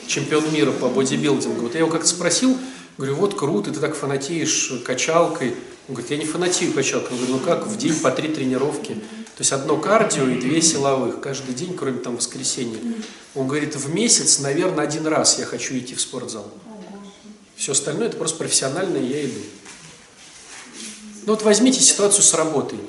чемпион 0.08 0.52
мира 0.54 0.72
по 0.72 0.90
бодибилдингу. 0.90 1.62
Вот 1.62 1.74
я 1.74 1.80
его 1.80 1.90
как-то 1.90 2.08
спросил, 2.08 2.58
говорю, 2.98 3.16
вот 3.16 3.38
круто, 3.38 3.72
ты 3.72 3.80
так 3.80 3.96
фанатеешь 3.96 4.74
качалкой. 4.86 5.56
Он 5.88 5.96
говорит, 5.96 6.12
я 6.12 6.18
не 6.18 6.26
фанатею 6.26 6.74
качалкой. 6.74 7.12
Я 7.12 7.18
говорю, 7.18 7.34
ну 7.34 7.40
как, 7.40 7.68
в 7.68 7.78
день 7.78 7.96
по 7.96 8.12
три 8.12 8.30
тренировки. 8.30 8.94
То 8.94 9.42
есть 9.42 9.52
одно 9.52 9.78
кардио 9.78 10.28
и 10.28 10.40
две 10.40 10.62
силовых 10.62 11.20
каждый 11.20 11.54
день, 11.54 11.76
кроме 11.76 12.00
там 12.00 12.16
воскресенья. 12.16 12.80
Он 13.36 13.48
говорит, 13.48 13.76
в 13.76 13.94
месяц, 13.94 14.40
наверное, 14.40 14.86
один 14.86 15.06
раз 15.08 15.40
я 15.40 15.46
хочу 15.46 15.78
идти 15.78 15.94
в 15.94 16.02
спортзал. 16.02 16.50
Все 17.56 17.74
остальное 17.74 18.08
это 18.08 18.18
просто 18.18 18.38
профессионально, 18.38 18.98
и 18.98 19.06
я 19.06 19.26
иду. 19.26 19.40
Ну 21.26 21.34
вот 21.34 21.44
возьмите 21.44 21.82
ситуацию 21.82 22.24
с 22.24 22.34
работой. 22.34 22.80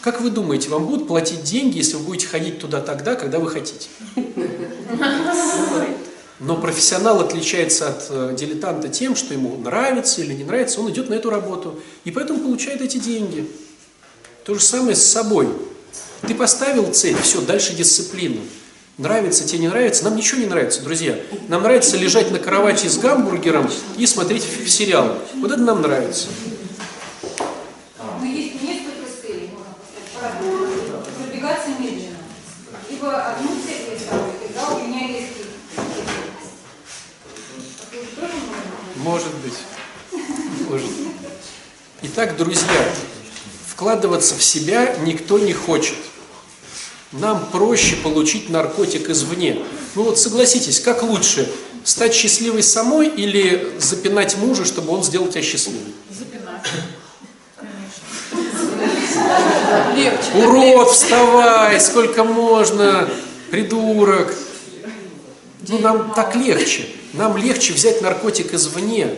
Как 0.00 0.20
вы 0.20 0.30
думаете, 0.30 0.70
вам 0.70 0.86
будут 0.86 1.08
платить 1.08 1.42
деньги, 1.42 1.78
если 1.78 1.96
вы 1.96 2.04
будете 2.04 2.26
ходить 2.28 2.58
туда 2.58 2.80
тогда, 2.80 3.14
когда 3.16 3.38
вы 3.38 3.48
хотите? 3.48 3.88
Но 6.38 6.56
профессионал 6.56 7.20
отличается 7.20 7.88
от 7.88 8.06
э, 8.10 8.36
дилетанта 8.38 8.88
тем, 8.88 9.16
что 9.16 9.32
ему 9.32 9.56
нравится 9.56 10.20
или 10.20 10.34
не 10.34 10.44
нравится, 10.44 10.80
он 10.80 10.90
идет 10.90 11.08
на 11.08 11.14
эту 11.14 11.30
работу, 11.30 11.80
и 12.04 12.10
поэтому 12.10 12.40
получает 12.40 12.82
эти 12.82 12.98
деньги. 12.98 13.50
То 14.44 14.54
же 14.54 14.60
самое 14.60 14.94
с 14.94 15.02
собой. 15.02 15.48
Ты 16.26 16.34
поставил 16.34 16.92
цель, 16.92 17.16
все, 17.16 17.40
дальше 17.40 17.74
дисциплина. 17.74 18.38
Нравится 18.98 19.46
тебе, 19.46 19.60
не 19.60 19.68
нравится, 19.68 20.04
нам 20.04 20.16
ничего 20.16 20.40
не 20.40 20.46
нравится, 20.46 20.82
друзья. 20.82 21.18
Нам 21.48 21.62
нравится 21.62 21.96
лежать 21.96 22.30
на 22.30 22.38
кровати 22.38 22.86
с 22.86 22.98
гамбургером 22.98 23.70
и 23.96 24.06
смотреть 24.06 24.44
сериал. 24.66 25.18
Вот 25.36 25.50
это 25.50 25.60
нам 25.60 25.80
нравится. 25.80 26.28
Но 27.98 28.26
есть 28.26 28.62
несколько 28.62 29.06
целей, 29.22 29.50
можно 29.52 29.72
поставить 29.74 30.12
по-разному. 30.12 31.02
Пробегаться 31.30 31.68
медленно. 31.78 32.16
Либо 32.90 33.16
одну 33.16 33.48
цель 33.66 33.94
рисовать, 33.94 34.32
тогда 34.42 34.74
у 34.74 34.86
меня 34.86 35.06
есть 35.08 35.36
Такое 37.80 38.06
тоже 38.16 38.32
можно? 38.46 38.95
Может 39.06 39.32
быть. 39.36 39.54
Может. 40.68 40.90
Итак, 42.02 42.36
друзья, 42.36 42.92
вкладываться 43.68 44.34
в 44.34 44.42
себя 44.42 44.96
никто 44.96 45.38
не 45.38 45.52
хочет. 45.52 45.94
Нам 47.12 47.46
проще 47.52 47.94
получить 47.94 48.50
наркотик 48.50 49.08
извне. 49.08 49.62
Ну 49.94 50.02
вот 50.02 50.18
согласитесь, 50.18 50.80
как 50.80 51.04
лучше, 51.04 51.48
стать 51.84 52.14
счастливой 52.14 52.64
самой 52.64 53.06
или 53.06 53.74
запинать 53.78 54.36
мужа, 54.38 54.64
чтобы 54.64 54.92
он 54.92 55.04
сделал 55.04 55.28
тебя 55.28 55.42
счастливой? 55.42 55.94
Запинать. 56.10 56.66
Урод, 60.34 60.90
вставай, 60.90 61.80
сколько 61.80 62.24
можно, 62.24 63.08
придурок. 63.52 64.34
Ну, 65.68 65.78
нам 65.78 66.12
так 66.14 66.36
легче. 66.36 66.88
Нам 67.12 67.36
легче 67.36 67.72
взять 67.72 68.02
наркотик 68.02 68.54
извне, 68.54 69.16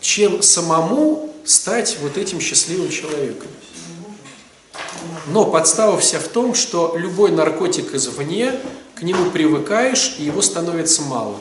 чем 0.00 0.42
самому 0.42 1.34
стать 1.44 1.98
вот 2.00 2.18
этим 2.18 2.40
счастливым 2.40 2.90
человеком. 2.90 3.48
Но 5.28 5.44
подстава 5.46 5.98
вся 5.98 6.18
в 6.18 6.28
том, 6.28 6.54
что 6.54 6.96
любой 6.96 7.30
наркотик 7.30 7.94
извне, 7.94 8.58
к 8.94 9.02
нему 9.02 9.30
привыкаешь, 9.30 10.16
и 10.18 10.24
его 10.24 10.42
становится 10.42 11.02
мало. 11.02 11.40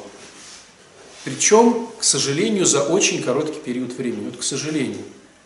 Причем, 1.24 1.88
к 1.99 2.03
сожалению, 2.03 2.65
за 2.65 2.84
очень 2.84 3.24
короткий 3.24 3.59
период 3.59 3.93
времени. 3.93 4.26
Вот, 4.26 4.38
к 4.38 4.43
сожалению, 4.43 5.03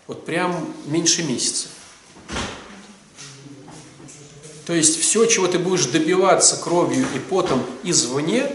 вот 0.07 0.25
прям 0.25 0.73
меньше 0.85 1.23
месяца. 1.23 1.67
То 4.65 4.73
есть 4.73 4.99
все, 4.99 5.25
чего 5.25 5.47
ты 5.47 5.59
будешь 5.59 5.85
добиваться 5.85 6.57
кровью 6.57 7.05
и 7.15 7.19
потом 7.19 7.63
извне, 7.83 8.51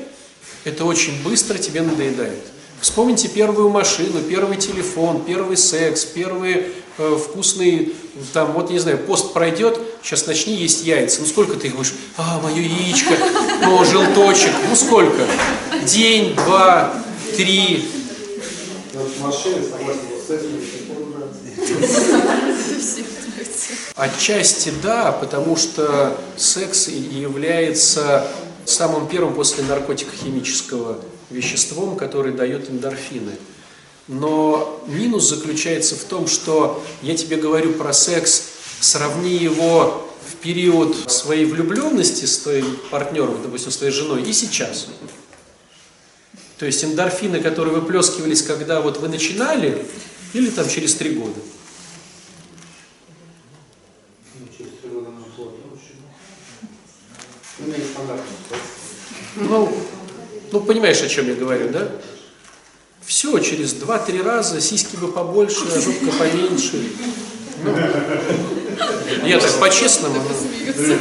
это 0.64 0.84
очень 0.84 1.22
быстро 1.22 1.58
тебе 1.58 1.82
надоедает. 1.82 2.42
Вспомните 2.80 3.28
первую 3.28 3.68
машину, 3.70 4.20
первый 4.28 4.56
телефон, 4.56 5.22
первый 5.24 5.56
секс, 5.56 6.04
первые 6.04 6.66
э, 6.98 7.16
вкусные, 7.16 7.90
там, 8.32 8.52
вот, 8.52 8.70
не 8.70 8.80
знаю, 8.80 8.98
пост 8.98 9.32
пройдет, 9.32 9.78
сейчас 10.02 10.26
начни 10.26 10.54
есть 10.54 10.84
яйца. 10.84 11.20
Ну 11.20 11.26
сколько 11.26 11.54
ты 11.54 11.68
их 11.68 11.76
будешь? 11.76 11.94
А, 12.16 12.40
мое 12.42 12.60
яичко, 12.60 13.14
ну, 13.62 13.84
желточек. 13.84 14.50
Ну 14.68 14.74
сколько? 14.74 15.26
День, 15.86 16.34
два, 16.34 16.92
три. 17.36 17.88
Отчасти 23.94 24.72
да, 24.82 25.12
потому 25.12 25.56
что 25.56 26.18
секс 26.36 26.88
является 26.88 28.26
самым 28.64 29.08
первым 29.08 29.34
после 29.34 29.64
наркотико-химического 29.64 30.98
веществом, 31.30 31.96
который 31.96 32.32
дает 32.32 32.70
эндорфины. 32.70 33.32
Но 34.08 34.82
минус 34.86 35.28
заключается 35.28 35.96
в 35.96 36.04
том, 36.04 36.26
что 36.26 36.82
я 37.02 37.16
тебе 37.16 37.36
говорю 37.36 37.74
про 37.74 37.92
секс, 37.92 38.44
сравни 38.80 39.36
его 39.36 40.08
в 40.28 40.36
период 40.36 41.10
своей 41.10 41.44
влюбленности 41.44 42.24
с 42.24 42.38
твоим 42.38 42.76
партнером, 42.90 43.42
допустим, 43.42 43.70
с 43.70 43.76
твоей 43.76 43.92
женой, 43.92 44.22
и 44.22 44.32
сейчас. 44.32 44.88
То 46.58 46.66
есть 46.66 46.84
эндорфины, 46.84 47.40
которые 47.40 47.74
выплескивались, 47.74 48.42
когда 48.42 48.80
вот 48.80 48.98
вы 48.98 49.08
начинали, 49.08 49.86
или 50.32 50.50
там 50.50 50.68
через 50.68 50.94
три 50.94 51.10
года. 51.14 51.40
Ну, 54.38 54.46
через 54.56 54.72
три 54.80 54.90
года 54.90 55.10
нам 55.10 55.24
плохо 55.36 55.54
очень. 55.72 55.98
Ну, 59.36 59.72
ну, 60.52 60.60
понимаешь, 60.60 61.00
о 61.02 61.08
чем 61.08 61.28
я 61.28 61.34
говорю, 61.34 61.68
да? 61.70 61.88
Все, 63.04 63.38
через 63.40 63.72
два-три 63.72 64.22
раза, 64.22 64.60
сиськи 64.60 64.96
бы 64.96 65.08
побольше, 65.08 65.60
жопка 65.80 66.12
поменьше. 66.18 66.84
Ну, 67.64 67.76
я 69.26 69.38
так 69.38 69.52
по-честному. 69.58 70.16
ну. 70.16 70.96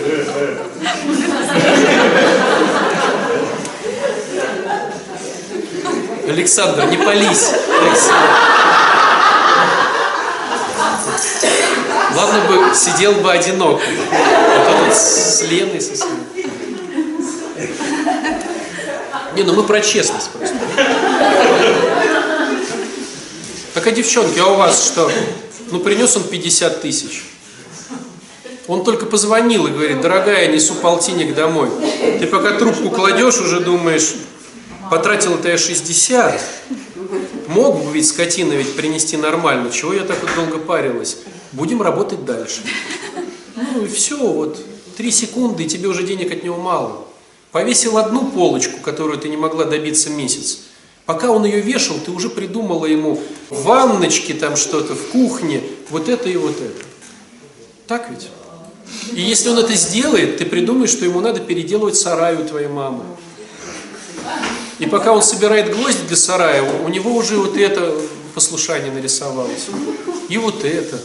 Александр, 6.30 6.86
не 6.86 6.98
пались. 6.98 7.52
Ладно 12.16 12.40
бы 12.48 12.76
сидел 12.76 13.14
бы 13.16 13.32
одиноко. 13.32 13.84
А 14.12 14.66
то 14.66 14.86
тут 14.86 14.94
с 14.96 15.42
Леной 15.44 15.82
со 15.82 15.96
своей. 15.96 16.31
Не, 19.42 19.48
ну 19.48 19.54
мы 19.56 19.64
про 19.64 19.82
честность 19.82 20.30
просто. 20.30 20.56
Так 23.74 23.88
а 23.88 23.92
девчонки, 23.92 24.38
а 24.38 24.46
у 24.46 24.56
вас 24.56 24.86
что? 24.86 25.12
Ну 25.72 25.80
принес 25.80 26.16
он 26.16 26.26
50 26.26 26.80
тысяч. 26.80 27.24
Он 28.68 28.84
только 28.84 29.08
позвонил 29.08 29.66
и 29.66 29.72
говорит, 29.72 30.00
дорогая, 30.00 30.48
несу 30.52 30.76
полтинник 30.76 31.34
домой. 31.34 31.72
Ты 32.20 32.28
пока 32.28 32.52
трубку 32.52 32.92
кладешь, 32.92 33.40
уже 33.40 33.62
думаешь, 33.62 34.14
потратил-то 34.92 35.50
я 35.50 35.58
60. 35.58 36.40
Мог 37.48 37.84
бы 37.84 37.94
ведь 37.94 38.10
скотина 38.10 38.54
ведь 38.54 38.76
принести 38.76 39.18
нормально. 39.18 39.72
Чего 39.72 39.96
я 39.96 40.02
так 40.02 40.22
вот 40.22 40.30
долго 40.36 40.60
парилась? 40.60 41.18
Будем 41.52 41.82
работать 41.82 42.26
дальше. 42.26 42.62
Ну 43.56 43.86
и 43.86 43.88
все, 43.88 44.18
вот. 44.18 44.64
Три 44.98 45.10
секунды, 45.10 45.64
и 45.64 45.68
тебе 45.68 45.88
уже 45.88 46.04
денег 46.04 46.32
от 46.32 46.44
него 46.44 46.58
мало. 46.58 47.08
Повесил 47.52 47.98
одну 47.98 48.32
полочку, 48.32 48.80
которую 48.80 49.20
ты 49.20 49.28
не 49.28 49.38
могла 49.38 49.66
добиться 49.66 50.10
месяц. 50.10 50.60
Пока 51.06 51.32
он 51.32 51.44
ее 51.44 51.60
вешал, 51.60 51.98
ты 51.98 52.12
уже 52.12 52.30
придумала 52.30 52.86
ему 52.86 53.20
в 53.50 53.64
ванночке 53.64 54.34
там 54.34 54.56
что-то, 54.56 54.96
в 54.96 55.10
кухне, 55.10 55.62
вот 55.90 56.08
это 56.08 56.30
и 56.30 56.38
вот 56.38 56.56
это. 56.62 56.86
Так 57.88 58.10
ведь? 58.10 58.30
И 59.14 59.22
если 59.22 59.50
он 59.50 59.58
это 59.58 59.74
сделает, 59.74 60.38
ты 60.38 60.46
придумаешь, 60.46 60.92
что 60.92 61.06
ему 61.06 61.20
надо 61.20 61.42
переделывать 61.42 61.98
сарай 61.98 62.36
у 62.36 62.46
твоей 62.46 62.68
мамы. 62.68 63.04
И 64.80 64.86
пока 64.86 65.12
он 65.14 65.22
собирает 65.22 65.76
гвозди 65.76 66.04
для 66.08 66.18
сарая, 66.18 66.64
у 66.64 66.88
него 66.88 67.14
уже 67.14 67.36
вот 67.38 67.58
это 67.58 67.94
послушание 68.34 68.92
нарисовалось. 68.92 69.68
И 70.30 70.38
вот 70.38 70.64
это. 70.64 71.00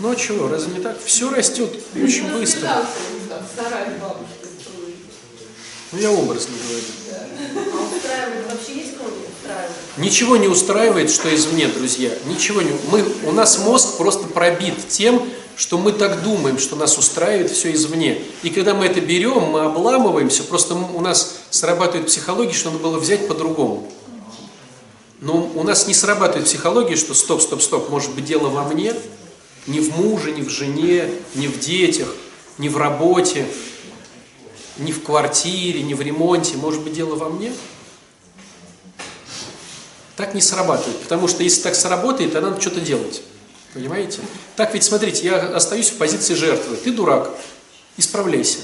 Ну 0.00 0.12
а 0.12 0.16
что, 0.16 0.48
разве 0.48 0.74
не 0.74 0.80
так? 0.80 0.98
Все 1.02 1.30
растет 1.30 1.70
очень 1.94 2.30
быстро. 2.32 2.84
Сарай 3.56 3.86
бабушка 4.00 4.35
строит. 4.35 4.35
Ну 5.92 5.98
я 5.98 6.10
образно 6.10 6.54
говорю. 6.68 6.84
А 7.72 7.96
устраивает 7.96 8.50
вообще 8.50 8.80
есть 8.80 8.96
кого 8.96 9.08
устраивает? 9.08 9.70
Ничего 9.98 10.36
не 10.36 10.48
устраивает, 10.48 11.10
что 11.10 11.32
извне, 11.34 11.68
друзья. 11.68 12.10
Ничего 12.26 12.60
не... 12.60 12.70
Мы, 12.90 13.04
у 13.24 13.32
нас 13.32 13.58
мозг 13.58 13.96
просто 13.96 14.26
пробит 14.26 14.88
тем, 14.88 15.22
что 15.56 15.78
мы 15.78 15.92
так 15.92 16.22
думаем, 16.22 16.58
что 16.58 16.76
нас 16.76 16.98
устраивает 16.98 17.50
все 17.50 17.72
извне. 17.72 18.20
И 18.42 18.50
когда 18.50 18.74
мы 18.74 18.86
это 18.86 19.00
берем, 19.00 19.42
мы 19.44 19.60
обламываемся, 19.60 20.42
просто 20.42 20.74
у 20.74 21.00
нас 21.00 21.36
срабатывает 21.50 22.08
психология, 22.08 22.52
что 22.52 22.70
надо 22.70 22.82
было 22.82 22.98
взять 22.98 23.28
по-другому. 23.28 23.90
Но 25.20 25.50
у 25.54 25.62
нас 25.62 25.86
не 25.86 25.94
срабатывает 25.94 26.46
психология, 26.46 26.96
что 26.96 27.14
стоп, 27.14 27.40
стоп, 27.40 27.62
стоп, 27.62 27.88
может 27.90 28.10
быть 28.10 28.26
дело 28.26 28.48
во 28.48 28.64
мне, 28.64 28.92
не 29.66 29.80
в 29.80 29.96
муже, 29.96 30.32
не 30.32 30.42
в 30.42 30.50
жене, 30.50 31.08
не 31.34 31.48
в 31.48 31.58
детях, 31.58 32.08
не 32.58 32.68
в 32.68 32.76
работе, 32.76 33.46
не 34.78 34.92
в 34.92 35.02
квартире, 35.02 35.82
не 35.82 35.94
в 35.94 36.00
ремонте, 36.00 36.56
может 36.56 36.82
быть 36.82 36.92
дело 36.92 37.16
во 37.16 37.28
мне? 37.28 37.52
Так 40.16 40.34
не 40.34 40.40
срабатывает, 40.40 40.98
потому 41.02 41.28
что 41.28 41.42
если 41.42 41.62
так 41.62 41.74
сработает, 41.74 42.32
то 42.32 42.40
надо 42.40 42.60
что-то 42.60 42.80
делать. 42.80 43.22
Понимаете? 43.74 44.20
Так 44.56 44.72
ведь, 44.72 44.84
смотрите, 44.84 45.26
я 45.26 45.36
остаюсь 45.36 45.90
в 45.90 45.96
позиции 45.96 46.34
жертвы. 46.34 46.76
Ты 46.76 46.92
дурак, 46.92 47.30
исправляйся. 47.98 48.58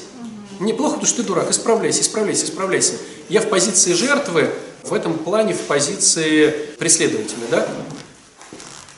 Мне 0.59 0.73
плохо, 0.73 0.95
потому 0.95 1.07
что 1.07 1.23
ты 1.23 1.29
дурак, 1.29 1.51
исправляйся, 1.51 2.01
исправляйся, 2.01 2.47
исправляйся. 2.47 2.95
Я 3.29 3.41
в 3.41 3.49
позиции 3.49 3.93
жертвы, 3.93 4.51
в 4.83 4.95
этом 4.95 5.19
плане 5.19 5.55
в 5.55 5.61
позиции 5.63 6.51
преследователя, 6.79 7.47
да? 7.51 7.69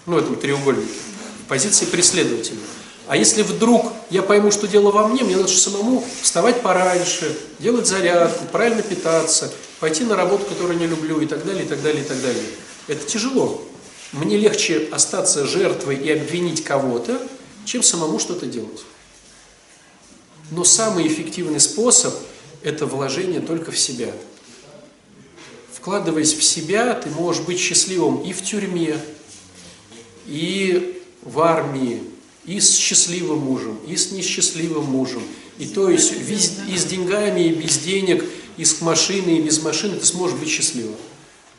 Ну, 0.07 0.15
в 0.15 0.19
этом 0.19 0.37
треугольнике. 0.37 0.93
В 1.45 1.49
позиции 1.49 1.87
преследователя. 1.87 2.59
А 3.07 3.17
если 3.17 3.43
вдруг 3.43 3.93
я 4.09 4.23
пойму, 4.23 4.51
что 4.51 4.67
дело 4.67 4.91
во 4.91 5.07
мне, 5.09 5.25
мне 5.25 5.37
надо 5.37 5.49
самому 5.49 6.03
вставать 6.23 6.63
пораньше, 6.63 7.37
делать 7.59 7.87
зарядку, 7.87 8.47
правильно 8.51 8.83
питаться, 8.83 9.53
пойти 9.79 10.05
на 10.05 10.17
работу, 10.17 10.47
которую 10.47 10.79
не 10.79 10.87
люблю 10.87 11.21
и 11.21 11.27
так 11.27 11.45
далее, 11.45 11.65
и 11.65 11.69
так 11.69 11.83
далее, 11.83 12.03
и 12.03 12.07
так 12.07 12.21
далее. 12.23 12.43
Это 12.89 13.05
тяжело. 13.07 13.63
Мне 14.13 14.39
легче 14.39 14.89
остаться 14.91 15.47
жертвой 15.47 15.97
и 15.97 16.11
обвинить 16.11 16.65
кого-то, 16.65 17.21
чем 17.67 17.83
самому 17.83 18.19
что-то 18.19 18.47
делать. 18.47 18.85
Но 20.51 20.65
самый 20.65 21.07
эффективный 21.07 21.61
способ– 21.61 22.15
это 22.63 22.87
вложение 22.87 23.41
только 23.41 23.71
в 23.71 23.79
себя. 23.79 24.13
Вкладываясь 25.73 26.33
в 26.33 26.43
себя, 26.43 26.95
ты 26.95 27.11
можешь 27.11 27.43
быть 27.43 27.59
счастливым 27.59 28.23
и 28.23 28.33
в 28.33 28.43
тюрьме, 28.43 28.97
и 30.27 31.03
в 31.23 31.41
армии, 31.41 32.14
и 32.47 32.61
с 32.61 32.77
счастливым 32.77 33.41
мужем, 33.41 33.79
и 33.87 33.97
с 33.97 34.13
несчастливым 34.13 34.85
мужем. 34.85 35.23
И 35.59 35.67
то 35.67 35.89
есть 35.89 36.13
и 36.13 36.77
с 36.77 36.85
деньгами, 36.85 37.41
и 37.41 37.55
без 37.55 37.79
денег, 37.79 38.25
и 38.57 38.65
с 38.65 38.81
машиной, 38.81 39.39
и 39.39 39.43
без 39.43 39.63
машины 39.63 39.99
ты 39.99 40.07
сможешь 40.07 40.39
быть 40.39 40.49
счастливым. 40.49 40.97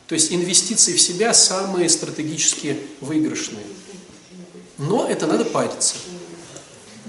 То 0.06 0.14
есть 0.14 0.32
инвестиции 0.32 0.94
в 0.94 1.00
себя 1.00 1.34
самые 1.34 1.88
стратегически 1.88 2.78
выигрышные. 3.00 3.64
Но 4.78 5.06
это 5.08 5.26
надо 5.26 5.44
париться. 5.44 5.96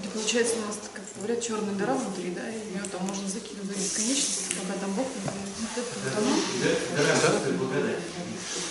И 0.03 0.07
получается, 0.07 0.55
у 0.55 0.67
нас, 0.67 0.79
как 0.93 1.03
говорят, 1.17 1.43
черная 1.45 1.75
дыра 1.75 1.93
внутри, 1.93 2.31
да, 2.31 2.49
и 2.49 2.53
ее 2.53 2.83
там 2.91 3.05
можно 3.05 3.27
закидывать 3.27 3.67
до 3.67 3.75
бесконечности, 3.75 4.55
пока 4.61 4.79
там 4.79 4.93
Бог 4.93 5.05
не. 5.07 5.47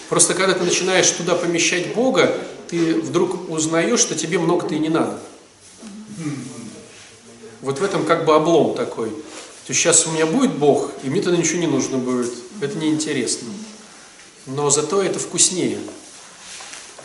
Просто 0.09 0.35
когда 0.35 0.55
ты 0.55 0.65
начинаешь 0.65 1.11
туда 1.11 1.35
помещать 1.35 1.95
Бога, 1.95 2.37
ты 2.69 3.01
вдруг 3.01 3.51
узнаешь, 3.51 4.01
что 4.01 4.15
тебе 4.15 4.39
много-то 4.39 4.75
и 4.75 4.79
не 4.79 4.89
надо. 4.89 5.21
Вот 7.61 7.79
в 7.79 7.83
этом 7.83 8.05
как 8.05 8.25
бы 8.25 8.35
облом 8.35 8.75
такой. 8.75 9.11
То 9.11 9.73
есть 9.73 9.81
сейчас 9.81 10.07
у 10.07 10.13
меня 10.13 10.27
будет 10.27 10.57
Бог, 10.57 10.93
и 11.03 11.11
мне 11.11 11.21
тогда 11.21 11.37
ничего 11.37 11.59
не 11.59 11.67
нужно 11.67 11.99
будет. 11.99 12.33
Это 12.61 12.79
неинтересно. 12.79 13.49
Но 14.47 14.71
зато 14.71 15.03
это 15.03 15.19
вкуснее. 15.19 15.79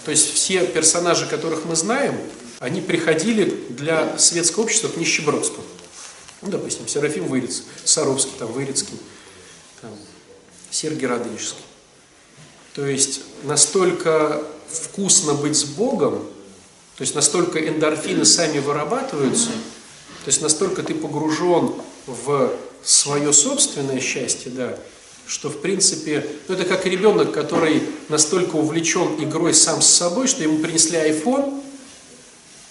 То 0.06 0.12
есть 0.12 0.34
все 0.34 0.66
персонажи, 0.68 1.26
которых 1.26 1.66
мы 1.66 1.76
знаем, 1.76 2.16
они 2.60 2.82
приходили 2.82 3.46
для 3.70 4.18
светского 4.20 4.64
общества 4.64 4.90
к 4.90 4.98
нищебродству. 4.98 5.64
Ну, 6.42 6.50
допустим, 6.50 6.88
Серафим 6.88 7.26
Вырец, 7.26 7.64
Саровский, 7.84 8.34
там, 8.38 8.52
Вырецкий, 8.52 9.00
там, 9.82 9.92
Сергий 10.70 11.08
Радонежский. 11.08 11.64
То 12.74 12.86
есть 12.86 13.22
настолько 13.44 14.44
вкусно 14.72 15.34
быть 15.34 15.56
с 15.56 15.64
Богом, 15.64 16.20
то 16.98 17.02
есть 17.02 17.16
настолько 17.16 17.60
эндорфины 17.60 18.26
сами 18.26 18.60
вырабатываются, 18.60 19.50
то 19.50 20.28
есть 20.28 20.42
настолько 20.42 20.84
ты 20.84 20.94
погружен 20.94 21.74
в 22.06 22.52
свое 22.84 23.34
собственное 23.34 24.00
счастье, 24.00 24.52
да, 24.52 24.78
что 25.28 25.50
в 25.50 25.62
принципе, 25.62 26.26
ну 26.48 26.56
это 26.56 26.66
как 26.66 26.86
ребенок, 26.86 27.32
который 27.32 27.84
настолько 28.10 28.56
увлечен 28.56 29.24
игрой 29.24 29.54
сам 29.54 29.82
с 29.82 29.88
собой, 29.88 30.28
что 30.28 30.44
ему 30.44 30.60
принесли 30.60 30.98
iPhone, 30.98 31.62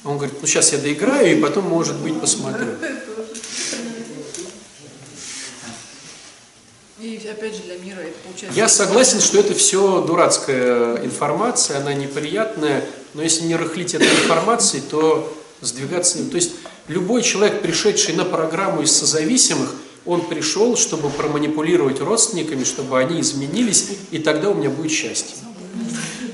он 0.04 0.16
говорит, 0.16 0.36
ну 0.40 0.46
сейчас 0.46 0.72
я 0.72 0.78
доиграю 0.78 1.38
и 1.38 1.40
потом, 1.40 1.64
может 1.64 1.96
быть, 1.96 2.20
посмотрю. 2.20 2.66
И 7.02 7.16
опять 7.30 7.54
же 7.54 7.62
для 7.62 7.78
мира 7.78 8.00
это 8.00 8.18
получается... 8.24 8.58
Я 8.58 8.68
согласен, 8.68 9.20
что 9.20 9.38
это 9.38 9.54
все 9.54 10.02
дурацкая 10.02 11.02
информация, 11.02 11.78
она 11.78 11.94
неприятная, 11.94 12.84
но 13.14 13.22
если 13.22 13.44
не 13.44 13.56
рыхлить 13.56 13.94
этой 13.94 14.06
информацией, 14.06 14.82
то 14.90 15.34
сдвигаться. 15.62 16.22
То 16.28 16.36
есть 16.36 16.52
любой 16.88 17.22
человек, 17.22 17.62
пришедший 17.62 18.14
на 18.14 18.26
программу 18.26 18.82
из 18.82 18.92
созависимых, 18.92 19.74
он 20.04 20.26
пришел, 20.26 20.76
чтобы 20.76 21.08
проманипулировать 21.08 22.00
родственниками, 22.00 22.64
чтобы 22.64 22.98
они 22.98 23.22
изменились, 23.22 23.86
и 24.10 24.18
тогда 24.18 24.50
у 24.50 24.54
меня 24.54 24.68
будет 24.68 24.92
счастье. 24.92 25.36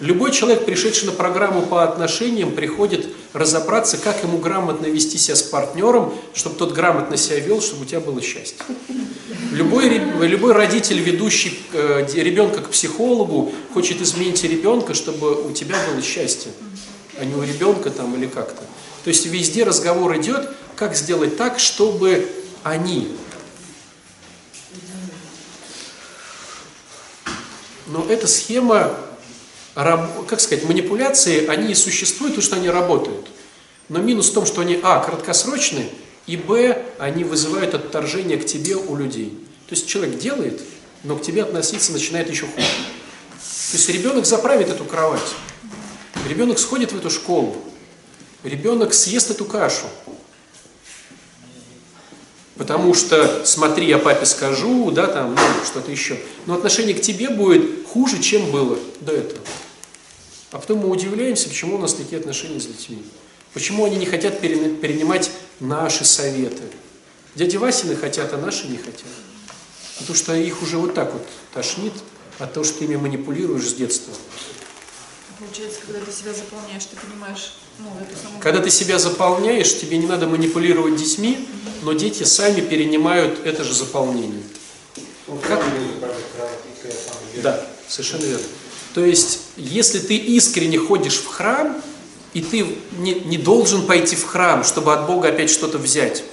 Любой 0.01 0.31
человек, 0.31 0.65
пришедший 0.65 1.07
на 1.07 1.13
программу 1.13 1.63
по 1.63 1.83
отношениям, 1.83 2.53
приходит 2.53 3.09
разобраться, 3.33 3.97
как 3.97 4.23
ему 4.23 4.39
грамотно 4.39 4.87
вести 4.87 5.19
себя 5.19 5.37
с 5.37 5.43
партнером, 5.43 6.13
чтобы 6.35 6.57
тот 6.57 6.73
грамотно 6.73 7.17
себя 7.17 7.41
вел, 7.41 7.61
чтобы 7.61 7.83
у 7.83 7.85
тебя 7.87 8.01
было 8.01 8.21
счастье. 8.21 8.65
Любой, 9.53 9.89
любой 9.89 10.53
родитель, 10.53 10.99
ведущий 11.01 11.59
э, 11.73 12.07
ребенка 12.15 12.61
к 12.61 12.71
психологу, 12.71 13.53
хочет 13.73 14.03
изменить 14.03 14.43
ребенка, 14.45 14.93
чтобы 14.93 15.49
у 15.49 15.53
тебя 15.53 15.77
было 15.91 16.03
счастье, 16.03 16.53
а 17.19 17.25
не 17.25 17.35
у 17.35 17.43
ребенка 17.43 17.91
там 17.91 18.15
или 18.17 18.27
как-то. 18.27 18.63
То 19.05 19.09
есть 19.09 19.25
везде 19.27 19.65
разговор 19.65 20.17
идет, 20.19 20.51
как 20.75 20.95
сделать 20.95 21.37
так, 21.37 21.59
чтобы 21.59 22.29
они. 22.65 23.17
Но 27.87 28.05
эта 28.09 28.27
схема, 28.27 28.97
как 29.77 30.41
сказать, 30.41 30.65
манипуляции, 30.65 31.47
они 31.47 31.75
существуют, 31.75 32.35
потому 32.35 32.47
что 32.47 32.57
они 32.57 32.71
работают. 32.71 33.27
Но 33.91 33.99
минус 33.99 34.31
в 34.31 34.33
том, 34.33 34.47
что 34.47 34.63
они, 34.63 34.81
а, 34.83 35.01
краткосрочные, 35.01 35.91
и 36.27 36.39
б, 36.39 36.83
они 36.99 37.25
вызывают 37.25 37.75
отторжение 37.75 38.39
к 38.39 38.47
тебе 38.47 38.75
у 38.77 38.97
людей. 38.97 39.39
То 39.69 39.75
есть 39.75 39.87
человек 39.87 40.19
делает, 40.19 40.63
но 41.05 41.17
к 41.17 41.23
тебе 41.23 41.43
относиться 41.43 41.93
начинает 41.93 42.31
еще 42.31 42.47
хуже. 42.47 42.67
То 43.71 43.77
есть 43.77 43.89
ребенок 43.91 44.25
заправит 44.25 44.71
эту 44.71 44.87
кровать, 44.87 45.21
ребенок 46.27 46.59
сходит 46.59 46.93
в 46.93 46.97
эту 46.97 47.11
школу, 47.11 47.57
ребенок 48.45 48.95
съест 48.95 49.31
эту 49.31 49.45
кашу. 49.45 49.87
Потому 52.57 52.95
что, 52.95 53.45
смотри, 53.45 53.87
я 53.87 53.99
папе 53.99 54.25
скажу, 54.25 54.91
да, 54.91 55.07
там, 55.07 55.35
ну, 55.35 55.67
что-то 55.67 55.91
еще. 55.91 56.19
Но 56.47 56.55
отношение 56.55 56.95
к 56.95 57.03
тебе 57.03 57.29
будет 57.29 57.87
хуже, 57.87 58.19
чем 58.23 58.51
было 58.51 58.79
до 59.01 59.13
этого. 59.13 59.43
А 60.53 60.59
потом 60.59 60.79
мы 60.79 60.89
удивляемся, 60.89 61.49
почему 61.49 61.77
у 61.77 61.79
нас 61.79 61.95
такие 61.95 62.19
отношения 62.19 62.61
с 62.61 62.67
детьми. 62.67 63.03
Почему 63.53 63.85
они 63.85 63.97
не 63.97 64.07
хотят 64.07 64.41
перенимать 64.41 65.31
наши 65.61 66.05
советы. 66.05 66.63
Дяди 67.35 67.57
Васины 67.57 67.97
хотят, 67.97 68.33
а 68.33 68.37
наши 68.37 68.69
не 68.69 68.77
хотят. 68.77 69.05
Потому 69.99 70.17
что 70.17 70.35
их 70.35 70.63
уже 70.63 70.77
вот 70.79 70.95
так 70.95 71.13
вот 71.13 71.27
тошнит 71.53 71.93
от 72.39 72.53
того, 72.53 72.65
что 72.65 72.79
ты 72.79 72.85
ими 72.85 72.97
манипулируешь 72.97 73.69
с 73.69 73.75
детства. 73.75 74.13
Получается, 75.39 75.81
когда 75.87 76.01
ты 76.01 76.13
себя 76.13 76.33
заполняешь, 76.33 76.85
ты 76.85 76.97
понимаешь, 76.97 77.55
ну, 77.79 77.87
эту 78.01 78.17
самую... 78.23 78.41
Когда 78.41 78.63
ты 78.63 78.71
себя 78.71 78.99
заполняешь, 78.99 79.79
тебе 79.79 79.99
не 79.99 80.07
надо 80.07 80.27
манипулировать 80.27 80.97
детьми, 80.97 81.47
но 81.83 81.93
дети 81.93 82.23
сами 82.23 82.61
перенимают 82.61 83.45
это 83.45 83.65
же 83.65 83.75
заполнение. 83.75 84.43
Как? 85.47 85.63
Да, 87.43 87.67
совершенно 87.89 88.25
верно. 88.25 88.47
То 88.97 89.05
есть, 89.05 89.41
если 89.59 89.99
ты 89.99 90.17
искренне 90.17 90.79
ходишь 90.79 91.19
в 91.19 91.27
храм, 91.27 91.77
и 92.33 92.41
ты 92.41 92.79
не, 92.97 93.13
не 93.13 93.37
должен 93.37 93.87
пойти 93.87 94.17
в 94.17 94.25
храм, 94.25 94.65
чтобы 94.65 94.95
от 94.95 95.07
Бога 95.07 95.29
опять 95.29 95.51
что-то 95.51 95.77
взять, 95.77 96.25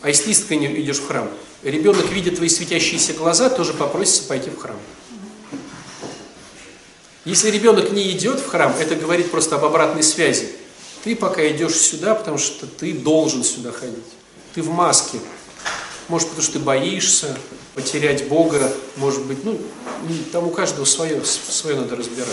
а 0.00 0.08
если 0.08 0.30
искренне 0.30 0.80
идешь 0.80 1.00
в 1.00 1.06
храм, 1.06 1.28
ребенок 1.62 2.10
видит 2.10 2.36
твои 2.36 2.48
светящиеся 2.48 3.12
глаза, 3.12 3.50
тоже 3.50 3.74
попросится 3.74 4.22
пойти 4.22 4.48
в 4.48 4.56
храм. 4.56 4.78
Если 7.26 7.50
ребенок 7.50 7.92
не 7.92 8.10
идет 8.12 8.40
в 8.40 8.46
храм, 8.46 8.74
это 8.80 8.96
говорит 8.96 9.30
просто 9.30 9.56
об 9.56 9.66
обратной 9.66 10.02
связи. 10.02 10.48
Ты 11.04 11.14
пока 11.14 11.46
идешь 11.46 11.74
сюда, 11.74 12.14
потому 12.14 12.38
что 12.38 12.66
ты 12.66 12.94
должен 12.94 13.44
сюда 13.44 13.70
ходить. 13.70 13.98
Ты 14.54 14.62
в 14.62 14.70
маске. 14.70 15.18
Может, 16.08 16.28
потому 16.28 16.42
что 16.42 16.54
ты 16.54 16.58
боишься 16.60 17.36
потерять 17.78 18.26
Бога, 18.26 18.72
может 18.96 19.22
быть, 19.22 19.44
ну, 19.44 19.56
там 20.32 20.48
у 20.48 20.50
каждого 20.50 20.84
свое, 20.84 21.22
свое 21.24 21.76
надо 21.76 21.94
разбирать. 21.94 22.26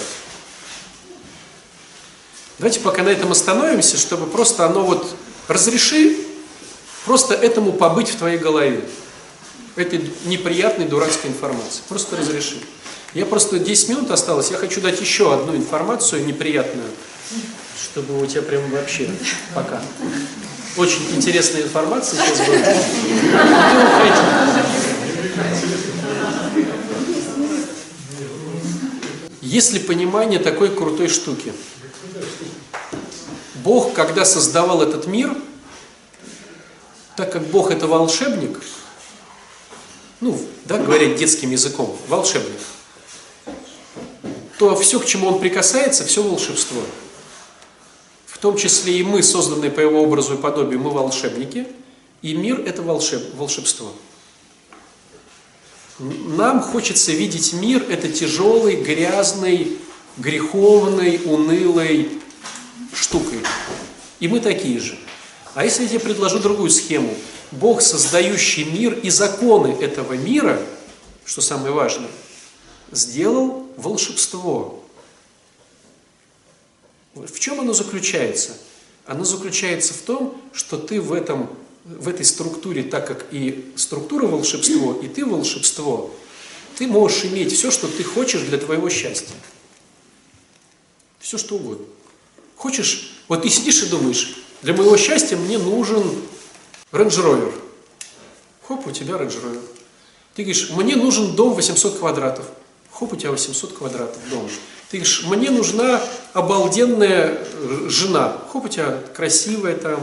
Давайте 2.58 2.80
пока 2.80 3.04
на 3.04 3.10
этом 3.10 3.32
остановимся, 3.32 3.96
чтобы 3.98 4.26
просто 4.26 4.66
оно 4.66 4.84
вот 4.84 5.16
разреши 5.48 6.18
просто 7.06 7.36
этому 7.36 7.74
побыть 7.74 8.10
в 8.10 8.16
твоей 8.16 8.40
голове. 8.40 8.82
Этой 9.76 10.10
неприятной 10.26 10.88
дурацкой 10.88 11.30
информации. 11.30 11.84
Просто 11.90 12.18
разреши. 12.18 12.58
Я 13.14 13.28
просто 13.28 13.60
10 13.60 13.90
минут 13.90 14.10
осталось, 14.10 14.50
я 14.50 14.58
хочу 14.58 14.82
дать 14.82 15.00
еще 15.00 15.32
одну 15.32 15.56
информацию 15.56 16.26
неприятную, 16.26 16.90
чтобы 17.80 18.20
у 18.20 18.26
тебя 18.26 18.42
прям 18.42 18.68
вообще 18.72 19.12
пока. 19.54 19.80
Очень 20.76 21.16
интересная 21.16 21.62
информация 21.62 22.20
сейчас 22.20 22.48
будет. 22.48 22.66
Есть 29.42 29.74
ли 29.74 29.80
понимание 29.80 30.40
такой 30.40 30.70
крутой 30.70 31.08
штуки? 31.08 31.54
Бог, 33.64 33.94
когда 33.94 34.26
создавал 34.26 34.82
этот 34.82 35.08
мир, 35.08 35.36
так 37.16 37.32
как 37.32 37.44
Бог 37.48 37.72
это 37.72 37.88
волшебник, 37.88 38.62
ну, 40.22 40.40
да, 40.66 40.78
говоря 40.78 41.14
детским 41.14 41.52
языком, 41.52 41.98
волшебник, 42.08 42.60
то 44.58 44.76
все, 44.76 45.00
к 45.00 45.06
чему 45.06 45.28
он 45.28 45.40
прикасается, 45.40 46.06
все 46.06 46.22
волшебство. 46.24 46.82
В 48.26 48.38
том 48.38 48.58
числе 48.58 48.98
и 49.00 49.04
мы, 49.04 49.24
созданные 49.24 49.72
по 49.72 49.80
его 49.80 50.04
образу 50.04 50.36
и 50.36 50.38
подобию, 50.38 50.80
мы 50.80 50.92
волшебники, 50.92 51.68
и 52.22 52.34
мир– 52.34 52.60
это 52.66 52.82
волшеб, 52.82 53.36
волшебство. 53.36 53.94
Нам 56.00 56.62
хочется 56.62 57.12
видеть 57.14 57.54
мир– 57.54 57.86
это 57.90 58.12
тяжелый, 58.12 58.76
грязный, 58.76 59.78
греховный, 60.18 61.22
унылой 61.24 62.10
штукой. 62.94 63.40
И 64.20 64.28
мы 64.28 64.42
такие 64.42 64.80
же. 64.80 64.98
А 65.54 65.64
если 65.64 65.84
я 65.84 65.90
тебе 65.90 66.00
предложу 66.02 66.40
другую 66.40 66.70
схему? 66.70 67.16
Бог, 67.52 67.82
создающий 67.82 68.66
мир 68.66 68.94
и 68.94 69.10
законы 69.10 69.68
этого 69.82 70.14
мира, 70.14 70.62
что 71.24 71.42
самое 71.42 71.74
важное– 71.74 72.10
сделал 72.92 73.68
волшебство. 73.78 74.84
В 77.14 77.40
чем 77.40 77.62
оно 77.62 77.74
заключается? 77.74 78.58
Оно 79.06 79.24
заключается 79.24 79.94
в 79.94 80.00
том, 80.00 80.42
что 80.54 80.78
ты 80.78 81.00
в, 81.00 81.14
этом, 81.14 81.50
в 81.86 82.08
этой 82.08 82.26
структуре, 82.26 82.84
так 82.84 83.08
как 83.08 83.28
и 83.32 83.72
структура 83.76 84.26
волшебство, 84.26 85.00
и 85.02 85.08
ты 85.08 85.26
волшебство, 85.26 86.14
ты 86.78 86.88
можешь 86.88 87.26
иметь 87.26 87.54
все, 87.54 87.72
что 87.72 87.88
ты 87.88 88.04
хочешь 88.04 88.42
для 88.42 88.58
твоего 88.58 88.90
счастья. 88.90 89.36
Все, 91.20 91.38
что 91.38 91.56
угодно. 91.56 91.86
Хочешь, 92.56 93.22
вот 93.28 93.44
ты 93.44 93.50
сидишь 93.50 93.84
и 93.84 93.88
думаешь, 93.88 94.36
для 94.62 94.74
моего 94.74 94.98
счастья 94.98 95.38
мне 95.38 95.58
нужен 95.58 96.04
Range 96.92 97.08
Rover. 97.08 97.54
Хоп, 98.68 98.88
у 98.88 98.92
тебя 98.92 99.16
Range 99.16 99.44
Rover. 99.44 99.62
Ты 100.34 100.44
говоришь, 100.44 100.72
мне 100.72 100.96
нужен 100.96 101.36
дом 101.36 101.54
800 101.54 102.00
квадратов. 102.00 102.46
Хоп, 102.92 103.14
у 103.14 103.16
тебя 103.16 103.32
800 103.32 103.74
квадратов 103.74 104.18
дом. 104.30 104.50
Ты 104.90 104.98
говоришь, 104.98 105.24
мне 105.26 105.52
нужна 105.52 106.02
обалденная 106.34 107.40
э, 107.42 107.86
жена. 107.90 108.38
Хоп, 108.52 108.66
у 108.66 108.70
тебя 108.70 109.02
красивая 109.14 109.76
там, 109.76 110.00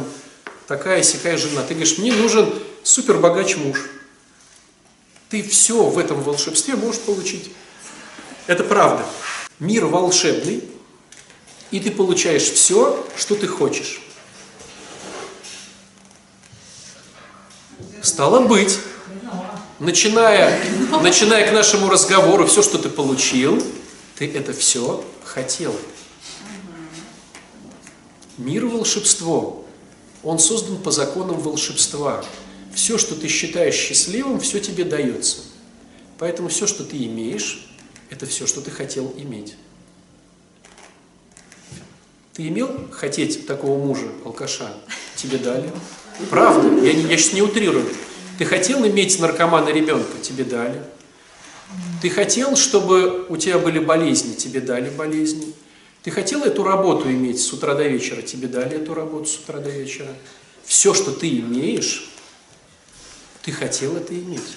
такая 0.72 1.02
сякая 1.02 1.36
жена. 1.36 1.62
Ты 1.62 1.74
говоришь, 1.74 1.98
мне 1.98 2.14
нужен 2.14 2.50
супер 2.82 3.18
богач 3.18 3.56
муж. 3.56 3.90
Ты 5.28 5.42
все 5.42 5.84
в 5.84 5.98
этом 5.98 6.22
волшебстве 6.22 6.76
можешь 6.76 7.02
получить. 7.02 7.50
Это 8.46 8.64
правда. 8.64 9.04
Мир 9.58 9.84
волшебный, 9.84 10.64
и 11.70 11.78
ты 11.78 11.90
получаешь 11.90 12.44
все, 12.44 13.06
что 13.18 13.34
ты 13.34 13.46
хочешь. 13.46 14.00
Стало 18.00 18.40
быть, 18.40 18.78
начиная, 19.78 20.58
начиная 21.02 21.46
к 21.46 21.52
нашему 21.52 21.90
разговору, 21.90 22.46
все, 22.46 22.62
что 22.62 22.78
ты 22.78 22.88
получил, 22.88 23.62
ты 24.16 24.26
это 24.26 24.54
все 24.54 25.04
хотел. 25.22 25.76
Мир 28.38 28.64
волшебство. 28.64 29.61
Он 30.22 30.38
создан 30.38 30.76
по 30.78 30.90
законам 30.90 31.38
волшебства. 31.38 32.24
Все, 32.74 32.96
что 32.98 33.14
ты 33.14 33.28
считаешь 33.28 33.74
счастливым, 33.74 34.40
все 34.40 34.60
тебе 34.60 34.84
дается. 34.84 35.38
Поэтому 36.18 36.48
все, 36.48 36.66
что 36.66 36.84
ты 36.84 36.96
имеешь, 37.04 37.66
это 38.08 38.26
все, 38.26 38.46
что 38.46 38.60
ты 38.60 38.70
хотел 38.70 39.12
иметь. 39.16 39.54
Ты 42.34 42.48
имел 42.48 42.88
хотеть 42.92 43.46
такого 43.46 43.78
мужа, 43.84 44.06
алкаша? 44.24 44.72
Тебе 45.16 45.38
дали. 45.38 45.70
Правда, 46.30 46.68
я, 46.82 46.92
я 46.92 47.18
сейчас 47.18 47.34
не 47.34 47.42
утрирую. 47.42 47.86
Ты 48.38 48.44
хотел 48.44 48.86
иметь 48.86 49.18
наркомана 49.18 49.68
ребенка? 49.68 50.18
Тебе 50.22 50.44
дали. 50.44 50.82
Ты 52.00 52.10
хотел, 52.10 52.56
чтобы 52.56 53.26
у 53.28 53.36
тебя 53.36 53.58
были 53.58 53.78
болезни? 53.78 54.34
Тебе 54.34 54.60
дали 54.60 54.88
болезни. 54.90 55.52
Ты 56.02 56.10
хотел 56.10 56.42
эту 56.42 56.64
работу 56.64 57.10
иметь 57.10 57.40
с 57.40 57.52
утра 57.52 57.74
до 57.74 57.86
вечера? 57.86 58.22
Тебе 58.22 58.48
дали 58.48 58.76
эту 58.76 58.94
работу 58.94 59.26
с 59.26 59.36
утра 59.36 59.58
до 59.58 59.70
вечера. 59.70 60.08
Все, 60.64 60.94
что 60.94 61.12
ты 61.12 61.28
имеешь, 61.28 62.10
ты 63.42 63.52
хотел 63.52 63.96
это 63.96 64.14
иметь. 64.14 64.56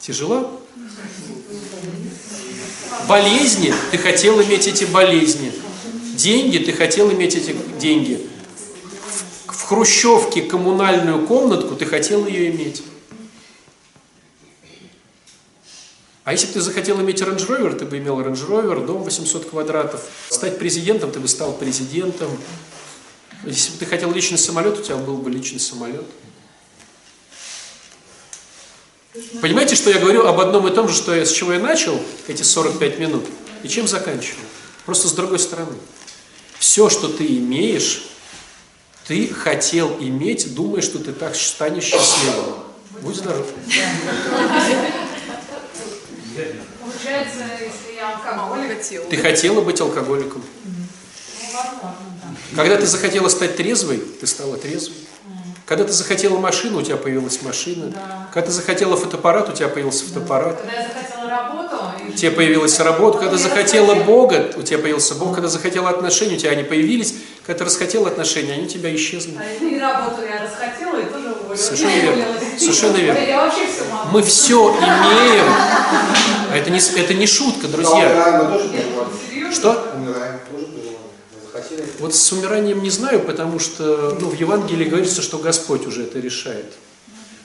Тяжело? 0.00 0.60
Болезни, 3.08 3.74
ты 3.90 3.98
хотел 3.98 4.42
иметь 4.42 4.66
эти 4.66 4.84
болезни. 4.84 5.52
Деньги, 6.16 6.58
ты 6.58 6.72
хотел 6.72 7.10
иметь 7.12 7.34
эти 7.34 7.54
деньги 7.78 8.26
в 9.46 9.66
хрущевке 9.66 10.42
коммунальную 10.42 11.26
комнатку, 11.26 11.74
ты 11.74 11.86
хотел 11.86 12.26
ее 12.26 12.50
иметь. 12.50 12.82
А 16.24 16.32
если 16.32 16.46
бы 16.46 16.54
ты 16.54 16.60
захотел 16.62 17.00
иметь 17.02 17.20
Range 17.20 17.36
Rover, 17.36 17.78
ты 17.78 17.84
бы 17.84 17.98
имел 17.98 18.18
Range 18.18 18.48
Rover, 18.48 18.84
дом 18.86 19.02
800 19.02 19.50
квадратов. 19.50 20.02
Стать 20.30 20.58
президентом, 20.58 21.12
ты 21.12 21.20
бы 21.20 21.28
стал 21.28 21.52
президентом. 21.52 22.30
Если 23.44 23.72
бы 23.72 23.78
ты 23.78 23.86
хотел 23.86 24.10
личный 24.10 24.38
самолет, 24.38 24.78
у 24.78 24.82
тебя 24.82 24.96
был 24.96 25.18
бы 25.18 25.30
личный 25.30 25.60
самолет. 25.60 26.06
Понимаете, 29.42 29.76
что 29.76 29.90
я 29.90 29.98
говорю 29.98 30.26
об 30.26 30.40
одном 30.40 30.66
и 30.66 30.74
том 30.74 30.88
же, 30.88 30.94
что 30.94 31.14
я, 31.14 31.26
с 31.26 31.30
чего 31.30 31.52
я 31.52 31.60
начал 31.60 32.00
эти 32.26 32.42
45 32.42 32.98
минут, 32.98 33.24
и 33.62 33.68
чем 33.68 33.86
заканчиваю? 33.86 34.46
Просто 34.86 35.08
с 35.08 35.12
другой 35.12 35.38
стороны. 35.38 35.76
Все, 36.58 36.88
что 36.88 37.08
ты 37.08 37.24
имеешь, 37.26 38.06
ты 39.06 39.28
хотел 39.28 39.96
иметь, 40.00 40.54
думая, 40.54 40.80
что 40.80 40.98
ты 40.98 41.12
так 41.12 41.36
станешь 41.36 41.84
счастливым. 41.84 42.54
Будь 43.02 43.16
здоров. 43.16 43.46
Получается, 46.80 47.44
если 47.60 47.96
я 47.96 48.16
алкоголик... 48.16 48.82
Ты 49.10 49.16
хотела 49.16 49.60
быть 49.60 49.80
алкоголиком. 49.80 50.42
Ну, 50.64 50.72
возможно, 51.52 52.04
да. 52.22 52.56
Когда 52.56 52.76
ты 52.76 52.86
захотела 52.86 53.28
стать 53.28 53.56
трезвой, 53.56 53.98
ты 53.98 54.26
стала 54.26 54.56
трезвой. 54.56 54.96
Когда 55.66 55.84
ты 55.84 55.92
захотела 55.92 56.38
машину, 56.38 56.80
у 56.80 56.82
тебя 56.82 56.96
появилась 56.96 57.40
машина. 57.42 57.86
Да. 57.86 58.28
Когда 58.32 58.48
ты 58.48 58.52
захотела 58.52 58.96
фотоаппарат, 58.96 59.48
у 59.48 59.52
тебя 59.52 59.68
появился 59.68 60.04
фотоаппарат. 60.04 60.60
Когда 60.60 60.74
я 60.74 60.88
захотела 60.88 61.13
У 62.14 62.16
тебя 62.16 62.30
появилась 62.30 62.78
работа. 62.78 63.18
Когда 63.18 63.36
захотела. 63.36 63.94
Бога, 63.94 64.50
у 64.56 64.62
тебя 64.62 64.78
появился 64.78 65.16
Бог. 65.16 65.34
Когда 65.34 65.48
захотела 65.48 65.90
отношения, 65.90 66.36
у 66.36 66.38
тебя 66.38 66.52
они 66.52 66.62
появились. 66.62 67.14
Когда 67.44 67.58
ты 67.58 67.64
расхотела 67.64 68.08
отношения, 68.08 68.52
они 68.52 68.64
у 68.64 68.68
тебя 68.68 68.94
исчезли. 68.94 69.34
А 69.36 69.64
и 69.64 69.78
работу 69.78 70.22
я 70.22 70.42
расхотела 70.42 71.00
и 71.00 71.04
тоже 71.04 71.32
уволилась. 71.32 71.60
Совершенно 71.60 71.90
верно. 71.90 72.24
Совершенно 72.56 72.96
верно. 72.96 73.18
Я 73.18 73.44
вообще 73.44 73.66
все 73.66 73.84
могу. 73.92 74.10
Мы 74.12 74.22
все 74.22 74.70
имеем. 74.70 75.44
А 76.52 76.56
это 76.56 76.70
не, 76.70 76.78
это 76.78 77.14
не 77.14 77.26
шутка, 77.26 77.66
друзья. 77.66 77.96
умираем, 77.96 78.44
мы 78.44 78.58
тоже 78.58 78.68
проживаем. 78.68 79.52
Что? 79.52 79.94
Вот 81.98 82.14
с 82.14 82.32
умиранием 82.32 82.82
не 82.82 82.90
знаю, 82.90 83.20
потому 83.20 83.58
что 83.58 84.16
ну, 84.20 84.28
в 84.28 84.34
Евангелии 84.34 84.84
говорится, 84.84 85.22
что 85.22 85.38
Господь 85.38 85.86
уже 85.86 86.04
это 86.04 86.20
решает. 86.20 86.72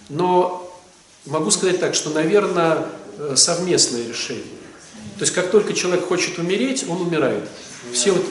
Но 0.10 0.72
могу 1.26 1.52
сказать 1.52 1.80
так, 1.80 1.96
что, 1.96 2.10
наверное, 2.10 2.86
совместное 3.36 4.08
решение. 4.08 4.44
То 5.18 5.24
есть, 5.24 5.34
как 5.34 5.52
только 5.52 5.74
человек 5.74 6.08
хочет 6.08 6.38
умереть, 6.38 6.86
он 6.88 7.02
умирает. 7.02 7.44
Все 7.92 8.12
вот, 8.12 8.26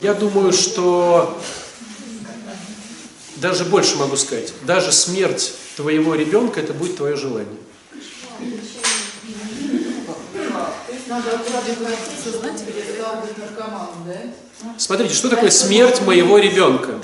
я 0.00 0.14
думаю, 0.14 0.52
что 0.52 1.40
даже 3.36 3.64
больше 3.64 3.96
могу 3.96 4.16
сказать, 4.16 4.52
даже 4.66 4.92
смерть 4.92 5.52
твоего 5.76 6.14
ребенка 6.14 6.60
это 6.60 6.72
будет 6.72 6.96
твое 6.96 7.16
желание. 7.16 7.58
Смотрите, 14.76 15.14
что 15.14 15.28
такое 15.28 15.50
смерть 15.50 16.00
моего 16.02 16.38
ребенка? 16.38 17.00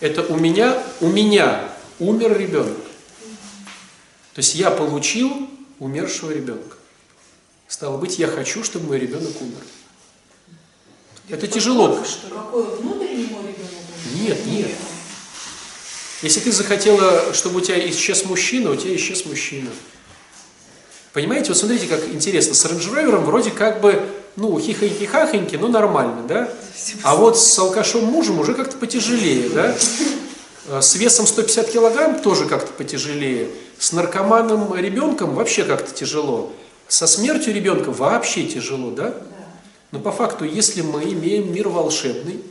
Это 0.00 0.22
у 0.22 0.36
меня, 0.36 0.82
у 1.00 1.08
меня 1.08 1.68
умер 1.98 2.38
ребенок. 2.38 2.76
То 4.34 4.40
есть 4.40 4.54
я 4.56 4.70
получил 4.70 5.48
умершего 5.78 6.32
ребенка. 6.32 6.76
Стало 7.68 7.96
быть, 7.96 8.18
я 8.18 8.26
хочу, 8.26 8.64
чтобы 8.64 8.88
мой 8.88 8.98
ребенок 8.98 9.40
умер. 9.40 9.62
Это 11.28 11.46
тяжело. 11.46 12.04
Какой 12.30 12.64
внутренний 12.76 13.26
мой 13.26 13.42
ребенок? 13.42 13.70
Нет, 14.14 14.46
нет. 14.46 14.70
Если 16.22 16.40
ты 16.40 16.52
захотела, 16.52 17.32
чтобы 17.32 17.58
у 17.58 17.60
тебя 17.60 17.88
исчез 17.90 18.24
мужчина, 18.24 18.70
у 18.70 18.76
тебя 18.76 18.94
исчез 18.96 19.24
мужчина. 19.24 19.70
Понимаете, 21.12 21.48
вот 21.48 21.58
смотрите, 21.58 21.86
как 21.86 22.06
интересно. 22.08 22.54
С 22.54 22.64
Rover 22.64 23.18
вроде 23.18 23.50
как 23.50 23.80
бы, 23.80 24.04
ну, 24.36 24.58
хихоньки-хахоньки, 24.58 25.56
ну, 25.56 25.68
нормально, 25.68 26.26
да? 26.26 26.52
А 27.02 27.14
вот 27.14 27.38
с 27.38 27.56
алкашом 27.58 28.04
мужем 28.04 28.40
уже 28.40 28.54
как-то 28.54 28.76
потяжелее, 28.76 29.48
да? 29.48 29.76
Э, 30.68 30.80
С 30.82 30.96
весом 30.96 31.26
150 31.26 31.70
килограмм 31.70 32.20
тоже 32.20 32.46
как-то 32.46 32.72
потяжелее. 32.72 33.48
С 33.78 33.92
наркоманом 33.92 34.74
ребенком 34.74 35.34
вообще 35.34 35.64
как-то 35.64 35.92
тяжело. 35.94 36.52
Со 36.88 37.06
смертью 37.06 37.54
ребенка 37.54 37.90
вообще 37.90 38.46
тяжело, 38.46 38.90
да? 38.90 39.14
Но 39.90 40.00
по 40.00 40.12
факту, 40.12 40.44
если 40.44 40.82
мы 40.82 41.04
имеем 41.04 41.52
мир 41.52 41.68
волшебный, 41.68 42.42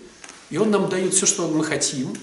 и 0.49 0.57
он 0.57 0.71
нам 0.71 0.89
дает 0.89 1.13
все, 1.13 1.25
что 1.25 1.47
мы 1.47 1.63
хотим, 1.63 2.15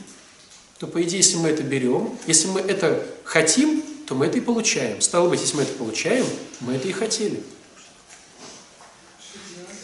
то, 0.79 0.87
по 0.87 1.03
идее, 1.03 1.19
если 1.19 1.37
мы 1.37 1.49
это 1.49 1.63
берем, 1.63 2.17
если 2.27 2.49
мы 2.49 2.61
это 2.61 3.07
хотим, 3.25 3.83
то 4.07 4.15
мы 4.15 4.27
это 4.27 4.39
и 4.39 4.41
получаем. 4.41 5.01
Стало 5.01 5.29
быть, 5.29 5.41
если 5.41 5.57
мы 5.57 5.63
это 5.63 5.75
получаем, 5.75 6.25
мы 6.61 6.75
это 6.75 6.89
и 6.89 6.93
хотели. 6.93 7.43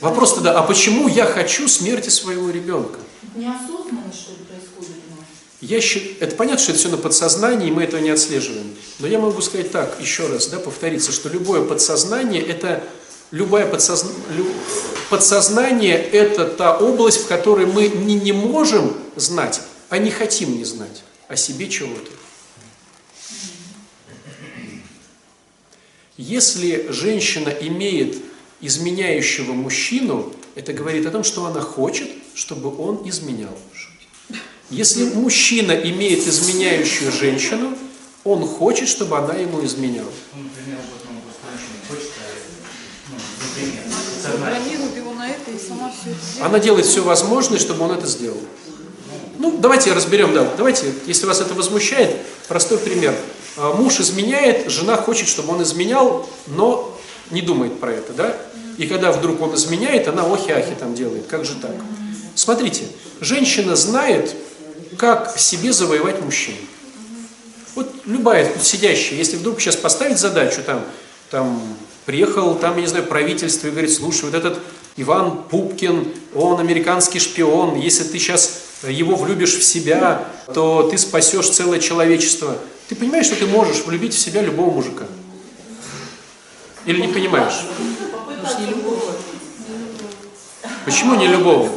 Вопрос 0.01 0.35
тогда, 0.35 0.59
а 0.59 0.62
почему 0.62 1.09
я 1.09 1.27
хочу 1.27 1.69
смерти 1.69 2.09
своего 2.09 2.51
ребенка? 2.51 2.99
Неосознанно, 3.35 4.12
что 4.12 4.33
ли? 4.33 4.46
Я 5.61 5.81
счит- 5.81 6.21
Это 6.21 6.37
понятно, 6.37 6.61
что 6.63 6.73
это 6.73 6.81
все 6.81 6.89
на 6.91 6.97
подсознании, 6.99 7.69
и 7.69 7.71
мы 7.71 7.83
этого 7.85 8.01
не 8.01 8.11
отслеживаем. 8.11 8.75
Но 8.99 9.07
я 9.07 9.19
могу 9.19 9.41
сказать 9.41 9.71
так, 9.71 9.99
еще 10.01 10.27
раз, 10.27 10.49
да, 10.49 10.59
повториться, 10.59 11.13
что 11.13 11.29
любое 11.29 11.63
подсознание– 11.65 12.43
это 12.47 12.85
любое 13.31 13.67
подсозна- 13.67 14.13
лю- 14.37 14.53
подсознание– 15.11 15.97
это 16.13 16.45
та 16.47 16.77
область, 16.77 17.23
в 17.23 17.27
которой 17.27 17.67
мы 17.67 17.89
не, 17.89 18.15
не 18.17 18.33
можем 18.33 18.95
знать, 19.17 19.61
а 19.89 19.99
не 19.99 20.11
хотим 20.11 20.57
не 20.59 20.65
знать 20.65 21.03
о 21.29 21.37
себе 21.37 21.69
чего-то. 21.69 22.11
Если 26.19 26.87
женщина 26.91 27.49
имеет 27.51 28.19
изменяющего 28.61 29.53
мужчину, 29.53 30.33
это 30.55 30.73
говорит 30.73 31.07
о 31.07 31.11
том, 31.11 31.25
что 31.25 31.45
она 31.45 31.61
хочет, 31.61 32.09
чтобы 32.35 32.75
он 32.79 33.07
изменял. 33.09 33.57
Если 34.71 35.05
мужчина 35.05 35.73
имеет 35.73 36.27
изменяющую 36.27 37.12
женщину, 37.12 37.77
он 38.25 38.47
хочет, 38.47 38.89
чтобы 38.89 39.17
она 39.17 39.35
ему 39.35 39.64
изменяла. 39.64 40.11
Например, 40.35 40.81
вот, 40.91 41.03
просто 41.23 41.47
очень 41.55 41.73
не 41.73 41.89
хочет, 41.89 42.12
например, 43.43 43.85
сознательно. 43.85 44.45
Программирует 44.45 44.97
его 44.97 45.12
на 45.12 45.29
это 45.29 45.51
и 45.53 45.59
сама 45.59 45.93
все 45.93 46.11
это 46.11 46.21
делает. 46.21 46.43
Она 46.43 46.59
делает 46.59 46.87
все 46.87 47.05
возможное, 47.05 47.59
чтобы 47.61 47.85
он 47.85 47.93
это 47.93 48.07
сделал. 48.09 48.41
Ну, 49.39 49.57
давайте 49.59 49.93
разберем, 49.93 50.35
да. 50.35 50.51
Давайте, 50.57 50.93
если 51.07 51.27
вас 51.27 51.41
это 51.41 51.55
возмущает, 51.55 52.17
простой 52.49 52.79
пример. 52.79 53.14
А, 53.57 53.73
Муж 53.73 54.01
изменяет, 54.01 54.69
жена 54.71 54.97
хочет, 54.97 55.29
чтобы 55.29 55.53
он 55.53 55.62
изменял, 55.62 56.29
но 56.49 56.99
не 57.31 57.43
думает 57.43 57.79
про 57.79 57.93
это, 57.93 58.12
да? 58.12 58.37
И 58.79 58.87
когда 58.89 59.12
вдруг 59.12 59.41
он 59.41 59.55
изменяет, 59.55 60.09
она 60.09 60.23
охи-ахи 60.23 60.75
там 60.79 60.95
делает. 60.95 61.27
Как 61.27 61.45
же 61.45 61.55
так? 61.55 61.75
Смотрите, 62.35 62.85
женщина 63.21 63.77
знает, 63.77 64.35
как 64.99 65.39
себе 65.39 65.72
завоевать 65.72 66.22
мужчину. 66.22 66.59
Вот 67.74 67.93
любая 68.07 68.51
тут 68.53 68.62
сидящая, 68.62 69.18
если 69.18 69.37
вдруг 69.37 69.61
сейчас 69.61 69.76
поставить 69.76 70.18
задачу, 70.18 70.62
там, 70.64 70.82
там, 71.30 71.61
приехал, 72.07 72.55
там, 72.55 72.76
я 72.76 72.82
не 72.82 72.87
знаю, 72.87 73.05
правительство 73.07 73.68
и 73.68 73.70
говорит, 73.70 73.93
слушай, 73.93 74.24
вот 74.24 74.34
этот 74.34 74.59
Иван 74.97 75.43
Пупкин, 75.45 76.09
он 76.34 76.59
американский 76.59 77.18
шпион, 77.18 77.78
если 77.78 78.05
ты 78.05 78.18
сейчас 78.18 78.62
его 78.82 79.14
влюбишь 79.16 79.57
в 79.57 79.64
себя, 79.64 80.26
то 80.55 80.89
ты 80.91 80.97
спасешь 80.97 81.51
целое 81.51 81.80
человечество. 81.80 82.57
Ты 82.89 82.95
понимаешь, 82.95 83.26
что 83.26 83.37
ты 83.37 83.47
можешь 83.47 83.84
влюбить 83.84 84.14
в 84.14 84.18
себя 84.18 84.41
любого 84.41 84.70
мужика? 84.70 85.05
Или 86.87 87.03
не 87.03 87.09
понимаешь? 87.09 87.61
Почему 90.84 91.16
не 91.16 91.26
любого? 91.26 91.68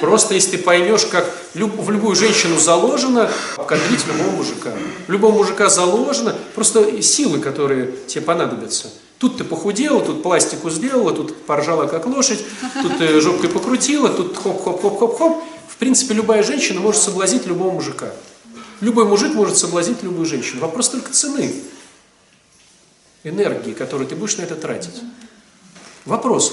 Просто 0.00 0.34
если 0.34 0.56
ты 0.56 0.58
поймешь, 0.58 1.06
как 1.06 1.28
в 1.54 1.90
любую 1.90 2.14
женщину 2.14 2.58
заложено 2.58 3.30
кадрить 3.56 4.06
любого 4.06 4.30
мужика. 4.36 4.72
Любого 5.08 5.32
мужика 5.32 5.68
заложено, 5.68 6.34
просто 6.54 7.02
силы, 7.02 7.40
которые 7.40 7.92
тебе 8.06 8.22
понадобятся. 8.22 8.88
Тут 9.18 9.38
ты 9.38 9.44
похудела, 9.44 10.00
тут 10.00 10.22
пластику 10.22 10.70
сделала, 10.70 11.12
тут 11.12 11.44
поржала 11.44 11.86
как 11.86 12.06
лошадь, 12.06 12.44
тут 12.82 12.98
ты 12.98 13.20
жопкой 13.20 13.50
покрутила, 13.50 14.08
тут 14.08 14.36
хоп-хоп-хоп-хоп-хоп. 14.36 15.42
В 15.68 15.76
принципе, 15.76 16.14
любая 16.14 16.42
женщина 16.42 16.80
может 16.80 17.02
соблазнить 17.02 17.46
любого 17.46 17.72
мужика. 17.72 18.10
Любой 18.80 19.06
мужик 19.06 19.34
может 19.34 19.56
соблазнить 19.56 20.02
любую 20.04 20.24
женщину. 20.24 20.60
Вопрос 20.60 20.90
только 20.90 21.12
цены, 21.12 21.52
энергии, 23.24 23.72
которую 23.72 24.08
ты 24.08 24.14
будешь 24.14 24.36
на 24.36 24.42
это 24.42 24.54
тратить. 24.54 25.02
Вопрос. 26.04 26.52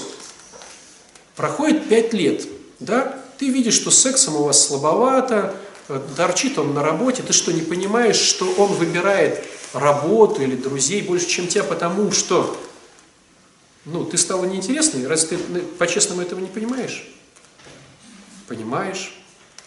Проходит 1.36 1.88
пять 1.88 2.12
лет, 2.12 2.46
да? 2.80 3.22
Ты 3.38 3.50
видишь, 3.50 3.74
что 3.74 3.90
сексом 3.90 4.36
у 4.36 4.44
вас 4.44 4.66
слабовато, 4.66 5.54
э, 5.88 6.00
торчит 6.16 6.58
он 6.58 6.74
на 6.74 6.82
работе, 6.82 7.22
ты 7.22 7.32
что, 7.32 7.52
не 7.52 7.60
понимаешь, 7.60 8.16
что 8.16 8.50
он 8.58 8.72
выбирает 8.74 9.44
работу 9.72 10.42
или 10.42 10.56
друзей 10.56 11.02
больше, 11.02 11.26
чем 11.26 11.46
тебя, 11.46 11.64
потому 11.64 12.12
что, 12.12 12.56
ну, 13.84 14.04
ты 14.04 14.16
стала 14.16 14.44
неинтересной, 14.46 15.06
разве 15.06 15.36
ты 15.36 15.44
ну, 15.48 15.60
по-честному 15.78 16.22
этого 16.22 16.40
не 16.40 16.46
понимаешь? 16.46 17.08
Понимаешь. 18.48 19.12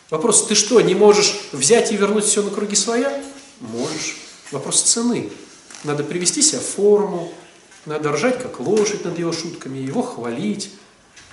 Вопрос, 0.09 0.47
ты 0.47 0.55
что, 0.55 0.82
не 0.82 0.95
можешь 0.95 1.36
взять 1.51 1.91
и 1.91 1.97
вернуть 1.97 2.26
все 2.26 2.41
на 2.41 2.49
круги 2.49 2.76
своя? 2.76 3.24
Можешь. 3.59 4.17
Вопрос 4.51 4.82
цены. 4.82 5.30
Надо 5.84 6.03
привести 6.03 6.41
себя 6.41 6.59
в 6.59 6.63
форму, 6.65 7.32
надо 7.86 8.11
ржать 8.11 8.41
как 8.41 8.59
лошадь 8.59 9.05
над 9.05 9.20
его 9.20 9.32
шутками, 9.32 9.78
его 9.78 10.01
хвалить. 10.01 10.72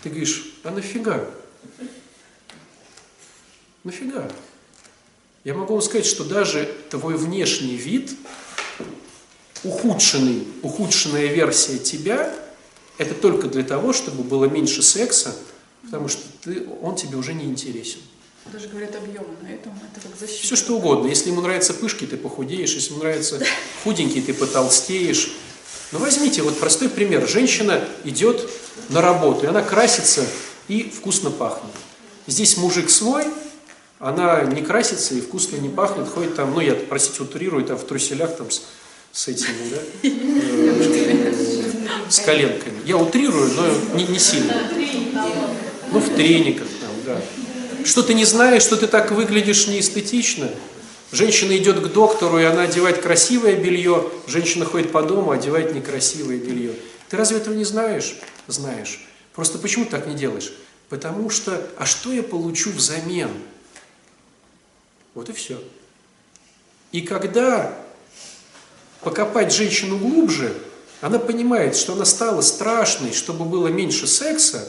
Ты 0.03 0.11
говоришь, 0.11 0.55
а 0.62 0.70
нафига? 0.70 1.24
Нафига? 3.87 4.28
Я 5.45 5.55
могу 5.55 5.74
вам 5.74 5.80
сказать, 5.80 6.07
что 6.07 6.24
даже 6.24 6.68
твой 6.91 7.16
внешний 7.16 7.76
вид, 7.76 8.11
ухудшенный, 9.62 10.43
ухудшенная 10.62 11.26
версия 11.26 11.78
тебя, 11.78 12.34
это 12.99 13.14
только 13.14 13.47
для 13.47 13.62
того, 13.62 13.93
чтобы 13.93 14.24
было 14.24 14.47
меньше 14.47 14.82
секса, 14.82 15.37
потому 15.84 16.09
что 16.09 16.22
ты, 16.43 16.66
он 16.82 16.97
тебе 16.97 17.16
уже 17.16 17.32
не 17.32 17.45
интересен. 17.45 18.01
Даже 18.53 18.66
говорят 18.66 18.97
объемы 18.97 19.37
на 19.41 19.47
этом, 19.47 19.72
это 19.93 20.01
как 20.01 20.18
защита. 20.18 20.43
Все 20.43 20.57
что 20.57 20.76
угодно. 20.76 21.07
Если 21.07 21.30
ему 21.30 21.41
нравятся 21.41 21.72
пышки, 21.72 22.07
ты 22.07 22.16
похудеешь. 22.16 22.74
Если 22.74 22.91
ему 22.91 23.05
нравится 23.05 23.41
худенький, 23.84 24.20
ты 24.20 24.34
потолстеешь. 24.34 25.30
Но 25.93 26.01
возьмите 26.01 26.43
вот 26.43 26.59
простой 26.59 26.89
пример. 26.89 27.28
Женщина 27.28 27.89
идет 28.03 28.51
на 28.89 29.01
работу, 29.01 29.45
и 29.45 29.49
она 29.49 29.62
красится 29.62 30.26
и 30.66 30.82
вкусно 30.91 31.30
пахнет. 31.30 31.70
Здесь 32.26 32.57
мужик 32.57 32.91
свой, 32.91 33.26
она 33.99 34.42
не 34.42 34.62
красится 34.62 35.14
и 35.14 35.20
вкусно 35.20 35.57
не 35.57 35.68
пахнет, 35.68 36.09
ходит 36.09 36.36
там, 36.36 36.53
ну 36.53 36.61
я, 36.61 36.74
простите, 36.74 37.22
утрирую, 37.22 37.64
там 37.64 37.78
в 37.78 37.84
труселях 37.84 38.36
там 38.36 38.51
с, 38.51 38.62
с 39.12 39.28
этими, 39.28 39.70
да, 39.70 39.78
э, 40.03 41.32
с 42.09 42.20
коленками. 42.20 42.80
Я 42.84 42.99
утрирую, 42.99 43.51
но 43.55 43.97
не, 43.97 44.07
не 44.07 44.18
сильно. 44.18 44.55
Ну, 45.92 46.01
в 46.01 46.14
трениках 46.14 46.68
там, 46.80 46.90
да. 47.07 47.20
Что 47.84 48.03
ты 48.03 48.14
не 48.14 48.24
знаешь, 48.24 48.62
что 48.62 48.76
ты 48.76 48.86
так 48.86 49.12
выглядишь 49.12 49.68
неэстетично. 49.68 50.51
Женщина 51.12 51.57
идет 51.57 51.80
к 51.80 51.92
доктору, 51.92 52.38
и 52.38 52.44
она 52.44 52.62
одевает 52.62 53.01
красивое 53.01 53.55
белье, 53.55 54.11
женщина 54.26 54.64
ходит 54.64 54.90
по 54.90 55.03
дому, 55.03 55.30
одевает 55.30 55.72
некрасивое 55.72 56.36
белье. 56.36 56.72
Ты 57.09 57.16
разве 57.16 57.38
этого 57.38 57.55
не 57.55 57.64
знаешь? 57.64 58.16
Знаешь. 58.49 59.07
Просто 59.32 59.59
почему 59.59 59.84
так 59.84 60.07
не 60.07 60.14
делаешь? 60.14 60.53
Потому 60.88 61.30
что, 61.30 61.64
а 61.78 61.86
что 61.86 62.12
я 62.12 62.22
получу 62.22 62.72
взамен? 62.72 63.30
Вот 65.17 65.31
и 65.31 65.33
все. 65.33 65.59
И 66.93 67.01
когда 67.01 67.75
покопать 69.01 69.51
женщину 69.51 69.97
глубже, 69.97 70.55
она 71.01 71.19
понимает, 71.19 71.75
что 71.75 71.95
она 71.95 72.05
стала 72.05 72.43
страшной, 72.43 73.14
чтобы 73.14 73.47
было 73.47 73.69
меньше 73.69 74.07
секса, 74.07 74.69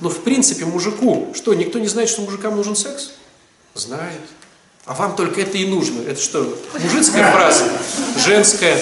но 0.00 0.08
в 0.08 0.22
принципе 0.22 0.64
мужику, 0.64 1.30
что, 1.34 1.52
никто 1.52 1.78
не 1.78 1.88
знает, 1.88 2.08
что 2.08 2.22
мужикам 2.22 2.56
нужен 2.56 2.74
секс? 2.74 3.10
Знает. 3.74 4.22
А 4.86 4.94
вам 4.94 5.14
только 5.14 5.42
это 5.42 5.58
и 5.58 5.66
нужно. 5.66 6.00
Это 6.00 6.20
что, 6.22 6.58
мужицкая 6.82 7.30
фраза? 7.30 7.64
Женская. 8.24 8.80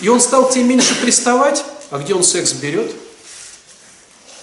И 0.00 0.08
он 0.08 0.22
стал 0.22 0.48
тебе 0.48 0.64
меньше 0.64 0.98
приставать, 1.02 1.62
а 1.90 1.98
где 1.98 2.14
он 2.14 2.24
секс 2.24 2.54
берет? 2.54 2.90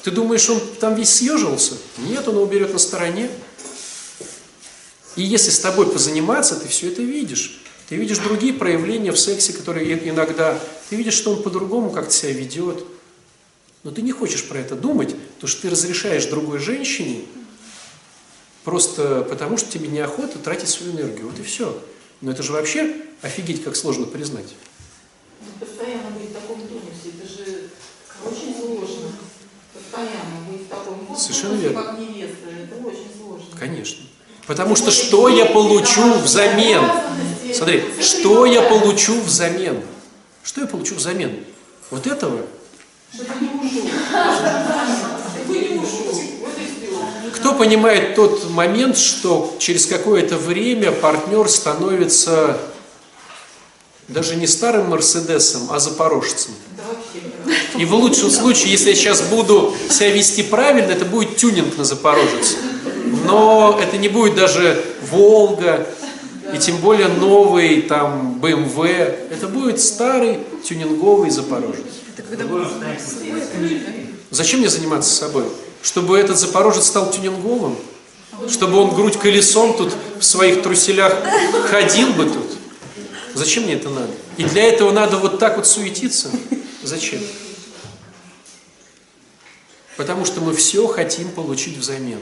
Ты 0.04 0.12
думаешь, 0.12 0.48
он 0.48 0.62
там 0.80 0.94
весь 0.94 1.10
съежился? 1.10 1.74
Нет, 1.98 2.28
он 2.28 2.36
его 2.36 2.46
берет 2.46 2.72
на 2.72 2.78
стороне. 2.78 3.32
И 5.16 5.24
если 5.24 5.50
с 5.50 5.60
тобой 5.60 5.90
позаниматься, 5.90 6.56
ты 6.56 6.68
все 6.68 6.90
это 6.92 7.02
видишь. 7.02 7.62
Ты 7.88 7.96
видишь 7.96 8.18
другие 8.18 8.54
проявления 8.54 9.12
в 9.12 9.20
сексе, 9.20 9.54
которые 9.54 10.10
иногда... 10.10 10.60
Ты 10.90 10.96
видишь, 10.96 11.14
что 11.14 11.32
он 11.32 11.44
по-другому 11.44 11.92
как-то 11.92 12.12
себя 12.12 12.34
ведет. 12.34 12.84
Но 13.84 13.92
ты 13.92 14.02
не 14.02 14.12
хочешь 14.12 14.44
про 14.48 14.58
это 14.58 14.76
думать, 14.76 15.16
потому 15.36 15.48
что 15.48 15.62
ты 15.62 15.70
разрешаешь 15.70 16.26
другой 16.26 16.60
женщине 16.60 17.22
просто 18.64 19.22
потому, 19.30 19.58
что 19.58 19.72
тебе 19.72 19.88
неохота 19.88 20.40
тратить 20.40 20.70
свою 20.70 20.94
энергию. 20.94 21.30
Вот 21.30 21.40
и 21.40 21.44
все. 21.44 21.80
Но 22.22 22.32
это 22.32 22.42
же 22.42 22.52
вообще 22.52 22.96
офигеть, 23.22 23.64
как 23.64 23.76
сложно 23.76 24.08
признать. 24.08 24.56
Постоянно 25.60 26.10
быть 26.12 26.32
в 26.32 26.34
таком 26.34 26.62
тонусе, 26.62 27.12
это 27.20 27.28
же 27.28 27.70
очень 28.26 28.56
сложно. 28.60 29.12
Постоянно 29.72 30.50
быть 30.50 30.64
в 30.64 30.70
таком 30.70 31.06
тонусе, 31.06 31.22
Совершенно 31.24 31.62
верно. 31.62 31.84
как 31.84 32.00
невеста, 32.00 32.50
это 32.50 32.76
очень 32.88 33.12
сложно. 33.16 33.46
Конечно. 33.58 34.05
Потому 34.48 34.76
что 34.76 34.92
что 34.92 35.28
я 35.28 35.46
получу 35.46 36.14
взамен? 36.20 36.84
Смотри, 37.54 37.84
что 38.00 38.46
я 38.46 38.62
получу 38.62 39.20
взамен? 39.22 39.82
Что 40.44 40.62
я 40.62 40.68
получу 40.68 40.96
взамен? 40.96 41.44
Вот 41.90 42.06
этого? 42.06 42.42
Кто 47.34 47.54
понимает 47.54 48.16
тот 48.16 48.50
момент, 48.50 48.98
что 48.98 49.56
через 49.60 49.86
какое-то 49.86 50.38
время 50.38 50.92
партнер 50.92 51.48
становится 51.50 52.58
даже 54.08 54.36
не 54.36 54.46
старым 54.46 54.90
Мерседесом, 54.90 55.68
а 55.72 55.80
запорожцем? 55.80 56.54
И 57.78 57.86
в 57.86 57.94
лучшем 57.94 58.30
случае, 58.30 58.72
если 58.72 58.90
я 58.90 58.96
сейчас 58.96 59.22
буду 59.22 59.76
себя 59.90 60.12
вести 60.12 60.44
правильно, 60.44 60.92
это 60.92 61.06
будет 61.06 61.38
тюнинг 61.38 61.78
на 61.78 61.84
запорожец. 61.84 62.56
Но 63.24 63.80
это 63.82 63.98
не 63.98 64.10
будет 64.10 64.36
даже 64.36 64.84
Волга, 65.10 65.88
и 66.54 66.58
тем 66.58 66.78
более 66.78 67.08
новый 67.08 67.82
там 67.82 68.40
BMW. 68.42 69.30
Это 69.32 69.48
будет 69.48 69.80
старый 69.80 70.40
тюнинговый 70.64 71.30
запорожец. 71.30 71.84
Зачем 74.30 74.60
мне 74.60 74.70
заниматься 74.70 75.14
собой? 75.14 75.46
Чтобы 75.82 76.18
этот 76.18 76.38
запорожец 76.38 76.88
стал 76.88 77.12
тюнинговым? 77.12 77.78
Чтобы 78.50 78.78
он 78.78 78.94
грудь 78.94 79.18
колесом 79.18 79.78
тут 79.78 79.94
в 80.20 80.24
своих 80.24 80.62
труселях 80.62 81.16
ходил 81.70 82.14
бы 82.14 82.26
тут? 82.26 82.58
Зачем 83.34 83.64
мне 83.64 83.74
это 83.74 83.90
надо? 83.90 84.12
И 84.38 84.44
для 84.44 84.64
этого 84.64 84.92
надо 84.92 85.18
вот 85.18 85.40
так 85.40 85.58
вот 85.58 85.68
суетиться? 85.68 86.30
Зачем? 86.84 87.22
Потому 89.98 90.26
что 90.26 90.42
мы 90.42 90.54
все 90.54 90.88
хотим 90.88 91.30
получить 91.30 91.78
взамен. 91.78 92.20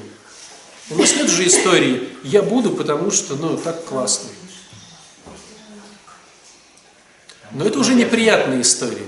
У 0.90 0.96
нас 0.96 1.16
нет 1.16 1.30
же 1.30 1.48
истории 1.48 2.10
«я 2.24 2.42
буду, 2.42 2.72
потому 2.72 3.10
что, 3.12 3.36
ну, 3.36 3.58
так 3.58 3.86
классно». 3.86 4.30
Но 7.52 7.66
это 7.66 7.80
уже 7.80 7.94
неприятные 7.94 8.62
истории, 8.62 9.08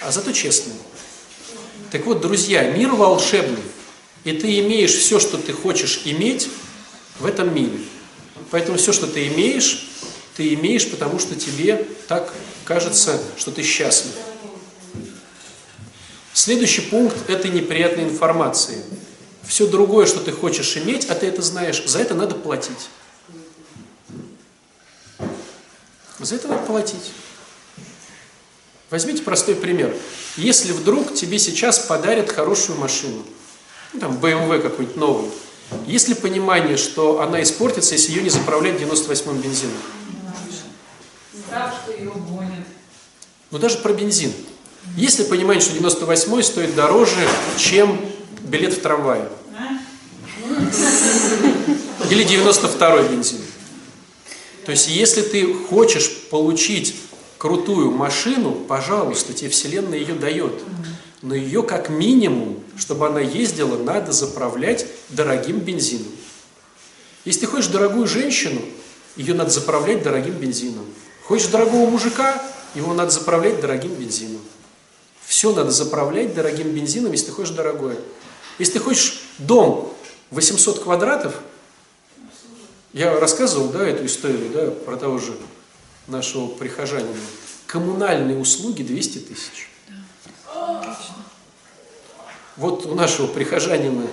а 0.00 0.12
зато 0.12 0.32
честные. 0.32 0.76
Так 1.90 2.06
вот, 2.06 2.20
друзья, 2.20 2.70
мир 2.70 2.90
волшебный, 2.92 3.62
и 4.24 4.32
ты 4.32 4.60
имеешь 4.60 4.92
все, 4.92 5.18
что 5.18 5.36
ты 5.36 5.52
хочешь 5.52 6.02
иметь 6.04 6.48
в 7.18 7.26
этом 7.26 7.54
мире. 7.54 7.78
Поэтому 8.50 8.78
все, 8.78 8.92
что 8.92 9.06
ты 9.06 9.26
имеешь, 9.28 9.88
ты 10.36 10.54
имеешь, 10.54 10.88
потому 10.88 11.18
что 11.18 11.34
тебе 11.34 11.86
так 12.08 12.32
кажется, 12.64 13.20
что 13.36 13.50
ты 13.50 13.62
счастлив. 13.62 14.12
Следующий 16.32 16.82
пункт– 16.82 17.16
это 17.28 17.48
неприятная 17.48 18.04
информация. 18.04 18.78
Все 19.46 19.66
другое, 19.66 20.06
что 20.06 20.20
ты 20.20 20.32
хочешь 20.32 20.76
иметь, 20.76 21.06
а 21.10 21.14
ты 21.14 21.26
это 21.26 21.42
знаешь, 21.42 21.84
за 21.84 21.98
это 21.98 22.14
надо 22.14 22.34
платить. 22.34 22.88
За 26.18 26.36
это 26.36 26.48
надо 26.48 26.64
платить. 26.64 27.12
Возьмите 28.90 29.22
простой 29.22 29.56
пример. 29.56 29.94
Если 30.36 30.72
вдруг 30.72 31.14
тебе 31.14 31.38
сейчас 31.38 31.78
подарят 31.80 32.30
хорошую 32.30 32.78
машину, 32.78 33.24
ну, 33.92 34.00
там 34.00 34.18
BMW 34.18 34.60
какой-нибудь 34.60 34.96
новый, 34.96 35.30
есть 35.86 36.08
ли 36.08 36.14
понимание, 36.14 36.76
что 36.76 37.22
она 37.22 37.42
испортится, 37.42 37.94
если 37.94 38.12
ее 38.12 38.22
не 38.22 38.30
заправлять 38.30 38.80
98-м 38.80 39.38
бензином? 39.38 39.76
Ну 43.50 43.58
даже 43.58 43.78
про 43.78 43.92
бензин. 43.92 44.32
Есть 44.96 45.18
ли 45.18 45.24
понимание, 45.24 45.62
что 45.62 45.74
98-й 45.76 46.42
стоит 46.42 46.74
дороже, 46.74 47.28
чем 47.58 47.98
билет 48.52 48.74
в 48.74 48.80
трамвае? 48.80 49.28
Или 52.10 52.24
92-й 52.24 53.08
бензин? 53.08 53.40
То 54.64 54.70
есть, 54.70 54.88
если 54.88 55.22
ты 55.22 55.52
хочешь 55.54 56.10
получить 56.30 56.94
крутую 57.38 57.90
машину, 57.90 58.52
пожалуйста, 58.52 59.32
тебе 59.32 59.50
Вселенная 59.50 59.98
ее 59.98 60.14
дает. 60.14 60.52
Но 61.22 61.34
ее 61.34 61.62
как 61.62 61.88
минимум, 61.88 62.60
чтобы 62.76 63.06
она 63.06 63.20
ездила, 63.20 63.76
надо 63.82 64.12
заправлять 64.12 64.86
дорогим 65.08 65.58
бензином. 65.58 66.12
Если 67.24 67.40
ты 67.40 67.46
хочешь 67.46 67.68
дорогую 67.68 68.06
женщину, 68.06 68.60
ее 69.16 69.34
надо 69.34 69.50
заправлять 69.50 70.02
дорогим 70.02 70.34
бензином. 70.34 70.84
Хочешь 71.24 71.46
дорогого 71.46 71.88
мужика, 71.88 72.42
его 72.74 72.92
надо 72.92 73.10
заправлять 73.10 73.60
дорогим 73.60 73.94
бензином. 73.94 74.40
Все 75.24 75.52
надо 75.54 75.70
заправлять 75.70 76.34
дорогим 76.34 76.70
бензином, 76.70 77.12
если 77.12 77.26
ты 77.26 77.32
хочешь 77.32 77.54
дорогое. 77.54 77.96
Если 78.58 78.74
ты 78.74 78.80
хочешь 78.80 79.22
дом 79.38 79.92
800 80.30 80.80
квадратов, 80.82 81.34
я 82.92 83.18
рассказывал, 83.18 83.68
да, 83.68 83.86
эту 83.86 84.06
историю, 84.06 84.50
да, 84.52 84.70
про 84.70 84.96
того 84.96 85.18
же 85.18 85.34
нашего 86.06 86.48
прихожанина. 86.48 87.14
Коммунальные 87.66 88.36
услуги 88.36 88.82
200 88.82 89.18
тысяч. 89.18 89.70
Вот 92.56 92.84
у 92.84 92.94
нашего 92.94 93.26
прихожанина 93.26 94.06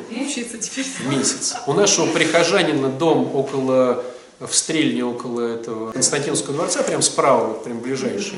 месяц. 1.10 1.56
У 1.68 1.74
нашего 1.74 2.06
прихожанина 2.08 2.88
дом 2.90 3.36
около, 3.36 4.04
в 4.40 4.54
Стрельне, 4.54 5.04
около 5.04 5.42
этого 5.42 5.92
Константиновского 5.92 6.54
дворца, 6.54 6.82
прям 6.84 7.02
справа, 7.02 7.48
вот 7.48 7.66
прям 7.66 7.80
ближайший. 7.80 8.36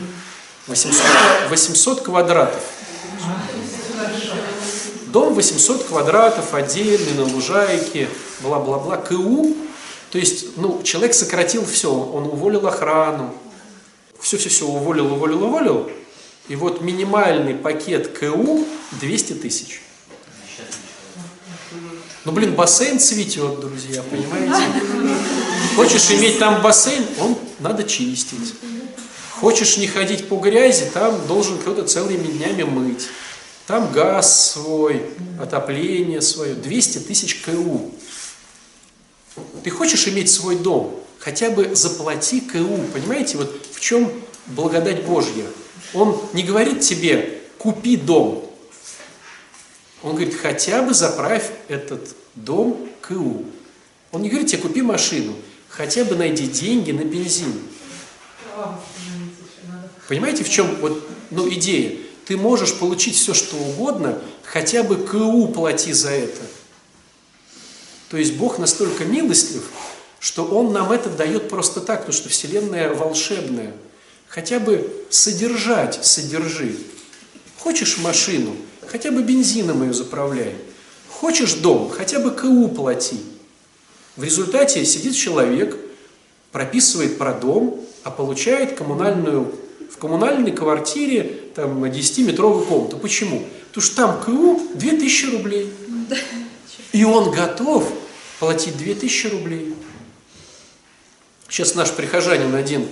800, 0.67 1.01
800 1.49 2.01
квадратов. 2.01 2.63
Дом 5.11 5.33
800 5.33 5.83
квадратов, 5.83 6.53
отдельный, 6.53 7.13
на 7.13 7.23
лужайке, 7.23 8.07
бла-бла-бла, 8.39 8.97
КУ. 8.97 9.55
То 10.09 10.17
есть, 10.17 10.57
ну, 10.57 10.81
человек 10.83 11.13
сократил 11.13 11.65
все, 11.65 11.93
он 11.93 12.25
уволил 12.25 12.65
охрану, 12.67 13.33
все-все-все 14.19 14.65
уволил, 14.65 15.13
уволил, 15.13 15.43
уволил. 15.43 15.91
И 16.47 16.55
вот 16.55 16.81
минимальный 16.81 17.55
пакет 17.55 18.17
КУ 18.17 18.65
200 18.99 19.33
тысяч. 19.33 19.81
Ну, 22.23 22.31
блин, 22.31 22.53
бассейн 22.53 22.99
цветет, 22.99 23.59
друзья, 23.59 24.03
понимаете? 24.03 24.63
Хочешь 25.75 26.09
иметь 26.11 26.39
там 26.39 26.61
бассейн, 26.61 27.03
он 27.19 27.35
надо 27.59 27.83
чистить. 27.83 28.53
Хочешь 29.39 29.77
не 29.77 29.87
ходить 29.87 30.29
по 30.29 30.35
грязи, 30.37 30.85
там 30.93 31.19
должен 31.27 31.57
кто-то 31.57 31.83
целыми 31.83 32.27
днями 32.27 32.63
мыть. 32.63 33.07
Там 33.67 33.91
газ 33.91 34.51
свой, 34.51 35.05
отопление 35.39 36.21
свое, 36.21 36.55
200 36.55 36.99
тысяч 36.99 37.41
КУ. 37.41 37.91
Ты 39.63 39.69
хочешь 39.69 40.07
иметь 40.07 40.29
свой 40.29 40.57
дом? 40.57 40.99
Хотя 41.19 41.51
бы 41.51 41.75
заплати 41.75 42.41
КУ. 42.41 42.79
Понимаете, 42.93 43.37
вот 43.37 43.65
в 43.71 43.79
чем 43.79 44.11
благодать 44.47 45.05
Божья? 45.05 45.45
Он 45.93 46.19
не 46.33 46.43
говорит 46.43 46.81
тебе, 46.81 47.41
купи 47.57 47.97
дом. 47.97 48.49
Он 50.01 50.15
говорит, 50.15 50.35
хотя 50.35 50.81
бы 50.81 50.93
заправь 50.93 51.51
этот 51.67 52.15
дом 52.35 52.89
КУ. 53.01 53.45
Он 54.11 54.21
не 54.21 54.29
говорит 54.29 54.49
тебе, 54.49 54.61
купи 54.61 54.81
машину. 54.81 55.35
Хотя 55.69 56.03
бы 56.03 56.15
найди 56.15 56.47
деньги 56.47 56.91
на 56.91 57.05
бензин. 57.05 57.53
Понимаете, 60.07 60.43
в 60.43 60.49
чем 60.49 60.75
вот, 60.77 61.07
ну, 61.29 61.47
идея? 61.53 61.97
Ты 62.25 62.37
можешь 62.37 62.75
получить 62.75 63.15
все, 63.15 63.33
что 63.33 63.55
угодно, 63.57 64.19
хотя 64.43 64.83
бы 64.83 64.95
КУ 64.95 65.47
плати 65.47 65.93
за 65.93 66.11
это. 66.11 66.41
То 68.09 68.17
есть 68.17 68.33
Бог 68.33 68.59
настолько 68.59 69.05
милостлив, 69.05 69.63
что 70.19 70.45
Он 70.45 70.73
нам 70.73 70.91
это 70.91 71.09
дает 71.09 71.49
просто 71.49 71.81
так, 71.81 72.01
потому 72.01 72.13
что 72.13 72.29
Вселенная 72.29 72.93
волшебная. 72.93 73.73
Хотя 74.27 74.59
бы 74.59 75.05
содержать, 75.09 76.05
содержи. 76.05 76.75
Хочешь 77.57 77.97
машину, 77.97 78.55
хотя 78.87 79.11
бы 79.11 79.23
бензином 79.23 79.83
ее 79.83 79.93
заправляй. 79.93 80.55
Хочешь 81.09 81.53
дом, 81.53 81.89
хотя 81.89 82.19
бы 82.19 82.31
КУ 82.31 82.67
плати. 82.69 83.17
В 84.15 84.23
результате 84.23 84.85
сидит 84.85 85.15
человек, 85.15 85.77
прописывает 86.51 87.17
про 87.17 87.33
дом, 87.33 87.85
а 88.03 88.11
получает 88.11 88.77
коммунальную, 88.77 89.53
в 89.91 89.97
коммунальной 89.97 90.51
квартире 90.51 91.23
там 91.55 91.83
10-метровую 91.83 92.65
комнату. 92.65 92.97
Почему? 92.97 93.45
Потому 93.69 93.83
что 93.83 93.95
там 93.95 94.23
КУ 94.23 94.61
2000 94.75 95.25
рублей. 95.27 95.73
И 96.93 97.03
он 97.03 97.31
готов 97.31 97.91
платить 98.39 98.77
2000 98.77 99.27
рублей. 99.27 99.75
Сейчас 101.47 101.75
наш 101.75 101.91
прихожанин 101.91 102.55
один, 102.55 102.87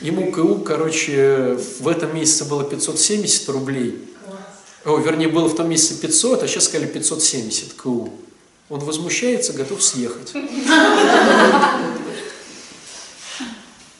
ему 0.00 0.32
КУ, 0.32 0.56
короче, 0.56 1.56
в 1.80 1.86
этом 1.86 2.14
месяце 2.14 2.44
было 2.44 2.64
570 2.64 3.48
рублей. 3.50 4.04
О, 4.84 4.98
вернее, 4.98 5.28
было 5.28 5.48
в 5.48 5.54
том 5.54 5.68
месяце 5.68 6.00
500, 6.00 6.42
а 6.42 6.48
сейчас 6.48 6.64
сказали 6.64 6.86
570 6.86 7.74
КУ. 7.74 8.12
Он 8.68 8.80
возмущается, 8.80 9.52
готов 9.52 9.82
съехать. 9.82 10.32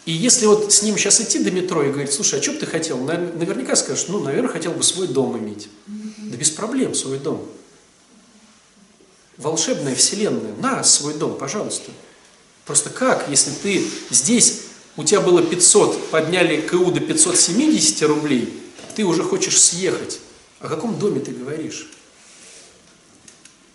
И 0.08 0.12
если 0.12 0.46
вот 0.46 0.72
с 0.72 0.82
ним 0.82 0.96
сейчас 0.96 1.20
идти 1.20 1.38
до 1.38 1.50
метро 1.50 1.82
и 1.82 1.90
говорить, 1.90 2.14
слушай, 2.14 2.38
а 2.38 2.42
что 2.42 2.52
бы 2.52 2.58
ты 2.58 2.64
хотел? 2.64 2.96
Наверняка 2.96 3.76
скажешь, 3.76 4.06
ну, 4.08 4.20
наверное, 4.20 4.50
хотел 4.50 4.72
бы 4.72 4.82
свой 4.82 5.06
дом 5.06 5.36
иметь. 5.36 5.68
Да 5.86 6.34
без 6.34 6.48
проблем 6.48 6.94
свой 6.94 7.18
дом. 7.18 7.46
Волшебная 9.36 9.94
вселенная, 9.94 10.54
на 10.56 10.82
свой 10.82 11.12
дом, 11.12 11.36
пожалуйста. 11.36 11.90
Просто 12.64 12.88
как, 12.88 13.28
если 13.28 13.50
ты 13.50 13.84
здесь, 14.08 14.62
у 14.96 15.04
тебя 15.04 15.20
было 15.20 15.42
500, 15.42 16.08
подняли 16.08 16.58
КУ 16.62 16.90
до 16.90 17.00
570 17.00 18.02
рублей, 18.04 18.62
ты 18.96 19.04
уже 19.04 19.22
хочешь 19.22 19.60
съехать. 19.60 20.20
О 20.60 20.68
каком 20.68 20.98
доме 20.98 21.20
ты 21.20 21.32
говоришь? 21.32 21.86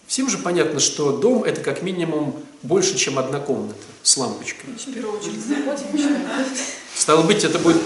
Всем 0.08 0.28
же 0.32 0.40
понятно, 0.40 0.80
что 0.80 1.16
дом 1.16 1.44
это 1.44 1.62
как 1.62 1.84
минимум 1.84 2.44
больше, 2.64 2.98
чем 2.98 3.20
одна 3.20 3.40
комната 3.40 3.76
с 4.02 4.18
лампочкой. 4.18 4.74
В 4.74 4.94
первую 4.94 5.20
очередь. 5.20 5.40
Стало 6.96 7.24
быть, 7.24 7.44
это 7.44 7.60
будет 7.60 7.78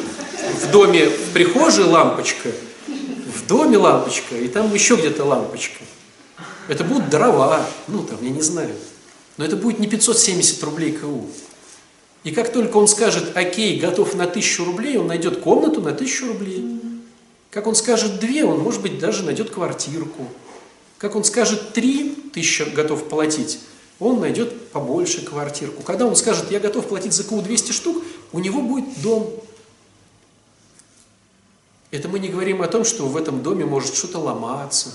в 0.62 0.72
доме, 0.72 1.10
в 1.10 1.34
прихожей 1.34 1.86
лампочка, 1.86 2.52
в 2.88 3.48
доме 3.48 3.78
лампочка, 3.78 4.38
и 4.38 4.48
там 4.48 4.74
еще 4.74 4.96
где-то 4.96 5.26
лампочка. 5.26 5.84
Это 6.68 6.84
будут 6.84 7.10
дрова, 7.10 7.66
ну 7.88 8.04
там, 8.04 8.20
я 8.22 8.30
не 8.30 8.42
знаю. 8.42 8.76
Но 9.38 9.46
это 9.46 9.56
будет 9.56 9.80
не 9.80 9.88
570 9.88 10.64
рублей 10.64 10.94
КУ. 10.94 11.28
И 12.24 12.32
как 12.32 12.52
только 12.52 12.78
он 12.78 12.88
скажет, 12.88 13.36
окей, 13.36 13.80
готов 13.80 14.16
на 14.16 14.26
1000 14.26 14.66
рублей, 14.66 14.98
он 14.98 15.08
найдет 15.08 15.40
комнату 15.42 15.82
на 15.82 15.92
1000 15.92 16.28
рублей. 16.28 16.82
Как 17.52 17.68
он 17.68 17.76
скажет 17.76 18.20
две, 18.20 18.44
он, 18.44 18.60
может 18.60 18.82
быть, 18.82 19.00
даже 19.00 19.24
найдет 19.24 19.50
квартирку. 19.50 20.28
Как 20.98 21.16
он 21.16 21.24
скажет 21.24 21.74
три 21.74 22.10
тысячи 22.34 22.64
готов 22.64 23.08
платить, 23.08 23.60
он 24.00 24.20
найдет 24.20 24.72
побольше 24.72 25.26
квартирку. 25.26 25.84
Когда 25.84 26.06
он 26.06 26.16
скажет, 26.16 26.52
я 26.52 26.60
готов 26.60 26.88
платить 26.88 27.14
за 27.14 27.24
КУ 27.24 27.42
200 27.42 27.72
штук, 27.72 28.04
у 28.32 28.40
него 28.40 28.62
будет 28.62 29.02
дом. 29.02 29.34
Это 31.90 32.08
мы 32.08 32.20
не 32.20 32.30
говорим 32.30 32.62
о 32.62 32.68
том, 32.68 32.84
что 32.84 33.08
в 33.08 33.18
этом 33.18 33.42
доме 33.42 33.66
может 33.66 33.96
что-то 33.96 34.20
ломаться. 34.20 34.94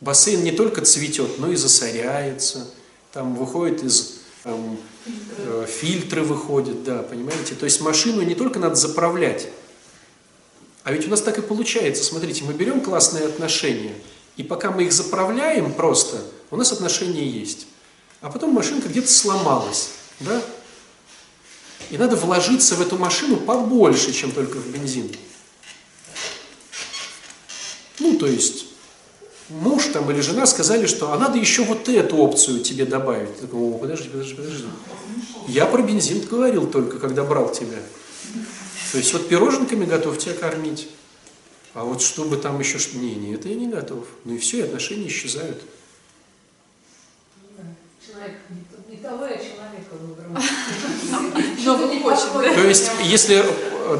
Бассейн 0.00 0.42
не 0.42 0.50
только 0.50 0.84
цветет, 0.84 1.38
но 1.38 1.52
и 1.52 1.56
засоряется. 1.56 2.68
Там 3.12 3.36
выходит 3.36 3.84
из 3.84 4.22
там, 4.42 4.76
э, 5.38 5.66
фильтры 5.68 6.22
выходят, 6.22 6.82
да, 6.82 7.02
понимаете? 7.02 7.54
То 7.54 7.64
есть 7.64 7.80
машину 7.80 8.22
не 8.22 8.34
только 8.34 8.58
надо 8.58 8.74
заправлять, 8.74 9.48
а 10.82 10.92
ведь 10.92 11.06
у 11.06 11.10
нас 11.10 11.22
так 11.22 11.38
и 11.38 11.42
получается. 11.42 12.02
Смотрите, 12.02 12.42
мы 12.44 12.52
берем 12.52 12.80
классные 12.80 13.26
отношения, 13.26 13.94
и 14.36 14.42
пока 14.42 14.70
мы 14.70 14.84
их 14.84 14.92
заправляем 14.92 15.72
просто, 15.72 16.22
у 16.50 16.56
нас 16.56 16.72
отношения 16.72 17.26
есть. 17.26 17.66
А 18.20 18.30
потом 18.30 18.50
машинка 18.50 18.88
где-то 18.88 19.10
сломалась, 19.10 19.90
да? 20.20 20.40
И 21.90 21.98
надо 21.98 22.16
вложиться 22.16 22.74
в 22.76 22.80
эту 22.80 22.96
машину 22.96 23.36
побольше, 23.36 24.12
чем 24.12 24.32
только 24.32 24.56
в 24.56 24.68
бензин. 24.68 25.10
Ну, 27.98 28.16
то 28.16 28.26
есть, 28.26 28.66
муж 29.48 29.86
там 29.92 30.10
или 30.10 30.20
жена 30.20 30.46
сказали, 30.46 30.86
что 30.86 31.12
а 31.12 31.18
надо 31.18 31.38
еще 31.38 31.64
вот 31.64 31.88
эту 31.88 32.16
опцию 32.16 32.60
тебе 32.60 32.86
добавить. 32.86 33.36
Ты 33.36 33.42
такой, 33.42 33.60
о, 33.60 33.78
подожди, 33.78 34.08
подожди, 34.08 34.34
подожди. 34.34 34.64
Я 35.48 35.66
про 35.66 35.82
бензин 35.82 36.20
говорил 36.20 36.66
только, 36.66 36.98
когда 36.98 37.24
брал 37.24 37.52
тебя. 37.52 37.78
То 38.92 38.98
есть 38.98 39.12
вот 39.12 39.28
пироженками 39.28 39.84
готов 39.84 40.18
тебя 40.18 40.34
кормить. 40.34 40.88
А 41.74 41.84
вот 41.84 42.02
чтобы 42.02 42.36
там 42.36 42.58
еще... 42.60 42.78
Не, 42.94 43.14
не, 43.14 43.34
это 43.34 43.48
я 43.48 43.54
не 43.54 43.68
готов. 43.68 44.06
Ну 44.24 44.34
и 44.34 44.38
все, 44.38 44.58
и 44.58 44.62
отношения 44.62 45.08
исчезают. 45.08 45.62
Человек 48.06 48.36
не, 48.50 48.96
того 49.02 49.26
я 49.26 49.36
человека 49.36 49.94
выбрал. 50.00 50.42
Новый 51.64 52.00
хочет, 52.00 52.32
да? 52.34 52.54
То 52.54 52.68
есть, 52.68 52.90
если 53.04 53.44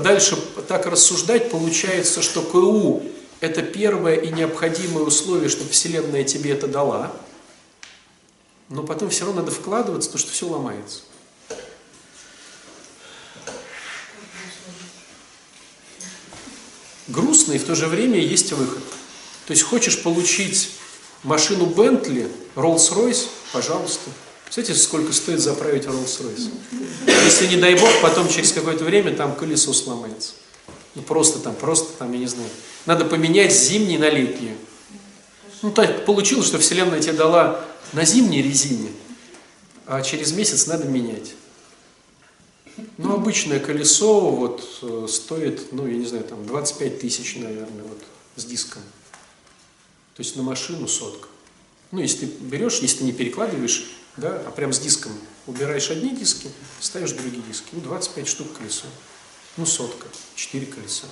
дальше 0.02 0.36
так 0.68 0.86
рассуждать, 0.86 1.50
получается, 1.50 2.22
что 2.22 2.42
КУ– 2.42 3.02
это 3.40 3.62
первое 3.62 4.16
и 4.16 4.30
необходимое 4.30 5.04
условие, 5.04 5.48
чтобы 5.48 5.70
Вселенная 5.70 6.24
тебе 6.24 6.52
это 6.52 6.66
дала, 6.66 7.12
но 8.68 8.82
потом 8.84 9.10
все 9.10 9.24
равно 9.24 9.40
надо 9.40 9.52
вкладываться, 9.52 10.08
потому 10.08 10.20
что 10.20 10.32
все 10.32 10.46
ломается. 10.46 11.02
Грустно 17.12 17.52
и 17.52 17.58
в 17.58 17.64
то 17.64 17.74
же 17.74 17.86
время 17.86 18.18
есть 18.18 18.52
выход. 18.52 18.82
То 19.46 19.52
есть 19.52 19.62
хочешь 19.62 20.02
получить 20.02 20.70
машину 21.22 21.66
Бентли, 21.66 22.28
Rolls-Royce, 22.56 23.26
пожалуйста. 23.52 24.10
Знаете, 24.50 24.74
сколько 24.74 25.12
стоит 25.12 25.40
заправить 25.40 25.84
Rolls-Royce? 25.84 26.50
Если, 27.06 27.46
не 27.46 27.56
дай 27.56 27.74
бог, 27.74 27.90
потом 28.02 28.28
через 28.28 28.52
какое-то 28.52 28.84
время 28.84 29.14
там 29.14 29.34
колесо 29.34 29.72
сломается. 29.72 30.32
Ну 30.94 31.02
просто 31.02 31.38
там, 31.38 31.54
просто 31.54 31.96
там, 31.98 32.12
я 32.12 32.18
не 32.18 32.26
знаю. 32.26 32.48
Надо 32.86 33.04
поменять 33.04 33.52
зимний 33.52 33.98
на 33.98 34.10
летний. 34.10 34.56
Ну 35.62 35.70
так 35.70 36.04
получилось, 36.04 36.46
что 36.46 36.58
Вселенная 36.58 37.00
тебе 37.00 37.12
дала 37.12 37.64
на 37.92 38.04
зимней 38.04 38.42
резине, 38.42 38.90
а 39.86 40.02
через 40.02 40.32
месяц 40.32 40.66
надо 40.66 40.86
менять. 40.86 41.34
Ну, 42.98 43.14
обычное 43.14 43.60
колесо 43.60 44.30
вот 44.30 44.78
э, 44.82 45.06
стоит, 45.08 45.72
ну, 45.72 45.86
я 45.86 45.96
не 45.96 46.06
знаю, 46.06 46.24
там 46.24 46.46
25 46.46 47.00
тысяч, 47.00 47.36
наверное, 47.36 47.84
вот 47.84 48.02
с 48.36 48.44
диском. 48.44 48.82
То 50.14 50.20
есть 50.20 50.36
на 50.36 50.42
машину 50.42 50.88
сотка. 50.88 51.28
Ну, 51.90 52.00
если 52.00 52.26
ты 52.26 52.32
берешь, 52.44 52.78
если 52.80 52.98
ты 52.98 53.04
не 53.04 53.12
перекладываешь, 53.12 53.90
да, 54.16 54.42
а 54.46 54.50
прям 54.50 54.72
с 54.72 54.78
диском 54.78 55.12
убираешь 55.46 55.90
одни 55.90 56.14
диски, 56.14 56.48
ставишь 56.80 57.12
другие 57.12 57.42
диски. 57.42 57.68
Ну, 57.72 57.80
25 57.80 58.28
штук 58.28 58.52
колесо. 58.58 58.86
Ну, 59.56 59.66
сотка, 59.66 60.06
4 60.34 60.66
колеса. 60.66 61.06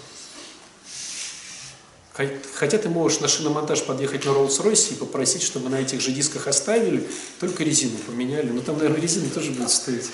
Хотя 2.12 2.78
ты 2.78 2.88
можешь 2.88 3.20
на 3.20 3.28
шиномонтаж 3.28 3.82
подъехать 3.84 4.24
на 4.24 4.30
Rolls-Royce 4.30 4.92
и 4.92 4.94
попросить, 4.96 5.42
чтобы 5.42 5.70
на 5.70 5.80
этих 5.80 6.00
же 6.00 6.10
дисках 6.10 6.48
оставили, 6.48 7.06
только 7.38 7.62
резину 7.62 7.96
поменяли. 8.06 8.50
Но 8.50 8.60
там, 8.60 8.76
наверное, 8.76 9.00
резина 9.00 9.30
тоже 9.30 9.52
будет 9.52 9.70
стоить. 9.70 10.06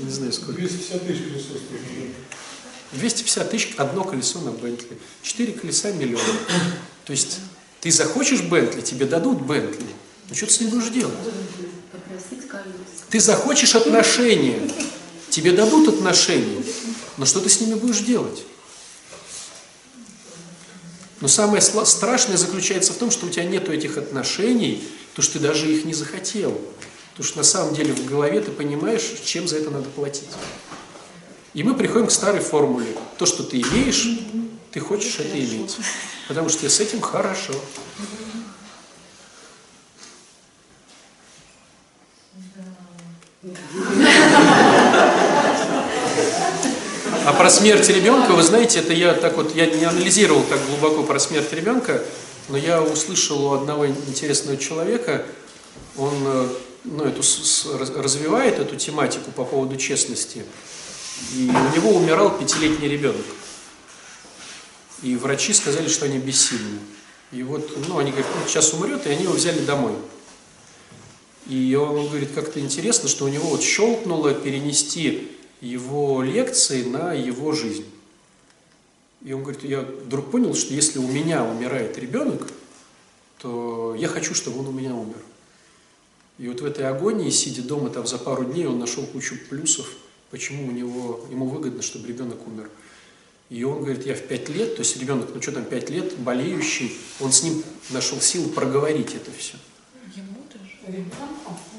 Не 0.00 0.10
знаю 0.10 0.32
сколько. 0.32 0.60
250 0.60 1.06
тысяч 1.06 1.22
колесо 1.24 1.44
стоит. 1.48 2.14
250 2.92 3.50
тысяч 3.50 3.74
одно 3.76 4.04
колесо 4.04 4.40
на 4.40 4.50
Бентли. 4.50 4.98
Четыре 5.22 5.52
колеса 5.52 5.90
миллион. 5.92 6.22
То 7.06 7.12
есть 7.12 7.38
ты 7.80 7.90
захочешь 7.90 8.42
Бентли, 8.42 8.82
тебе 8.82 9.06
дадут 9.06 9.40
Бентли. 9.40 9.86
Ну 10.28 10.34
что 10.34 10.46
ты 10.46 10.52
с 10.52 10.60
ним 10.60 10.70
будешь 10.70 10.90
делать? 10.90 11.14
Ты 13.08 13.18
захочешь 13.18 13.74
отношения, 13.74 14.60
тебе 15.30 15.52
дадут 15.52 15.88
отношения. 15.88 16.62
Но 17.16 17.24
что 17.24 17.40
ты 17.40 17.48
с 17.48 17.60
ними 17.60 17.74
будешь 17.74 18.00
делать? 18.00 18.44
Но 21.20 21.28
самое 21.28 21.60
страшное 21.60 22.36
заключается 22.36 22.92
в 22.92 22.96
том, 22.96 23.10
что 23.10 23.26
у 23.26 23.28
тебя 23.28 23.44
нет 23.44 23.68
этих 23.68 23.98
отношений, 23.98 24.82
Потому 25.10 25.24
что 25.24 25.38
ты 25.38 25.44
даже 25.44 25.70
их 25.70 25.84
не 25.84 25.92
захотел. 25.92 26.58
Потому 27.10 27.28
что 27.28 27.38
на 27.38 27.44
самом 27.44 27.74
деле 27.74 27.92
в 27.92 28.06
голове 28.06 28.40
ты 28.40 28.50
понимаешь, 28.52 29.02
чем 29.24 29.48
за 29.48 29.56
это 29.56 29.70
надо 29.70 29.88
платить. 29.90 30.28
И 31.52 31.62
мы 31.62 31.74
приходим 31.74 32.06
к 32.06 32.12
старой 32.12 32.40
формуле. 32.40 32.96
То, 33.18 33.26
что 33.26 33.42
ты 33.42 33.60
имеешь, 33.60 34.08
ты 34.70 34.80
хочешь 34.80 35.18
это 35.18 35.38
иметь. 35.38 35.76
Потому 36.28 36.48
что 36.48 36.68
с 36.68 36.80
этим 36.80 37.00
хорошо. 37.00 37.54
А 47.22 47.34
про 47.34 47.50
смерть 47.50 47.86
ребенка, 47.90 48.32
вы 48.32 48.42
знаете, 48.42 48.78
это 48.78 48.94
я 48.94 49.12
так 49.12 49.36
вот, 49.36 49.54
я 49.54 49.66
не 49.66 49.84
анализировал 49.84 50.42
так 50.42 50.58
глубоко 50.66 51.02
про 51.02 51.18
смерть 51.18 51.52
ребенка, 51.52 52.02
но 52.48 52.56
я 52.56 52.82
услышал 52.82 53.44
у 53.44 53.52
одного 53.52 53.86
интересного 53.86 54.56
человека, 54.56 55.26
он 55.98 56.14
э, 56.24 56.48
ну, 56.84 57.04
эту, 57.04 57.22
развивает 58.00 58.58
эту 58.58 58.74
тематику 58.76 59.32
по 59.32 59.44
поводу 59.44 59.76
честности, 59.76 60.46
и 61.34 61.50
у 61.50 61.76
него 61.76 61.90
умирал 61.90 62.38
пятилетний 62.38 62.88
ребенок. 62.88 63.26
И 65.02 65.14
врачи 65.16 65.52
сказали, 65.52 65.88
что 65.88 66.06
они 66.06 66.16
бессильны. 66.16 66.78
И 67.32 67.42
вот, 67.42 67.86
ну, 67.86 67.98
они 67.98 68.12
говорят, 68.12 68.30
ну, 68.34 68.48
сейчас 68.48 68.72
умрет, 68.72 69.06
и 69.06 69.10
они 69.10 69.24
его 69.24 69.34
взяли 69.34 69.58
домой. 69.58 69.92
И 71.46 71.74
он 71.74 72.08
говорит, 72.08 72.30
как-то 72.34 72.60
интересно, 72.60 73.10
что 73.10 73.26
у 73.26 73.28
него 73.28 73.50
вот 73.50 73.62
щелкнуло 73.62 74.32
перенести 74.32 75.36
его 75.60 76.22
лекции 76.22 76.84
на 76.84 77.12
его 77.12 77.52
жизнь. 77.52 77.86
И 79.22 79.32
он 79.32 79.42
говорит, 79.42 79.62
я 79.64 79.82
вдруг 79.82 80.30
понял, 80.30 80.54
что 80.54 80.72
если 80.72 80.98
у 80.98 81.06
меня 81.06 81.44
умирает 81.44 81.98
ребенок, 81.98 82.48
то 83.38 83.94
я 83.98 84.08
хочу, 84.08 84.34
чтобы 84.34 84.60
он 84.60 84.68
у 84.68 84.72
меня 84.72 84.94
умер. 84.94 85.20
И 86.38 86.48
вот 86.48 86.60
в 86.62 86.64
этой 86.64 86.86
агонии, 86.86 87.28
сидя 87.28 87.62
дома 87.62 87.90
там 87.90 88.06
за 88.06 88.16
пару 88.16 88.44
дней, 88.44 88.66
он 88.66 88.78
нашел 88.78 89.04
кучу 89.04 89.36
плюсов, 89.50 89.86
почему 90.30 90.68
у 90.68 90.70
него, 90.70 91.26
ему 91.30 91.46
выгодно, 91.46 91.82
чтобы 91.82 92.08
ребенок 92.08 92.46
умер. 92.46 92.70
И 93.50 93.62
он 93.64 93.82
говорит, 93.82 94.06
я 94.06 94.14
в 94.14 94.22
пять 94.22 94.48
лет, 94.48 94.76
то 94.76 94.80
есть 94.80 94.96
ребенок, 94.96 95.28
ну 95.34 95.42
что 95.42 95.52
там, 95.52 95.64
пять 95.64 95.90
лет, 95.90 96.16
болеющий, 96.18 96.96
он 97.18 97.32
с 97.32 97.42
ним 97.42 97.62
нашел 97.90 98.20
силу 98.20 98.48
проговорить 98.48 99.14
это 99.14 99.30
все. 99.36 99.56
Ему 100.14 100.46
даже? 100.50 101.04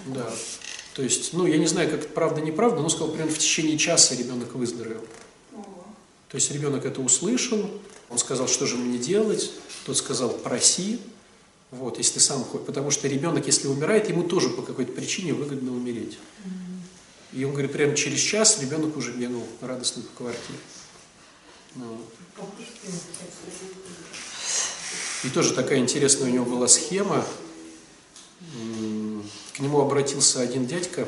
Да. 0.07 0.31
То 0.93 1.03
есть, 1.03 1.33
ну, 1.33 1.45
я 1.45 1.57
не 1.57 1.67
знаю, 1.67 1.89
как 1.89 2.01
это 2.01 2.09
правда, 2.09 2.41
неправда, 2.41 2.81
но 2.81 2.89
сказал, 2.89 3.09
примерно 3.09 3.33
в 3.33 3.37
течение 3.37 3.77
часа 3.77 4.15
ребенок 4.15 4.53
выздоровел. 4.53 5.01
То 6.29 6.35
есть 6.35 6.51
ребенок 6.51 6.85
это 6.85 7.01
услышал, 7.01 7.69
он 8.09 8.17
сказал, 8.17 8.47
что 8.47 8.65
же 8.65 8.77
мне 8.77 8.97
делать, 8.97 9.51
тот 9.85 9.97
сказал, 9.97 10.29
проси, 10.29 10.99
вот, 11.71 11.97
если 11.97 12.15
ты 12.15 12.19
сам 12.19 12.43
хочешь, 12.43 12.65
потому 12.65 12.91
что 12.91 13.07
ребенок, 13.07 13.47
если 13.47 13.67
умирает, 13.67 14.09
ему 14.09 14.23
тоже 14.23 14.49
по 14.49 14.61
какой-то 14.61 14.91
причине 14.91 15.33
выгодно 15.33 15.71
умереть. 15.71 16.17
И 17.33 17.45
он 17.45 17.51
говорит, 17.51 17.71
прямо 17.71 17.95
через 17.95 18.19
час 18.19 18.59
ребенок 18.59 18.97
уже 18.97 19.13
бегал 19.13 19.45
радостно 19.61 20.01
по 20.01 20.23
квартире. 20.23 20.59
Ну. 21.75 22.01
И 25.23 25.29
тоже 25.29 25.53
такая 25.53 25.79
интересная 25.79 26.29
у 26.29 26.33
него 26.33 26.45
была 26.45 26.67
схема. 26.67 27.25
К 29.53 29.59
нему 29.59 29.81
обратился 29.81 30.41
один 30.41 30.65
дядька, 30.65 31.07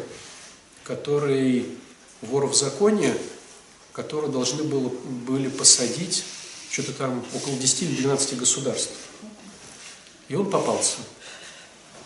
который 0.84 1.78
вор 2.22 2.48
в 2.48 2.56
законе, 2.56 3.16
которого 3.94 4.32
должны 4.32 4.64
было, 4.64 4.90
были 4.90 5.50
посадить 5.50 6.24
что-то 6.70 6.94
там 6.94 7.24
около 7.34 7.56
10 7.56 7.84
или 7.84 7.96
12 8.02 8.38
государств. 8.38 8.92
И 10.28 10.36
он 10.36 10.50
попался. 10.50 10.98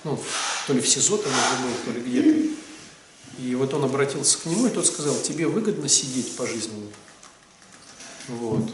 Ну, 0.04 0.20
то 0.68 0.74
ли 0.74 0.82
в 0.82 0.88
СИЗО 0.88 1.18
там 1.18 1.32
уже 1.32 1.64
был, 1.64 1.74
то 1.86 1.92
ли 1.92 2.02
где-то. 2.02 2.58
И 3.40 3.56
вот 3.56 3.74
он 3.74 3.84
обратился 3.84 4.38
к 4.40 4.46
нему, 4.46 4.68
и 4.68 4.70
тот 4.70 4.86
сказал, 4.86 5.16
тебе 5.22 5.48
выгодно 5.48 5.88
сидеть 5.88 6.36
пожизненно. 6.36 6.88
Вот. 8.28 8.70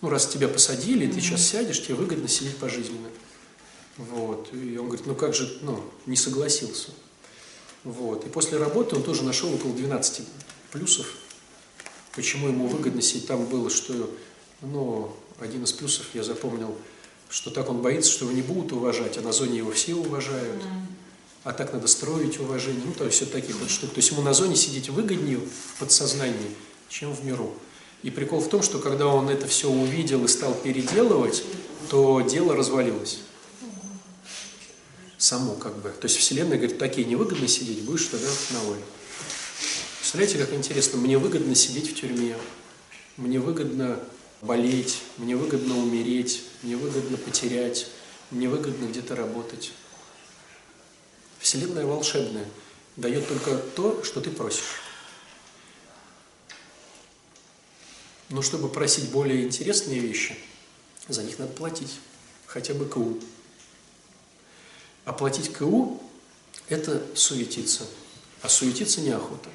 Ну, 0.00 0.08
раз 0.08 0.26
тебя 0.26 0.46
посадили, 0.48 1.10
ты 1.10 1.20
сейчас 1.20 1.46
сядешь, 1.46 1.82
тебе 1.82 1.94
выгодно 1.94 2.28
сидеть 2.28 2.56
пожизненно. 2.58 3.08
Вот. 3.98 4.48
И 4.54 4.78
он 4.78 4.86
говорит, 4.86 5.06
ну 5.06 5.14
как 5.14 5.34
же, 5.34 5.58
ну, 5.62 5.82
не 6.06 6.16
согласился. 6.16 6.90
Вот. 7.84 8.24
И 8.26 8.28
после 8.28 8.58
работы 8.58 8.96
он 8.96 9.02
тоже 9.02 9.24
нашел 9.24 9.52
около 9.52 9.72
12 9.72 10.22
плюсов, 10.72 11.06
почему 12.14 12.48
ему 12.48 12.68
выгодно 12.68 13.02
сидеть. 13.02 13.26
Там 13.26 13.44
было, 13.46 13.70
что, 13.70 14.10
ну, 14.62 15.14
один 15.40 15.64
из 15.64 15.72
плюсов 15.72 16.06
я 16.14 16.22
запомнил, 16.22 16.76
что 17.28 17.50
так 17.50 17.68
он 17.68 17.82
боится, 17.82 18.10
что 18.10 18.24
его 18.24 18.34
не 18.34 18.42
будут 18.42 18.72
уважать, 18.72 19.18
а 19.18 19.20
на 19.20 19.32
зоне 19.32 19.58
его 19.58 19.72
все 19.72 19.94
уважают. 19.94 20.62
А 21.44 21.52
так 21.52 21.72
надо 21.72 21.86
строить 21.88 22.38
уважение. 22.40 22.82
Ну, 22.84 22.92
то 22.92 23.04
есть 23.04 23.20
вот 23.20 23.32
таких 23.32 23.56
вот 23.56 23.70
штук. 23.70 23.90
То 23.90 23.98
есть 23.98 24.10
ему 24.10 24.22
на 24.22 24.34
зоне 24.34 24.56
сидеть 24.56 24.90
выгоднее 24.90 25.38
в 25.38 25.78
подсознании, 25.78 26.54
чем 26.88 27.14
в 27.14 27.24
миру. 27.24 27.54
И 28.02 28.10
прикол 28.10 28.40
в 28.40 28.48
том, 28.48 28.62
что 28.62 28.78
когда 28.78 29.06
он 29.06 29.28
это 29.28 29.46
все 29.46 29.68
увидел 29.68 30.24
и 30.24 30.28
стал 30.28 30.54
переделывать, 30.54 31.42
то 31.88 32.20
дело 32.20 32.54
развалилось. 32.54 33.20
Само 35.18 35.56
как 35.56 35.76
бы. 35.78 35.90
То 35.90 36.06
есть 36.06 36.16
Вселенная 36.16 36.58
говорит, 36.58 36.78
такие 36.78 37.04
невыгодно 37.06 37.48
сидеть, 37.48 37.82
будешь 37.82 38.06
тогда 38.06 38.28
на 38.50 38.60
воле. 38.60 38.82
Представляете, 39.98 40.38
как 40.38 40.54
интересно, 40.54 40.98
мне 40.98 41.18
выгодно 41.18 41.54
сидеть 41.56 41.90
в 41.90 42.00
тюрьме, 42.00 42.36
мне 43.16 43.40
выгодно 43.40 44.00
болеть, 44.40 45.02
мне 45.16 45.36
выгодно 45.36 45.76
умереть, 45.76 46.44
мне 46.62 46.76
выгодно 46.76 47.16
потерять, 47.16 47.88
мне 48.30 48.48
выгодно 48.48 48.86
где-то 48.86 49.16
работать. 49.16 49.72
Вселенная 51.40 51.84
волшебная, 51.84 52.46
дает 52.96 53.26
только 53.26 53.56
то, 53.56 54.02
что 54.04 54.20
ты 54.20 54.30
просишь. 54.30 54.80
Но 58.28 58.40
чтобы 58.40 58.68
просить 58.68 59.10
более 59.10 59.42
интересные 59.42 59.98
вещи, 59.98 60.38
за 61.08 61.24
них 61.24 61.38
надо 61.38 61.52
платить, 61.52 61.98
хотя 62.46 62.72
бы 62.72 62.86
КУ. 62.86 63.18
А 65.08 65.14
платить 65.14 65.54
КУ– 65.54 65.98
это 66.68 67.02
суетиться, 67.14 67.84
а 68.42 68.48
суетиться 68.50 69.00
неохота. 69.00 69.48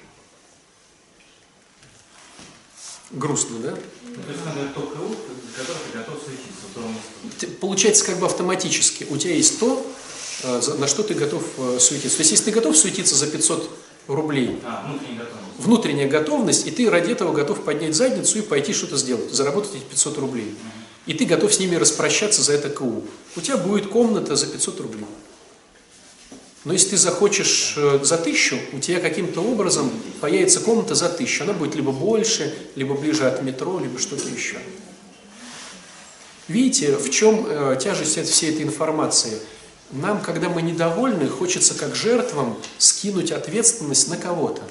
Грустно, 3.12 3.60
да? 3.60 3.72
То 3.74 4.32
есть 4.32 4.46
надо 4.46 4.70
то 4.74 4.82
КУ, 4.82 5.16
который 5.56 5.78
ты 5.92 5.98
готов 6.00 6.18
суетиться. 6.26 7.56
Получается 7.62 8.04
как 8.04 8.18
бы 8.18 8.26
автоматически. 8.26 9.06
У 9.12 9.18
тебя 9.18 9.36
есть 9.36 9.60
то, 9.60 9.86
э, 10.42 10.60
на 10.80 10.88
что 10.88 11.04
ты 11.04 11.14
готов 11.14 11.44
э, 11.60 11.78
суетиться. 11.80 12.18
То 12.18 12.22
есть 12.22 12.32
если 12.32 12.46
ты 12.46 12.52
готов 12.52 12.76
суетиться 12.76 13.14
за 13.14 13.28
500 13.28 13.70
рублей, 14.08 14.60
а, 14.66 14.88
внутренняя 14.88 15.20
готовность. 15.20 15.60
внутренняя 15.60 16.10
готовность, 16.10 16.66
и 16.66 16.72
ты 16.72 16.90
ради 16.90 17.12
этого 17.12 17.32
готов 17.32 17.64
поднять 17.64 17.94
задницу 17.94 18.40
и 18.40 18.42
пойти 18.42 18.74
что-то 18.74 18.98
сделать, 18.98 19.32
заработать 19.32 19.76
эти 19.76 19.84
500 19.84 20.18
рублей. 20.18 20.56
И 21.06 21.14
ты 21.14 21.26
готов 21.26 21.54
с 21.54 21.60
ними 21.60 21.76
распрощаться 21.76 22.42
за 22.42 22.54
это 22.54 22.72
КУ. 22.72 23.04
У 23.36 23.42
тебя 23.42 23.58
будет 23.58 23.90
комната 23.90 24.36
за 24.36 24.48
500 24.48 24.80
рублей. 24.80 25.06
Но 26.66 26.72
если 26.72 26.92
ты 26.92 26.98
захочешь 26.98 27.74
э, 27.76 28.00
за 28.04 28.18
тысячу, 28.18 28.58
у 28.72 28.80
тебя 28.80 29.02
каким-то 29.02 29.42
образом 29.42 29.92
появится 30.22 30.62
комната 30.62 30.96
за 30.96 31.10
тысячу. 31.10 31.44
Она 31.44 31.54
будет 31.54 31.76
либо 31.76 31.92
больше, 31.92 32.56
либо 32.76 32.96
ближе 32.96 33.28
от 33.28 33.44
метро, 33.44 33.80
либо 33.80 34.00
что-то 34.00 34.28
еще. 34.30 34.58
Видите, 36.48 36.96
в 36.96 37.10
чем 37.10 37.46
э, 37.48 37.78
тяжесть 37.82 38.18
всей 38.30 38.54
этой 38.54 38.64
информации? 38.64 39.40
Нам, 39.92 40.22
когда 40.22 40.50
мы 40.50 40.62
недовольны, 40.62 41.28
хочется 41.28 41.74
как 41.74 41.96
жертвам 41.96 42.58
скинуть 42.78 43.32
ответственность 43.32 44.08
на 44.08 44.18
кого-то. 44.18 44.62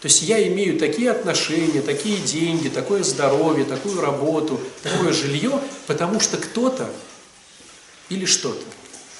То 0.00 0.06
есть 0.06 0.22
я 0.22 0.46
имею 0.48 0.78
такие 0.78 1.10
отношения, 1.10 1.82
такие 1.82 2.16
деньги, 2.16 2.68
такое 2.68 3.02
здоровье, 3.02 3.66
такую 3.66 4.00
работу, 4.00 4.58
такое 4.82 5.12
жилье, 5.12 5.60
потому 5.86 6.20
что 6.20 6.38
кто-то 6.38 6.90
или 8.08 8.24
что-то, 8.24 8.64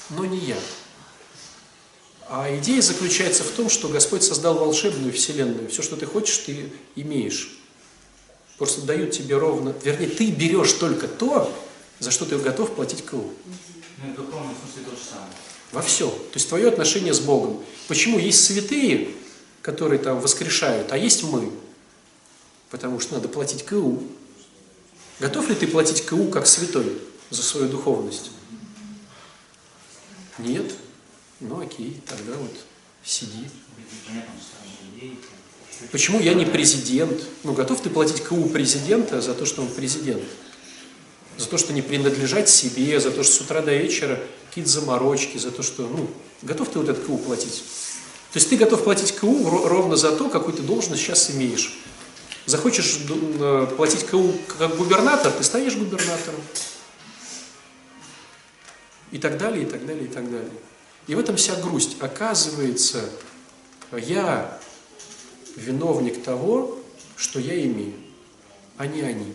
но 0.09 0.25
не 0.25 0.39
я. 0.39 0.57
А 2.33 2.49
идея 2.59 2.81
заключается 2.81 3.43
в 3.43 3.49
том, 3.49 3.69
что 3.69 3.89
Господь 3.89 4.23
создал 4.23 4.57
волшебную 4.57 5.11
вселенную. 5.11 5.67
Все, 5.67 5.81
что 5.81 5.97
ты 5.97 6.05
хочешь, 6.05 6.37
ты 6.37 6.71
имеешь. 6.95 7.59
Просто 8.57 8.83
дают 8.83 9.11
тебе 9.11 9.37
ровно... 9.37 9.75
Вернее, 9.83 10.07
ты 10.07 10.31
берешь 10.31 10.71
только 10.71 11.09
то, 11.09 11.53
за 11.99 12.09
что 12.09 12.25
ты 12.25 12.37
готов 12.37 12.73
платить 12.73 13.05
КУ. 13.05 13.17
Ну, 13.17 14.13
в 14.13 14.15
духовном 14.15 14.55
смысле 14.55 14.89
то 14.89 14.91
же 14.95 15.03
самое. 15.03 15.31
Во 15.73 15.81
все. 15.81 16.09
То 16.09 16.35
есть 16.35 16.47
твое 16.47 16.69
отношение 16.69 17.13
с 17.13 17.19
Богом. 17.19 17.61
Почему 17.89 18.17
есть 18.17 18.45
святые, 18.45 19.09
которые 19.61 19.99
там 19.99 20.21
воскрешают, 20.21 20.93
а 20.93 20.97
есть 20.97 21.23
мы? 21.23 21.51
Потому 22.69 23.01
что 23.01 23.15
надо 23.15 23.27
платить 23.27 23.65
КУ. 23.65 24.01
Готов 25.19 25.49
ли 25.49 25.55
ты 25.55 25.67
платить 25.67 26.05
КУ 26.05 26.29
как 26.29 26.47
святой 26.47 26.97
за 27.29 27.43
свою 27.43 27.67
духовность? 27.67 28.31
Нет. 30.37 30.71
Ну 31.41 31.61
окей, 31.61 31.99
тогда 32.07 32.33
вот 32.37 32.51
сиди. 33.03 33.47
Почему 35.91 36.19
я 36.19 36.33
не 36.33 36.45
президент? 36.45 37.19
Ну, 37.43 37.53
готов 37.53 37.81
ты 37.81 37.89
платить 37.89 38.23
КУ 38.23 38.47
президента 38.49 39.21
за 39.21 39.33
то, 39.33 39.45
что 39.45 39.61
он 39.63 39.67
президент? 39.69 40.23
за 41.41 41.47
то, 41.47 41.57
что 41.57 41.73
не 41.73 41.81
принадлежать 41.81 42.49
себе, 42.49 42.99
за 42.99 43.11
то, 43.11 43.23
что 43.23 43.33
с 43.33 43.41
утра 43.41 43.61
до 43.61 43.75
вечера 43.75 44.19
какие-то 44.49 44.69
заморочки, 44.69 45.37
за 45.37 45.51
то, 45.51 45.63
что, 45.63 45.83
ну, 45.83 46.07
готов 46.41 46.69
ты 46.69 46.79
вот 46.79 46.89
этот 46.89 47.05
КУ 47.05 47.17
платить? 47.17 47.63
То 48.31 48.37
есть 48.37 48.49
ты 48.49 48.57
готов 48.57 48.83
платить 48.83 49.15
КУ 49.17 49.47
ро- 49.47 49.67
ровно 49.67 49.95
за 49.95 50.11
то, 50.11 50.29
какую 50.29 50.55
ты 50.55 50.61
должность 50.61 51.01
сейчас 51.01 51.31
имеешь. 51.31 51.73
Захочешь 52.45 52.99
э, 53.09 53.67
платить 53.75 54.05
КУ 54.07 54.33
как 54.59 54.75
губернатор, 54.77 55.31
ты 55.31 55.43
станешь 55.43 55.75
губернатором. 55.75 56.41
И 59.11 59.17
так 59.17 59.37
далее, 59.37 59.63
и 59.63 59.65
так 59.65 59.85
далее, 59.85 60.05
и 60.05 60.07
так 60.07 60.29
далее. 60.31 60.51
И 61.07 61.15
в 61.15 61.19
этом 61.19 61.35
вся 61.35 61.55
грусть. 61.55 61.97
Оказывается, 62.01 63.09
я 63.91 64.59
виновник 65.55 66.23
того, 66.23 66.79
что 67.15 67.39
я 67.39 67.61
имею, 67.65 67.93
а 68.77 68.87
не 68.87 69.01
они. 69.01 69.33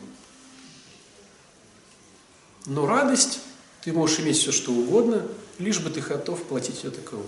Но 2.66 2.86
радость, 2.86 3.40
ты 3.82 3.92
можешь 3.92 4.18
иметь 4.20 4.38
все, 4.38 4.50
что 4.50 4.72
угодно, 4.72 5.26
лишь 5.58 5.78
бы 5.78 5.90
ты 5.90 6.00
готов 6.00 6.42
платить 6.44 6.84
это 6.84 7.00
КУ. 7.00 7.22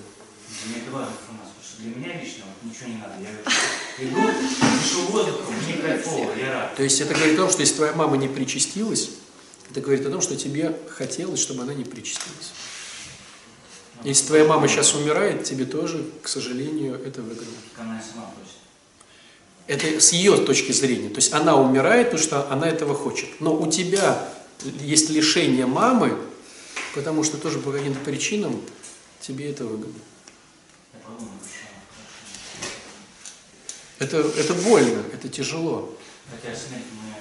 Для 0.65 0.71
меня 0.71 0.83
это 0.83 0.91
потому 0.91 1.39
что 1.63 1.83
для 1.83 1.95
меня 1.95 2.21
лично 2.21 2.45
вот 2.47 2.71
ничего 2.71 2.89
не 2.89 2.97
надо. 2.97 3.15
Я 3.21 4.09
иду, 4.09 4.21
дышу 4.81 5.03
воздухом, 5.13 5.55
мне 5.63 5.75
кайфово, 5.75 6.35
я 6.37 6.53
рад. 6.53 6.77
То 6.77 6.83
есть 6.83 7.01
это 7.01 7.15
говорит 7.15 7.35
о 7.35 7.43
том, 7.43 7.51
что 7.51 7.61
если 7.61 7.77
твоя 7.77 7.93
мама 7.93 8.17
не 8.17 8.29
причастилась, 8.29 9.11
это 9.71 9.81
говорит 9.81 10.07
о 10.07 10.11
том, 10.11 10.21
что 10.21 10.37
тебе 10.37 10.77
хотелось, 10.89 11.41
чтобы 11.41 11.63
она 11.63 11.75
не 11.75 11.85
причастилась. 11.85 12.53
Если 14.05 14.27
твоя 14.27 14.45
мама 14.45 14.69
сейчас 14.69 14.95
умирает, 14.95 15.45
тебе 15.45 15.65
тоже, 15.65 16.05
к 16.23 16.29
сожалению, 16.29 16.95
это 17.05 17.21
выгодно. 17.21 17.53
Это 19.67 20.01
с 20.01 20.13
ее 20.13 20.37
точки 20.39 20.73
зрения. 20.73 21.11
То 21.11 21.17
есть 21.17 21.33
она 21.33 21.57
умирает, 21.57 22.07
потому 22.07 22.23
что 22.23 22.51
она 22.51 22.69
этого 22.69 22.95
хочет. 22.95 23.29
Но 23.41 23.55
у 23.55 23.71
тебя 23.71 24.29
есть 24.81 25.11
лишение 25.11 25.67
мамы, 25.67 26.17
потому 26.95 27.23
что 27.25 27.37
тоже 27.37 27.59
по 27.59 27.71
каким-то 27.73 28.01
причинам 28.01 28.61
тебе 29.21 29.51
это 29.51 29.65
выгодно. 29.65 30.01
Это, 33.99 34.19
это 34.19 34.55
больно, 34.55 35.03
это 35.13 35.29
тяжело. 35.29 35.93
Хотя 36.31 36.55
смерть 36.55 36.85
мне 37.03 37.15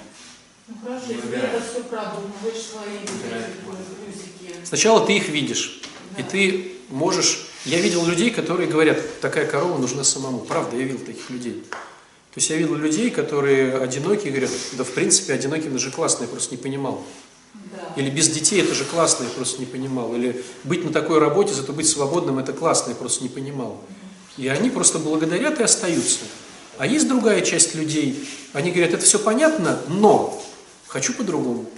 Ну 0.68 0.74
хорошо, 0.82 1.06
если 1.08 1.36
это 1.38 1.60
все 1.60 1.82
продумываешь, 1.82 2.62
свои 2.62 2.98
плюсики. 3.00 4.54
Сначала 4.64 5.04
ты 5.04 5.16
их 5.16 5.28
видишь, 5.28 5.82
и 6.18 6.22
ты 6.22 6.72
можешь... 6.90 7.46
Я 7.64 7.80
видел 7.80 8.04
людей, 8.04 8.30
которые 8.30 8.68
говорят, 8.68 8.98
такая 9.20 9.46
корова 9.46 9.78
нужна 9.78 10.04
самому. 10.04 10.40
Правда, 10.40 10.76
я 10.76 10.84
видел 10.84 10.98
таких 10.98 11.30
людей. 11.30 11.64
То 11.70 12.40
есть 12.40 12.50
я 12.50 12.56
видел 12.56 12.74
людей, 12.74 13.10
которые 13.10 13.78
одинокие, 13.78 14.30
говорят, 14.30 14.50
да 14.72 14.84
в 14.84 14.90
принципе 14.90 15.32
одиноким 15.32 15.70
это 15.70 15.78
же 15.78 15.90
классно, 15.90 16.24
я 16.24 16.28
просто 16.28 16.54
не 16.54 16.62
понимал. 16.62 17.02
Да. 17.54 17.94
Или 17.96 18.10
без 18.10 18.28
детей 18.28 18.60
это 18.60 18.74
же 18.74 18.84
классно, 18.84 19.24
я 19.24 19.30
просто 19.30 19.60
не 19.60 19.66
понимал. 19.66 20.14
Или 20.14 20.44
быть 20.64 20.84
на 20.84 20.92
такой 20.92 21.18
работе, 21.18 21.54
зато 21.54 21.72
быть 21.72 21.88
свободным 21.88 22.38
это 22.38 22.52
классно, 22.52 22.90
я 22.90 22.96
просто 22.96 23.22
не 23.22 23.28
понимал. 23.28 23.80
И 24.36 24.46
они 24.48 24.70
просто 24.70 24.98
благодарят 24.98 25.58
и 25.58 25.64
остаются. 25.64 26.20
А 26.78 26.86
есть 26.86 27.08
другая 27.08 27.40
часть 27.40 27.74
людей, 27.74 28.28
они 28.52 28.70
говорят, 28.70 28.94
это 28.94 29.04
все 29.04 29.18
понятно, 29.18 29.80
но 29.88 30.40
хочу 30.86 31.12
по-другому. 31.12 31.68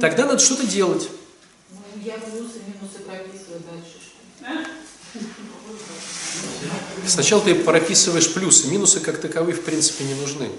Тогда 0.00 0.24
надо 0.24 0.38
что-то 0.38 0.66
делать. 0.66 1.08
Я 2.04 2.14
плюсы, 2.14 2.58
минусы 2.66 2.98
прописываю 3.06 3.62
дальше. 3.70 4.00
Что? 4.40 5.20
Сначала 7.06 7.42
ты 7.42 7.54
прописываешь 7.54 8.32
плюсы, 8.32 8.66
минусы 8.68 8.98
как 8.98 9.20
таковые 9.20 9.54
в 9.54 9.62
принципе 9.62 10.04
не 10.04 10.14
нужны. 10.14 10.50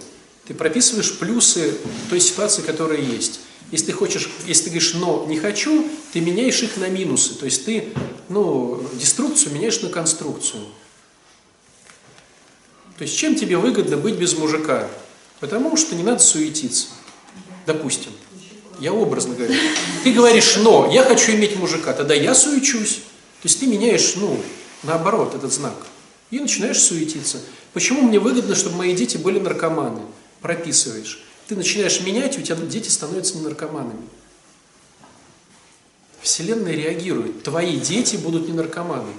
Ты 0.45 0.53
прописываешь 0.53 1.17
плюсы 1.17 1.75
той 2.09 2.21
ситуации, 2.21 2.61
которая 2.61 2.99
есть. 2.99 3.41
Если 3.71 3.87
ты 3.87 3.91
хочешь, 3.91 4.29
если 4.45 4.65
ты 4.65 4.69
говоришь 4.69 4.93
«но 4.93 5.25
не 5.27 5.37
хочу», 5.37 5.89
ты 6.13 6.21
меняешь 6.21 6.61
их 6.63 6.77
на 6.77 6.87
минусы. 6.87 7.33
То 7.33 7.45
есть 7.45 7.65
ты, 7.65 7.89
ну, 8.29 8.87
деструкцию 8.93 9.53
меняешь 9.53 9.81
на 9.81 9.89
конструкцию. 9.89 10.63
То 12.97 13.03
есть 13.03 13.17
чем 13.17 13.35
тебе 13.35 13.57
выгодно 13.57 13.97
быть 13.97 14.15
без 14.15 14.37
мужика? 14.37 14.87
Потому 15.41 15.75
что 15.75 15.95
не 15.95 16.03
надо 16.03 16.19
суетиться. 16.19 16.87
Допустим. 17.65 18.11
Я 18.79 18.93
образно 18.93 19.35
говорю. 19.35 19.53
Ты 20.03 20.13
говоришь 20.13 20.57
«но», 20.57 20.89
я 20.91 21.03
хочу 21.03 21.31
иметь 21.33 21.55
мужика, 21.57 21.93
тогда 21.93 22.13
я 22.13 22.33
суечусь. 22.33 22.95
То 23.41 23.47
есть 23.49 23.59
ты 23.59 23.67
меняешь, 23.67 24.15
ну, 24.15 24.39
наоборот, 24.83 25.35
этот 25.35 25.51
знак. 25.51 25.75
И 26.31 26.39
начинаешь 26.39 26.79
суетиться. 26.79 27.39
Почему 27.73 28.01
мне 28.01 28.19
выгодно, 28.19 28.55
чтобы 28.55 28.77
мои 28.77 28.95
дети 28.95 29.17
были 29.17 29.39
наркоманы? 29.39 30.01
Прописываешь. 30.41 31.23
Ты 31.47 31.55
начинаешь 31.55 32.01
менять, 32.01 32.37
у 32.37 32.41
тебя 32.41 32.55
дети 32.55 32.89
становятся 32.89 33.37
не 33.37 33.43
наркоманами. 33.43 34.07
Вселенная 36.21 36.73
реагирует. 36.73 37.43
Твои 37.43 37.77
дети 37.77 38.15
будут 38.15 38.47
не 38.47 38.53
наркоманы. 38.53 39.11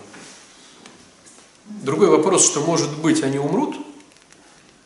Другой 1.67 2.09
вопрос, 2.09 2.47
что 2.47 2.61
может 2.61 2.99
быть 2.99 3.23
они 3.23 3.39
умрут, 3.39 3.77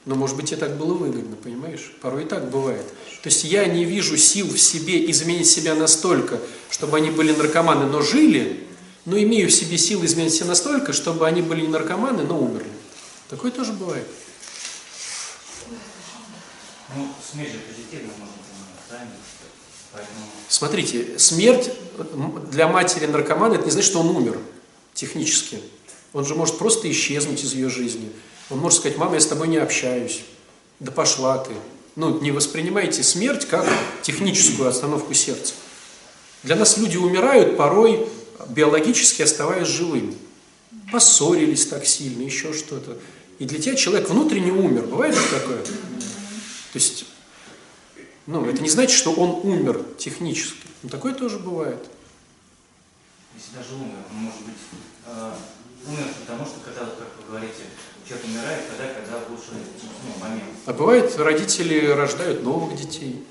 но 0.05 0.15
может 0.15 0.37
быть 0.37 0.47
тебе 0.47 0.59
так 0.59 0.77
было 0.77 0.95
выгодно, 0.95 1.37
понимаешь? 1.37 1.93
Порой 2.01 2.25
и 2.25 2.27
так 2.27 2.51
бывает. 2.51 2.87
То 3.23 3.29
есть 3.29 3.45
я 3.45 3.67
не 3.67 3.85
вижу 3.85 4.17
сил 4.17 4.49
в 4.49 4.59
себе 4.59 5.11
изменить 5.11 5.49
себя 5.49 5.75
настолько, 5.75 6.39
чтобы 6.71 6.97
они 6.97 7.11
были 7.11 7.35
наркоманы, 7.35 7.87
но 7.87 8.03
жили, 8.03 8.67
но 9.05 9.19
имею 9.19 9.49
в 9.49 9.53
себе 9.53 9.79
силы 9.79 10.07
изменить 10.07 10.35
себя 10.35 10.47
настолько, 10.47 10.93
чтобы 10.93 11.27
они 11.27 11.43
были 11.43 11.63
не 11.63 11.69
наркоманы, 11.69 12.23
но 12.23 12.39
умерли. 12.39 12.71
Такое 13.29 13.51
тоже 13.51 13.73
бывает. 13.73 14.07
Ну, 16.97 17.09
смерть 17.31 17.53
же 17.53 17.59
позитивно 17.59 18.13
можно 18.19 18.35
понимать, 18.35 18.89
правильно? 18.89 19.13
Поэтому 19.93 20.21
Смотрите, 20.49 21.19
смерть 21.19 21.71
для 22.51 22.69
матери 22.69 23.07
наркомана, 23.07 23.55
это 23.55 23.65
не 23.65 23.71
значит, 23.71 23.91
что 23.91 24.01
он 24.01 24.17
умер 24.17 24.39
технически. 24.95 25.61
Он 26.15 26.25
же 26.25 26.35
может 26.35 26.59
просто 26.59 26.91
исчезнуть 26.91 27.45
из 27.45 27.53
ее 27.53 27.69
жизни. 27.69 28.11
Он 28.51 28.59
может 28.59 28.79
сказать, 28.79 28.97
мама, 28.99 29.15
я 29.15 29.21
с 29.21 29.27
тобой 29.27 29.49
не 29.49 29.59
общаюсь. 29.59 30.23
Да 30.81 30.93
пошла 30.93 31.39
ты. 31.39 31.53
Ну, 31.97 32.21
не 32.21 32.31
воспринимайте 32.31 33.03
смерть 33.03 33.47
как 33.47 33.67
техническую 34.03 34.69
остановку 34.69 35.13
сердца. 35.15 35.55
Для 36.45 36.57
нас 36.57 36.79
люди 36.79 36.97
умирают 36.97 37.57
порой 37.57 38.09
биологически 38.49 39.23
оставаясь 39.23 39.69
живыми. 39.69 40.15
Поссорились 40.93 41.67
так 41.67 41.85
сильно, 41.85 42.23
еще 42.23 42.53
что-то. 42.53 42.97
И 43.39 43.45
для 43.45 43.61
тебя 43.61 43.75
человек 43.75 44.09
внутренне 44.09 44.53
умер. 44.53 44.87
Бывает 44.87 45.15
же 45.15 45.23
такое? 45.31 45.59
То 45.59 46.75
есть, 46.75 47.05
ну, 48.27 48.45
это 48.45 48.63
не 48.63 48.69
значит, 48.69 48.97
что 48.97 49.13
он 49.13 49.41
умер 49.43 49.81
технически. 49.99 50.57
Но 50.83 50.89
такое 50.89 51.13
тоже 51.13 51.39
бывает. 51.39 51.85
Если 53.39 53.57
даже 53.57 53.75
умер, 53.75 54.03
он 54.11 54.17
может 54.17 54.41
быть 54.41 54.59
э, 55.07 55.31
умер 55.87 56.07
потому, 56.27 56.45
что 56.45 56.59
когда, 56.65 56.81
как 56.81 57.09
вы 57.19 57.29
говорите, 57.29 57.71
человек 58.07 58.27
умирает, 58.27 58.69
тогда, 58.69 58.93
когда 58.93 59.19
лучше 59.31 59.51
ну, 59.53 60.21
момент. 60.21 60.51
А 60.67 60.73
бывает, 60.73 61.17
родители 61.17 61.87
рождают 61.87 62.43
новых 62.43 62.77
детей. 62.77 63.25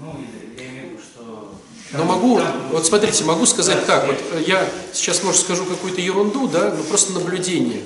Ну, 0.00 0.18
я 0.58 0.68
имею 0.68 0.88
в 0.88 0.90
виду, 0.92 1.02
что... 1.02 1.54
Но 1.92 2.04
могу, 2.04 2.40
вот 2.72 2.84
смотрите, 2.84 3.22
могу 3.22 3.46
сказать 3.46 3.86
так, 3.86 4.06
вот 4.06 4.16
э, 4.32 4.42
я 4.46 4.68
сейчас, 4.92 5.22
может, 5.22 5.42
скажу 5.42 5.64
какую-то 5.64 6.00
ерунду, 6.00 6.48
да, 6.48 6.74
но 6.74 6.82
просто 6.82 7.12
наблюдение. 7.12 7.84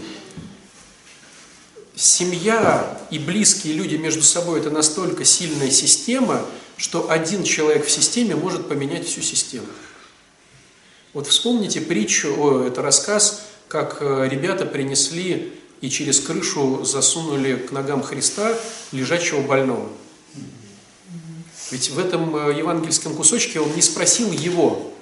Семья 1.94 3.06
и 3.10 3.18
близкие 3.18 3.74
люди 3.74 3.96
между 3.96 4.22
собой– 4.22 4.60
это 4.60 4.70
настолько 4.70 5.26
сильная 5.26 5.70
система, 5.70 6.42
что 6.78 7.10
один 7.10 7.42
человек 7.44 7.86
в 7.86 7.90
системе 7.90 8.34
может 8.34 8.66
поменять 8.66 9.06
всю 9.06 9.20
систему. 9.20 9.66
Вот 11.16 11.26
вспомните 11.26 11.80
притчу, 11.80 12.34
о, 12.36 12.64
это 12.64 12.82
рассказ, 12.82 13.46
как 13.68 14.02
э, 14.02 14.28
ребята 14.30 14.66
принесли 14.66 15.54
и 15.80 15.88
через 15.88 16.20
крышу 16.20 16.84
засунули 16.84 17.56
к 17.56 17.72
ногам 17.72 18.02
Христа 18.02 18.54
лежачего 18.92 19.40
больного. 19.40 19.88
Ведь 21.70 21.88
в 21.88 21.98
этом 21.98 22.36
э, 22.36 22.58
евангельском 22.58 23.14
кусочке 23.14 23.60
он 23.60 23.74
не 23.74 23.80
спросил 23.80 24.30
его, 24.30 24.92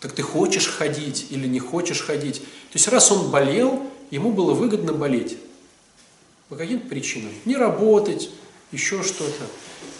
так 0.00 0.10
ты 0.10 0.22
хочешь 0.22 0.66
ходить 0.66 1.28
или 1.30 1.46
не 1.46 1.60
хочешь 1.60 2.02
ходить. 2.02 2.40
То 2.40 2.74
есть 2.74 2.88
раз 2.88 3.12
он 3.12 3.30
болел, 3.30 3.80
ему 4.10 4.32
было 4.32 4.54
выгодно 4.54 4.92
болеть. 4.92 5.38
По 6.48 6.56
каким 6.56 6.80
причинам? 6.80 7.30
Не 7.44 7.54
работать, 7.54 8.30
еще 8.72 9.04
что-то. 9.04 9.46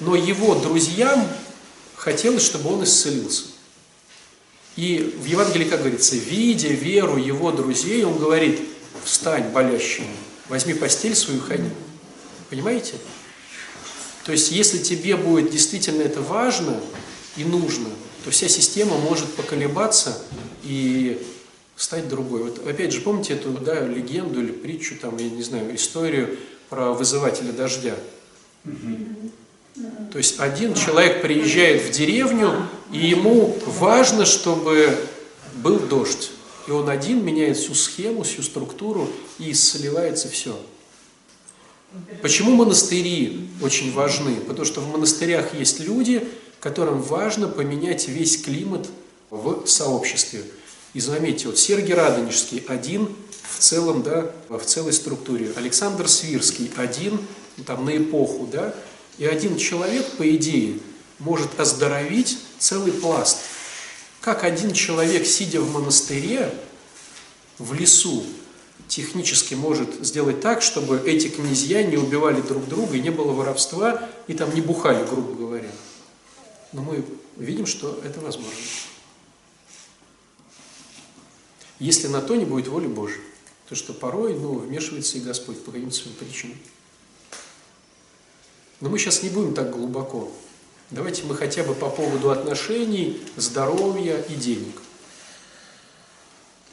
Но 0.01 0.17
его 0.17 0.57
друзьям 0.57 1.25
хотелось, 1.95 2.43
чтобы 2.43 2.75
он 2.75 2.83
исцелился. 2.83 3.50
И 4.81 5.15
в 5.15 5.27
Евангелии, 5.27 5.69
как 5.69 5.81
говорится, 5.81 6.17
видя 6.17 6.69
веру 6.69 7.19
его 7.19 7.53
друзей, 7.53 8.03
он 8.03 8.17
говорит, 8.17 8.63
встань, 9.05 9.51
болящий, 9.51 10.05
возьми 10.49 10.73
постель 10.73 11.15
свою, 11.15 11.39
ходи. 11.39 11.69
Понимаете? 12.49 12.95
То 14.25 14.33
есть, 14.33 14.51
если 14.51 14.79
тебе 14.79 15.17
будет 15.17 15.51
действительно 15.51 16.01
это 16.01 16.23
важно 16.23 16.81
и 17.37 17.45
нужно, 17.45 17.91
то 18.25 18.31
вся 18.31 18.49
система 18.49 18.97
может 18.97 19.31
поколебаться 19.35 20.17
и 20.65 21.21
стать 21.77 22.09
другой. 22.09 22.45
Вот 22.45 22.67
опять 22.67 22.95
же, 22.95 23.03
помните 23.03 23.35
эту 23.35 23.51
да, 23.51 23.87
легенду 23.87 24.41
или 24.41 24.51
притчу, 24.51 24.97
там, 24.97 25.19
я 25.19 25.29
не 25.29 25.43
знаю, 25.43 25.77
историю 25.77 26.39
про 26.71 26.95
вызывателя 26.95 27.53
дождя? 27.53 27.97
То 30.13 30.19
есть 30.19 30.41
один 30.41 30.75
человек 30.75 31.23
приезжает 31.23 31.83
в 31.83 31.91
деревню, 31.91 32.69
и 32.93 32.99
ему 32.99 33.57
важно, 33.67 34.25
чтобы 34.25 34.97
был 35.55 35.79
дождь. 35.79 36.31
И 36.67 36.71
он 36.71 36.89
один 36.89 37.25
меняет 37.25 37.57
всю 37.57 37.75
схему, 37.75 38.23
всю 38.23 38.43
структуру, 38.43 39.09
и 39.39 39.53
сливается 39.55 40.29
все. 40.29 40.59
Почему 42.23 42.53
монастыри 42.53 43.49
очень 43.63 43.93
важны? 43.93 44.37
Потому 44.37 44.65
что 44.65 44.81
в 44.81 44.93
монастырях 44.93 45.55
есть 45.55 45.81
люди, 45.81 46.29
которым 46.61 47.01
важно 47.03 47.49
поменять 47.49 48.09
весь 48.09 48.41
климат 48.41 48.89
в 49.31 49.67
сообществе. 49.67 50.43
И 50.93 51.01
заметьте, 51.01 51.47
вот 51.47 51.59
Сергий 51.59 51.95
Радонежский 51.95 52.63
один 52.69 53.09
в 53.43 53.59
целом, 53.59 54.03
да, 54.03 54.31
в 54.49 54.61
целой 54.61 54.93
структуре. 54.93 55.53
Александр 55.57 56.09
Свирский 56.09 56.71
один 56.77 57.21
там 57.67 57.85
на 57.85 57.97
эпоху, 57.97 58.49
да, 58.51 58.75
и 59.21 59.27
один 59.27 59.59
человек, 59.59 60.17
по 60.17 60.35
идее, 60.35 60.81
может 61.19 61.61
оздоровить 61.61 62.39
целый 62.59 62.91
пласт. 62.91 63.37
Как 64.23 64.45
один 64.45 64.73
человек, 64.73 65.27
сидя 65.27 65.61
в 65.61 65.71
монастыре, 65.71 66.55
в 67.59 67.75
лесу, 67.75 68.25
технически 68.89 69.53
может 69.53 70.03
сделать 70.03 70.41
так, 70.41 70.63
чтобы 70.63 71.03
эти 71.05 71.29
князья 71.29 71.83
не 71.83 71.99
убивали 71.99 72.41
друг 72.41 72.67
друга, 72.67 72.97
и 72.97 73.03
не 73.03 73.11
было 73.11 73.33
воровства, 73.33 74.09
и 74.27 74.33
там 74.33 74.55
не 74.55 74.63
бухали, 74.63 75.05
грубо 75.05 75.35
говоря. 75.35 75.71
Но 76.73 76.81
мы 76.81 77.05
видим, 77.37 77.67
что 77.67 78.01
это 78.03 78.21
возможно. 78.21 78.57
Если 81.79 82.09
на 82.09 82.23
то 82.23 82.35
не 82.37 82.47
будет 82.47 82.69
воли 82.69 82.87
Божьей. 82.87 83.21
То, 83.69 83.75
что 83.75 83.93
порой 83.93 84.33
ну, 84.33 84.55
вмешивается 84.55 85.19
и 85.19 85.21
Господь 85.21 85.63
по 85.63 85.73
каким-то 85.73 85.95
своим 85.95 86.17
причинам. 86.17 86.57
Но 88.81 88.89
мы 88.89 88.99
сейчас 88.99 89.23
не 89.23 89.29
будем 89.29 89.55
так 89.55 89.71
глубоко. 89.71 90.31
Давайте 90.91 91.25
мы 91.25 91.37
хотя 91.37 91.63
бы 91.63 91.75
по 91.75 91.89
поводу 91.89 92.31
отношений, 92.31 93.23
здоровья 93.37 94.21
и 94.23 94.35
денег. 94.35 94.81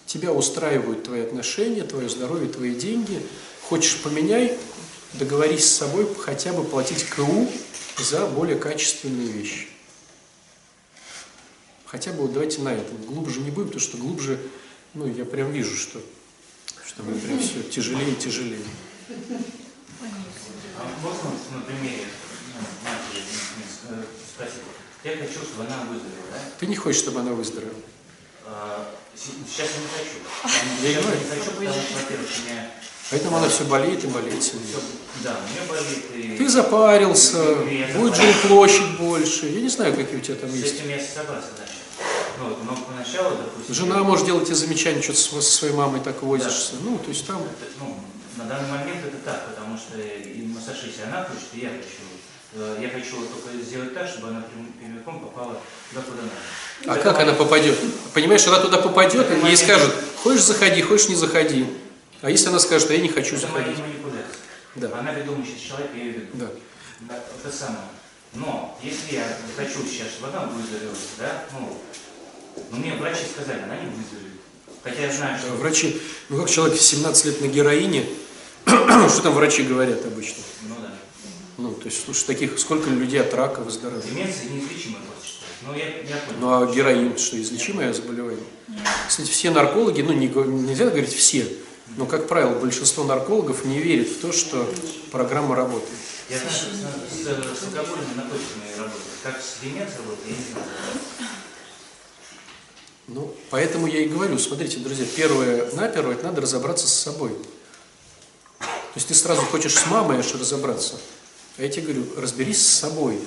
Тебя 0.06 0.32
устраивают 0.32 1.04
твои 1.04 1.22
отношения, 1.22 1.84
твое 1.84 2.10
здоровье, 2.10 2.48
твои 2.50 2.74
деньги. 2.74 3.22
Хочешь 3.64 4.02
поменяй, 4.02 4.58
договорись 5.14 5.66
с 5.66 5.78
собой 5.78 6.08
хотя 6.20 6.54
бы 6.54 6.64
платить 6.64 7.06
КУ 7.10 7.48
за 8.00 8.26
более 8.26 8.58
качественные 8.58 9.28
вещи. 9.28 9.68
Хотя 11.86 12.12
бы 12.12 12.24
вот 12.24 12.34
давайте 12.34 12.62
на 12.62 12.74
этом. 12.74 12.98
Глубже 13.06 13.42
не 13.42 13.52
будем, 13.52 13.68
потому 13.68 13.82
что 13.82 13.98
глубже, 13.98 14.40
ну, 14.94 15.08
я 15.08 15.26
прям 15.26 15.52
вижу, 15.52 15.76
что, 15.76 16.02
что 16.86 17.04
мы 17.04 17.18
прям 17.20 17.40
все 17.40 17.62
тяжелее 17.64 18.12
и 18.12 18.16
тяжелее. 18.16 18.60
А 20.80 20.90
можно 21.02 21.32
на 21.54 21.62
примере 21.62 22.06
ну, 22.56 22.62
матери 22.84 23.24
э? 23.90 24.46
Я 25.04 25.12
хочу, 25.18 25.40
чтобы 25.46 25.66
она 25.66 25.84
выздоровела, 25.86 26.28
да? 26.32 26.40
Ты 26.60 26.68
не 26.68 26.76
хочешь, 26.76 27.02
чтобы 27.02 27.20
она 27.22 27.32
выздоровела? 27.32 27.80
А, 28.46 28.94
с- 29.16 29.32
Сейчас 29.50 29.70
я 29.76 29.82
не 29.82 29.90
хочу. 29.94 30.18
Я 30.84 31.02
говорю. 31.02 31.20
не 31.20 31.30
хочу, 31.30 31.52
потому 31.52 31.70
что, 31.70 31.94
во-первых, 31.96 32.30
меня 32.46 32.72
Поэтому 33.10 33.38
она 33.38 33.48
все 33.48 33.64
болеет 33.64 34.04
и 34.04 34.08
болеет 34.08 34.44
всё, 34.44 34.58
да, 35.24 35.38
у 35.38 35.50
меня 35.50 35.62
болит. 35.70 36.04
И 36.14 36.38
Ты 36.38 36.50
запарился, 36.50 37.42
и 37.64 37.78
я 37.78 37.88
будет 37.98 38.16
запарился. 38.16 38.42
жилплощадь 38.42 38.98
больше. 39.00 39.46
Я 39.48 39.62
не 39.62 39.70
знаю, 39.70 39.96
какие 39.96 40.18
у 40.18 40.22
тебя 40.22 40.36
там 40.36 40.50
С 40.50 40.56
есть. 40.56 40.76
этим 40.76 40.90
я 40.90 41.00
согласен, 41.00 41.48
значит. 41.56 41.76
Ну, 42.40 42.50
вот, 42.50 42.64
но 42.66 42.76
поначалу, 42.76 43.38
допустим... 43.38 43.74
Жена 43.74 44.04
может 44.04 44.26
делать 44.26 44.46
тебе 44.46 44.56
замечания, 44.56 45.02
что 45.02 45.14
ты 45.14 45.18
со 45.20 45.42
своей 45.42 45.74
мамой 45.74 46.02
так 46.02 46.22
возишься. 46.22 46.74
Ну, 46.82 46.98
то 47.00 47.10
есть 47.10 47.26
там... 47.26 47.42
Это, 47.42 47.72
ну, 47.80 47.98
на 48.38 48.46
данный 48.46 48.70
момент 48.70 49.06
это 49.06 49.18
так, 49.26 49.48
потому 49.50 49.78
что 49.78 49.98
и 50.00 50.42
массаж, 50.48 50.78
если 50.84 51.04
она 51.04 51.24
хочет, 51.24 51.50
и 51.54 51.60
я 51.60 51.70
хочу. 51.70 52.06
Э, 52.54 52.78
Я 52.82 52.90
хочу 52.90 53.18
только 53.28 53.62
сделать 53.62 53.94
так, 53.94 54.08
чтобы 54.08 54.30
она 54.30 54.42
прям- 54.42 54.72
прямиком 54.80 55.20
попала 55.20 55.60
туда, 55.90 56.02
куда 56.02 56.22
надо. 56.22 56.34
А 56.86 56.96
Это 56.96 57.04
как 57.04 57.20
она 57.20 57.34
попадет? 57.34 57.78
Понимаешь, 58.14 58.48
она 58.48 58.60
туда 58.60 58.78
попадет, 58.78 59.30
Это 59.30 59.34
и 59.46 59.50
ей 59.50 59.58
скажут, 59.58 59.94
хочешь 60.24 60.44
заходи, 60.44 60.82
хочешь 60.82 61.10
не 61.10 61.16
заходи. 61.16 61.68
А 62.22 62.32
если 62.32 62.48
она 62.48 62.60
скажет, 62.60 62.90
а 62.90 62.94
я 62.94 63.02
не 63.02 63.10
хочу 63.10 63.36
Это 63.36 63.48
заходить? 63.48 63.78
Да. 64.76 65.00
Она 65.00 65.12
ведомый 65.12 65.46
человек, 65.46 65.90
я 65.96 66.04
ее 66.04 66.12
веду. 66.12 66.28
Да. 66.34 66.50
Это 67.44 67.56
самое. 67.56 67.84
Но 68.34 68.80
если 68.82 69.16
я 69.16 69.38
хочу 69.56 69.84
сейчас, 69.86 70.08
чтобы 70.10 70.30
она 70.30 70.46
выздоровела, 70.46 70.94
да, 71.20 71.44
ну, 71.54 71.78
но 72.72 72.78
мне 72.78 72.94
врачи 72.94 73.24
сказали, 73.34 73.64
она 73.64 73.76
не 73.76 73.88
выздоровеет. 73.90 74.38
Хотя 74.84 75.02
я 75.02 75.12
знаю, 75.12 75.38
что... 75.38 75.52
Врачи, 75.54 76.02
ну 76.30 76.40
как 76.40 76.50
человек 76.50 76.80
17 76.80 77.26
лет 77.26 77.42
на 77.42 77.48
героине, 77.48 78.06
что 79.10 79.22
там 79.24 79.34
врачи 79.34 79.64
говорят 79.64 80.06
обычно? 80.06 80.44
Ну 80.64 80.76
да. 80.82 80.94
Ну, 81.58 81.74
то 81.74 81.86
есть, 81.86 82.04
слушай, 82.04 82.26
таких, 82.26 82.60
сколько 82.60 82.90
людей 82.90 83.22
от 83.22 83.34
рака 83.34 83.62
выздоравливают? 83.62 84.14
Деменция 84.14 84.50
неизлечимая 84.50 85.02
просто. 85.04 85.46
Ну, 85.66 85.74
я, 85.74 85.86
я 85.86 86.18
понял. 86.18 86.40
Ну, 86.40 86.62
а 86.62 86.74
героин, 86.74 87.18
что, 87.18 87.42
излечимое 87.42 87.94
заболевание? 87.94 88.44
Кстати, 89.08 89.30
все 89.30 89.52
наркологи, 89.52 90.02
ну, 90.02 90.14
не, 90.14 90.28
нельзя 90.28 90.86
говорить 90.86 91.14
все, 91.14 91.48
но, 91.96 92.06
как 92.06 92.28
правило, 92.28 92.60
большинство 92.60 93.04
наркологов 93.04 93.66
не 93.66 93.80
верит 93.80 94.10
в 94.10 94.20
то, 94.20 94.32
что 94.32 94.72
программа 95.12 95.56
работает. 95.56 95.90
Я 96.30 96.38
знаю, 96.38 96.54
с, 96.54 97.16
с, 97.16 97.60
с 97.60 97.64
алкогольными 97.64 98.16
наркотиками 98.16 98.78
работать. 98.78 99.02
Как 99.24 99.42
с 99.42 99.62
деменцией 99.64 99.98
работать, 99.98 100.26
я 100.28 100.36
не 100.36 100.44
знаю. 100.52 100.66
Ну, 103.08 103.34
поэтому 103.50 103.88
я 103.88 104.02
и 104.02 104.10
говорю, 104.10 104.38
смотрите, 104.38 104.80
друзья, 104.80 105.06
первое, 105.16 105.72
на 105.72 105.88
первое, 105.88 106.16
это 106.16 106.26
надо 106.26 106.42
разобраться 106.42 106.88
с 106.88 106.94
собой. 106.94 107.32
То 108.98 109.00
есть 109.00 109.10
ты 109.10 109.14
сразу 109.14 109.44
хочешь 109.44 109.76
с 109.76 109.86
мамой 109.86 110.18
аж 110.18 110.34
разобраться, 110.34 110.96
а 111.60 111.62
я 111.62 111.70
тебе 111.70 111.84
говорю, 111.84 112.04
разберись 112.18 112.66
с 112.66 112.80
собой. 112.80 113.20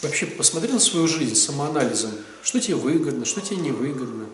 Вообще 0.00 0.26
посмотри 0.26 0.72
на 0.72 0.78
свою 0.78 1.08
жизнь 1.08 1.34
самоанализом. 1.34 2.12
Что 2.44 2.60
тебе 2.60 2.76
выгодно, 2.76 3.24
что 3.24 3.40
тебе 3.40 3.56
невыгодно. 3.56 4.26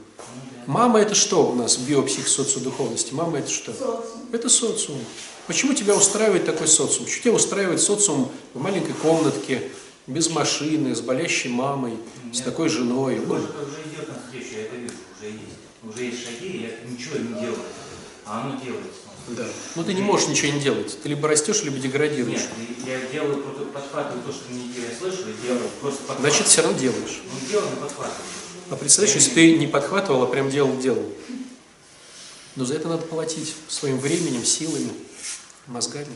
Мама 0.66 1.00
это 1.00 1.14
что 1.14 1.50
у 1.50 1.54
нас 1.54 1.78
в 1.78 1.88
биопсих 1.88 2.28
социодуховности? 2.28 3.14
Мама 3.14 3.38
это 3.38 3.48
что? 3.48 4.04
Это 4.30 4.50
социум. 4.50 4.98
Почему 5.46 5.72
тебя 5.72 5.96
устраивает 5.96 6.44
такой 6.44 6.68
социум? 6.68 7.08
Что 7.08 7.22
тебя 7.22 7.32
устраивает 7.32 7.80
социум 7.80 8.30
в 8.52 8.60
маленькой 8.60 8.92
комнатке, 8.92 9.70
без 10.06 10.28
машины, 10.28 10.94
с 10.94 11.00
болящей 11.00 11.48
мамой, 11.48 11.96
с 12.30 12.42
такой 12.42 12.68
женой? 12.68 13.22
Ну, 13.26 13.36
Уже, 13.36 13.44
уже 13.44 13.80
идет 13.90 14.06
навстречу, 14.06 14.54
я 14.54 14.64
это 14.64 14.76
вижу, 14.76 14.92
уже 15.18 15.32
есть. 15.32 15.44
Уже 15.82 16.04
есть 16.04 16.24
шаги, 16.26 16.68
я 16.68 16.90
ничего 16.90 17.16
не 17.16 17.40
делаю. 17.40 17.62
А 18.26 18.42
оно 18.42 18.60
делается. 18.60 19.11
Да. 19.28 19.46
Ну 19.76 19.84
ты 19.84 19.94
не 19.94 20.02
можешь 20.02 20.28
ничего 20.28 20.52
не 20.52 20.60
делать. 20.60 20.98
Ты 21.02 21.08
либо 21.08 21.28
растешь, 21.28 21.62
либо 21.62 21.78
деградируешь. 21.78 22.40
Нет, 22.58 22.78
я 22.86 23.00
делаю, 23.12 23.42
просто 23.42 23.64
подхватываю 23.66 24.22
то, 24.24 24.32
что 24.32 24.50
мне 24.50 24.64
я 24.64 24.96
слышу, 24.98 25.28
и 25.28 25.46
делаю, 25.46 25.68
просто 25.80 26.00
подхватываю. 26.00 26.30
Значит, 26.30 26.46
все 26.48 26.62
равно 26.62 26.78
делаешь. 26.78 27.22
Ну, 27.24 27.48
делаю, 27.48 27.70
но 27.70 27.76
подхватываю. 27.76 28.26
А 28.70 28.76
представляешь, 28.76 29.16
если 29.16 29.30
ты 29.30 29.58
не 29.58 29.66
подхватывал, 29.66 30.22
а 30.22 30.26
прям 30.26 30.50
делал, 30.50 30.76
делал. 30.78 31.12
Но 32.56 32.64
за 32.64 32.74
это 32.74 32.88
надо 32.88 33.02
платить 33.04 33.54
своим 33.68 33.98
временем, 33.98 34.44
силами, 34.44 34.90
мозгами. 35.66 36.14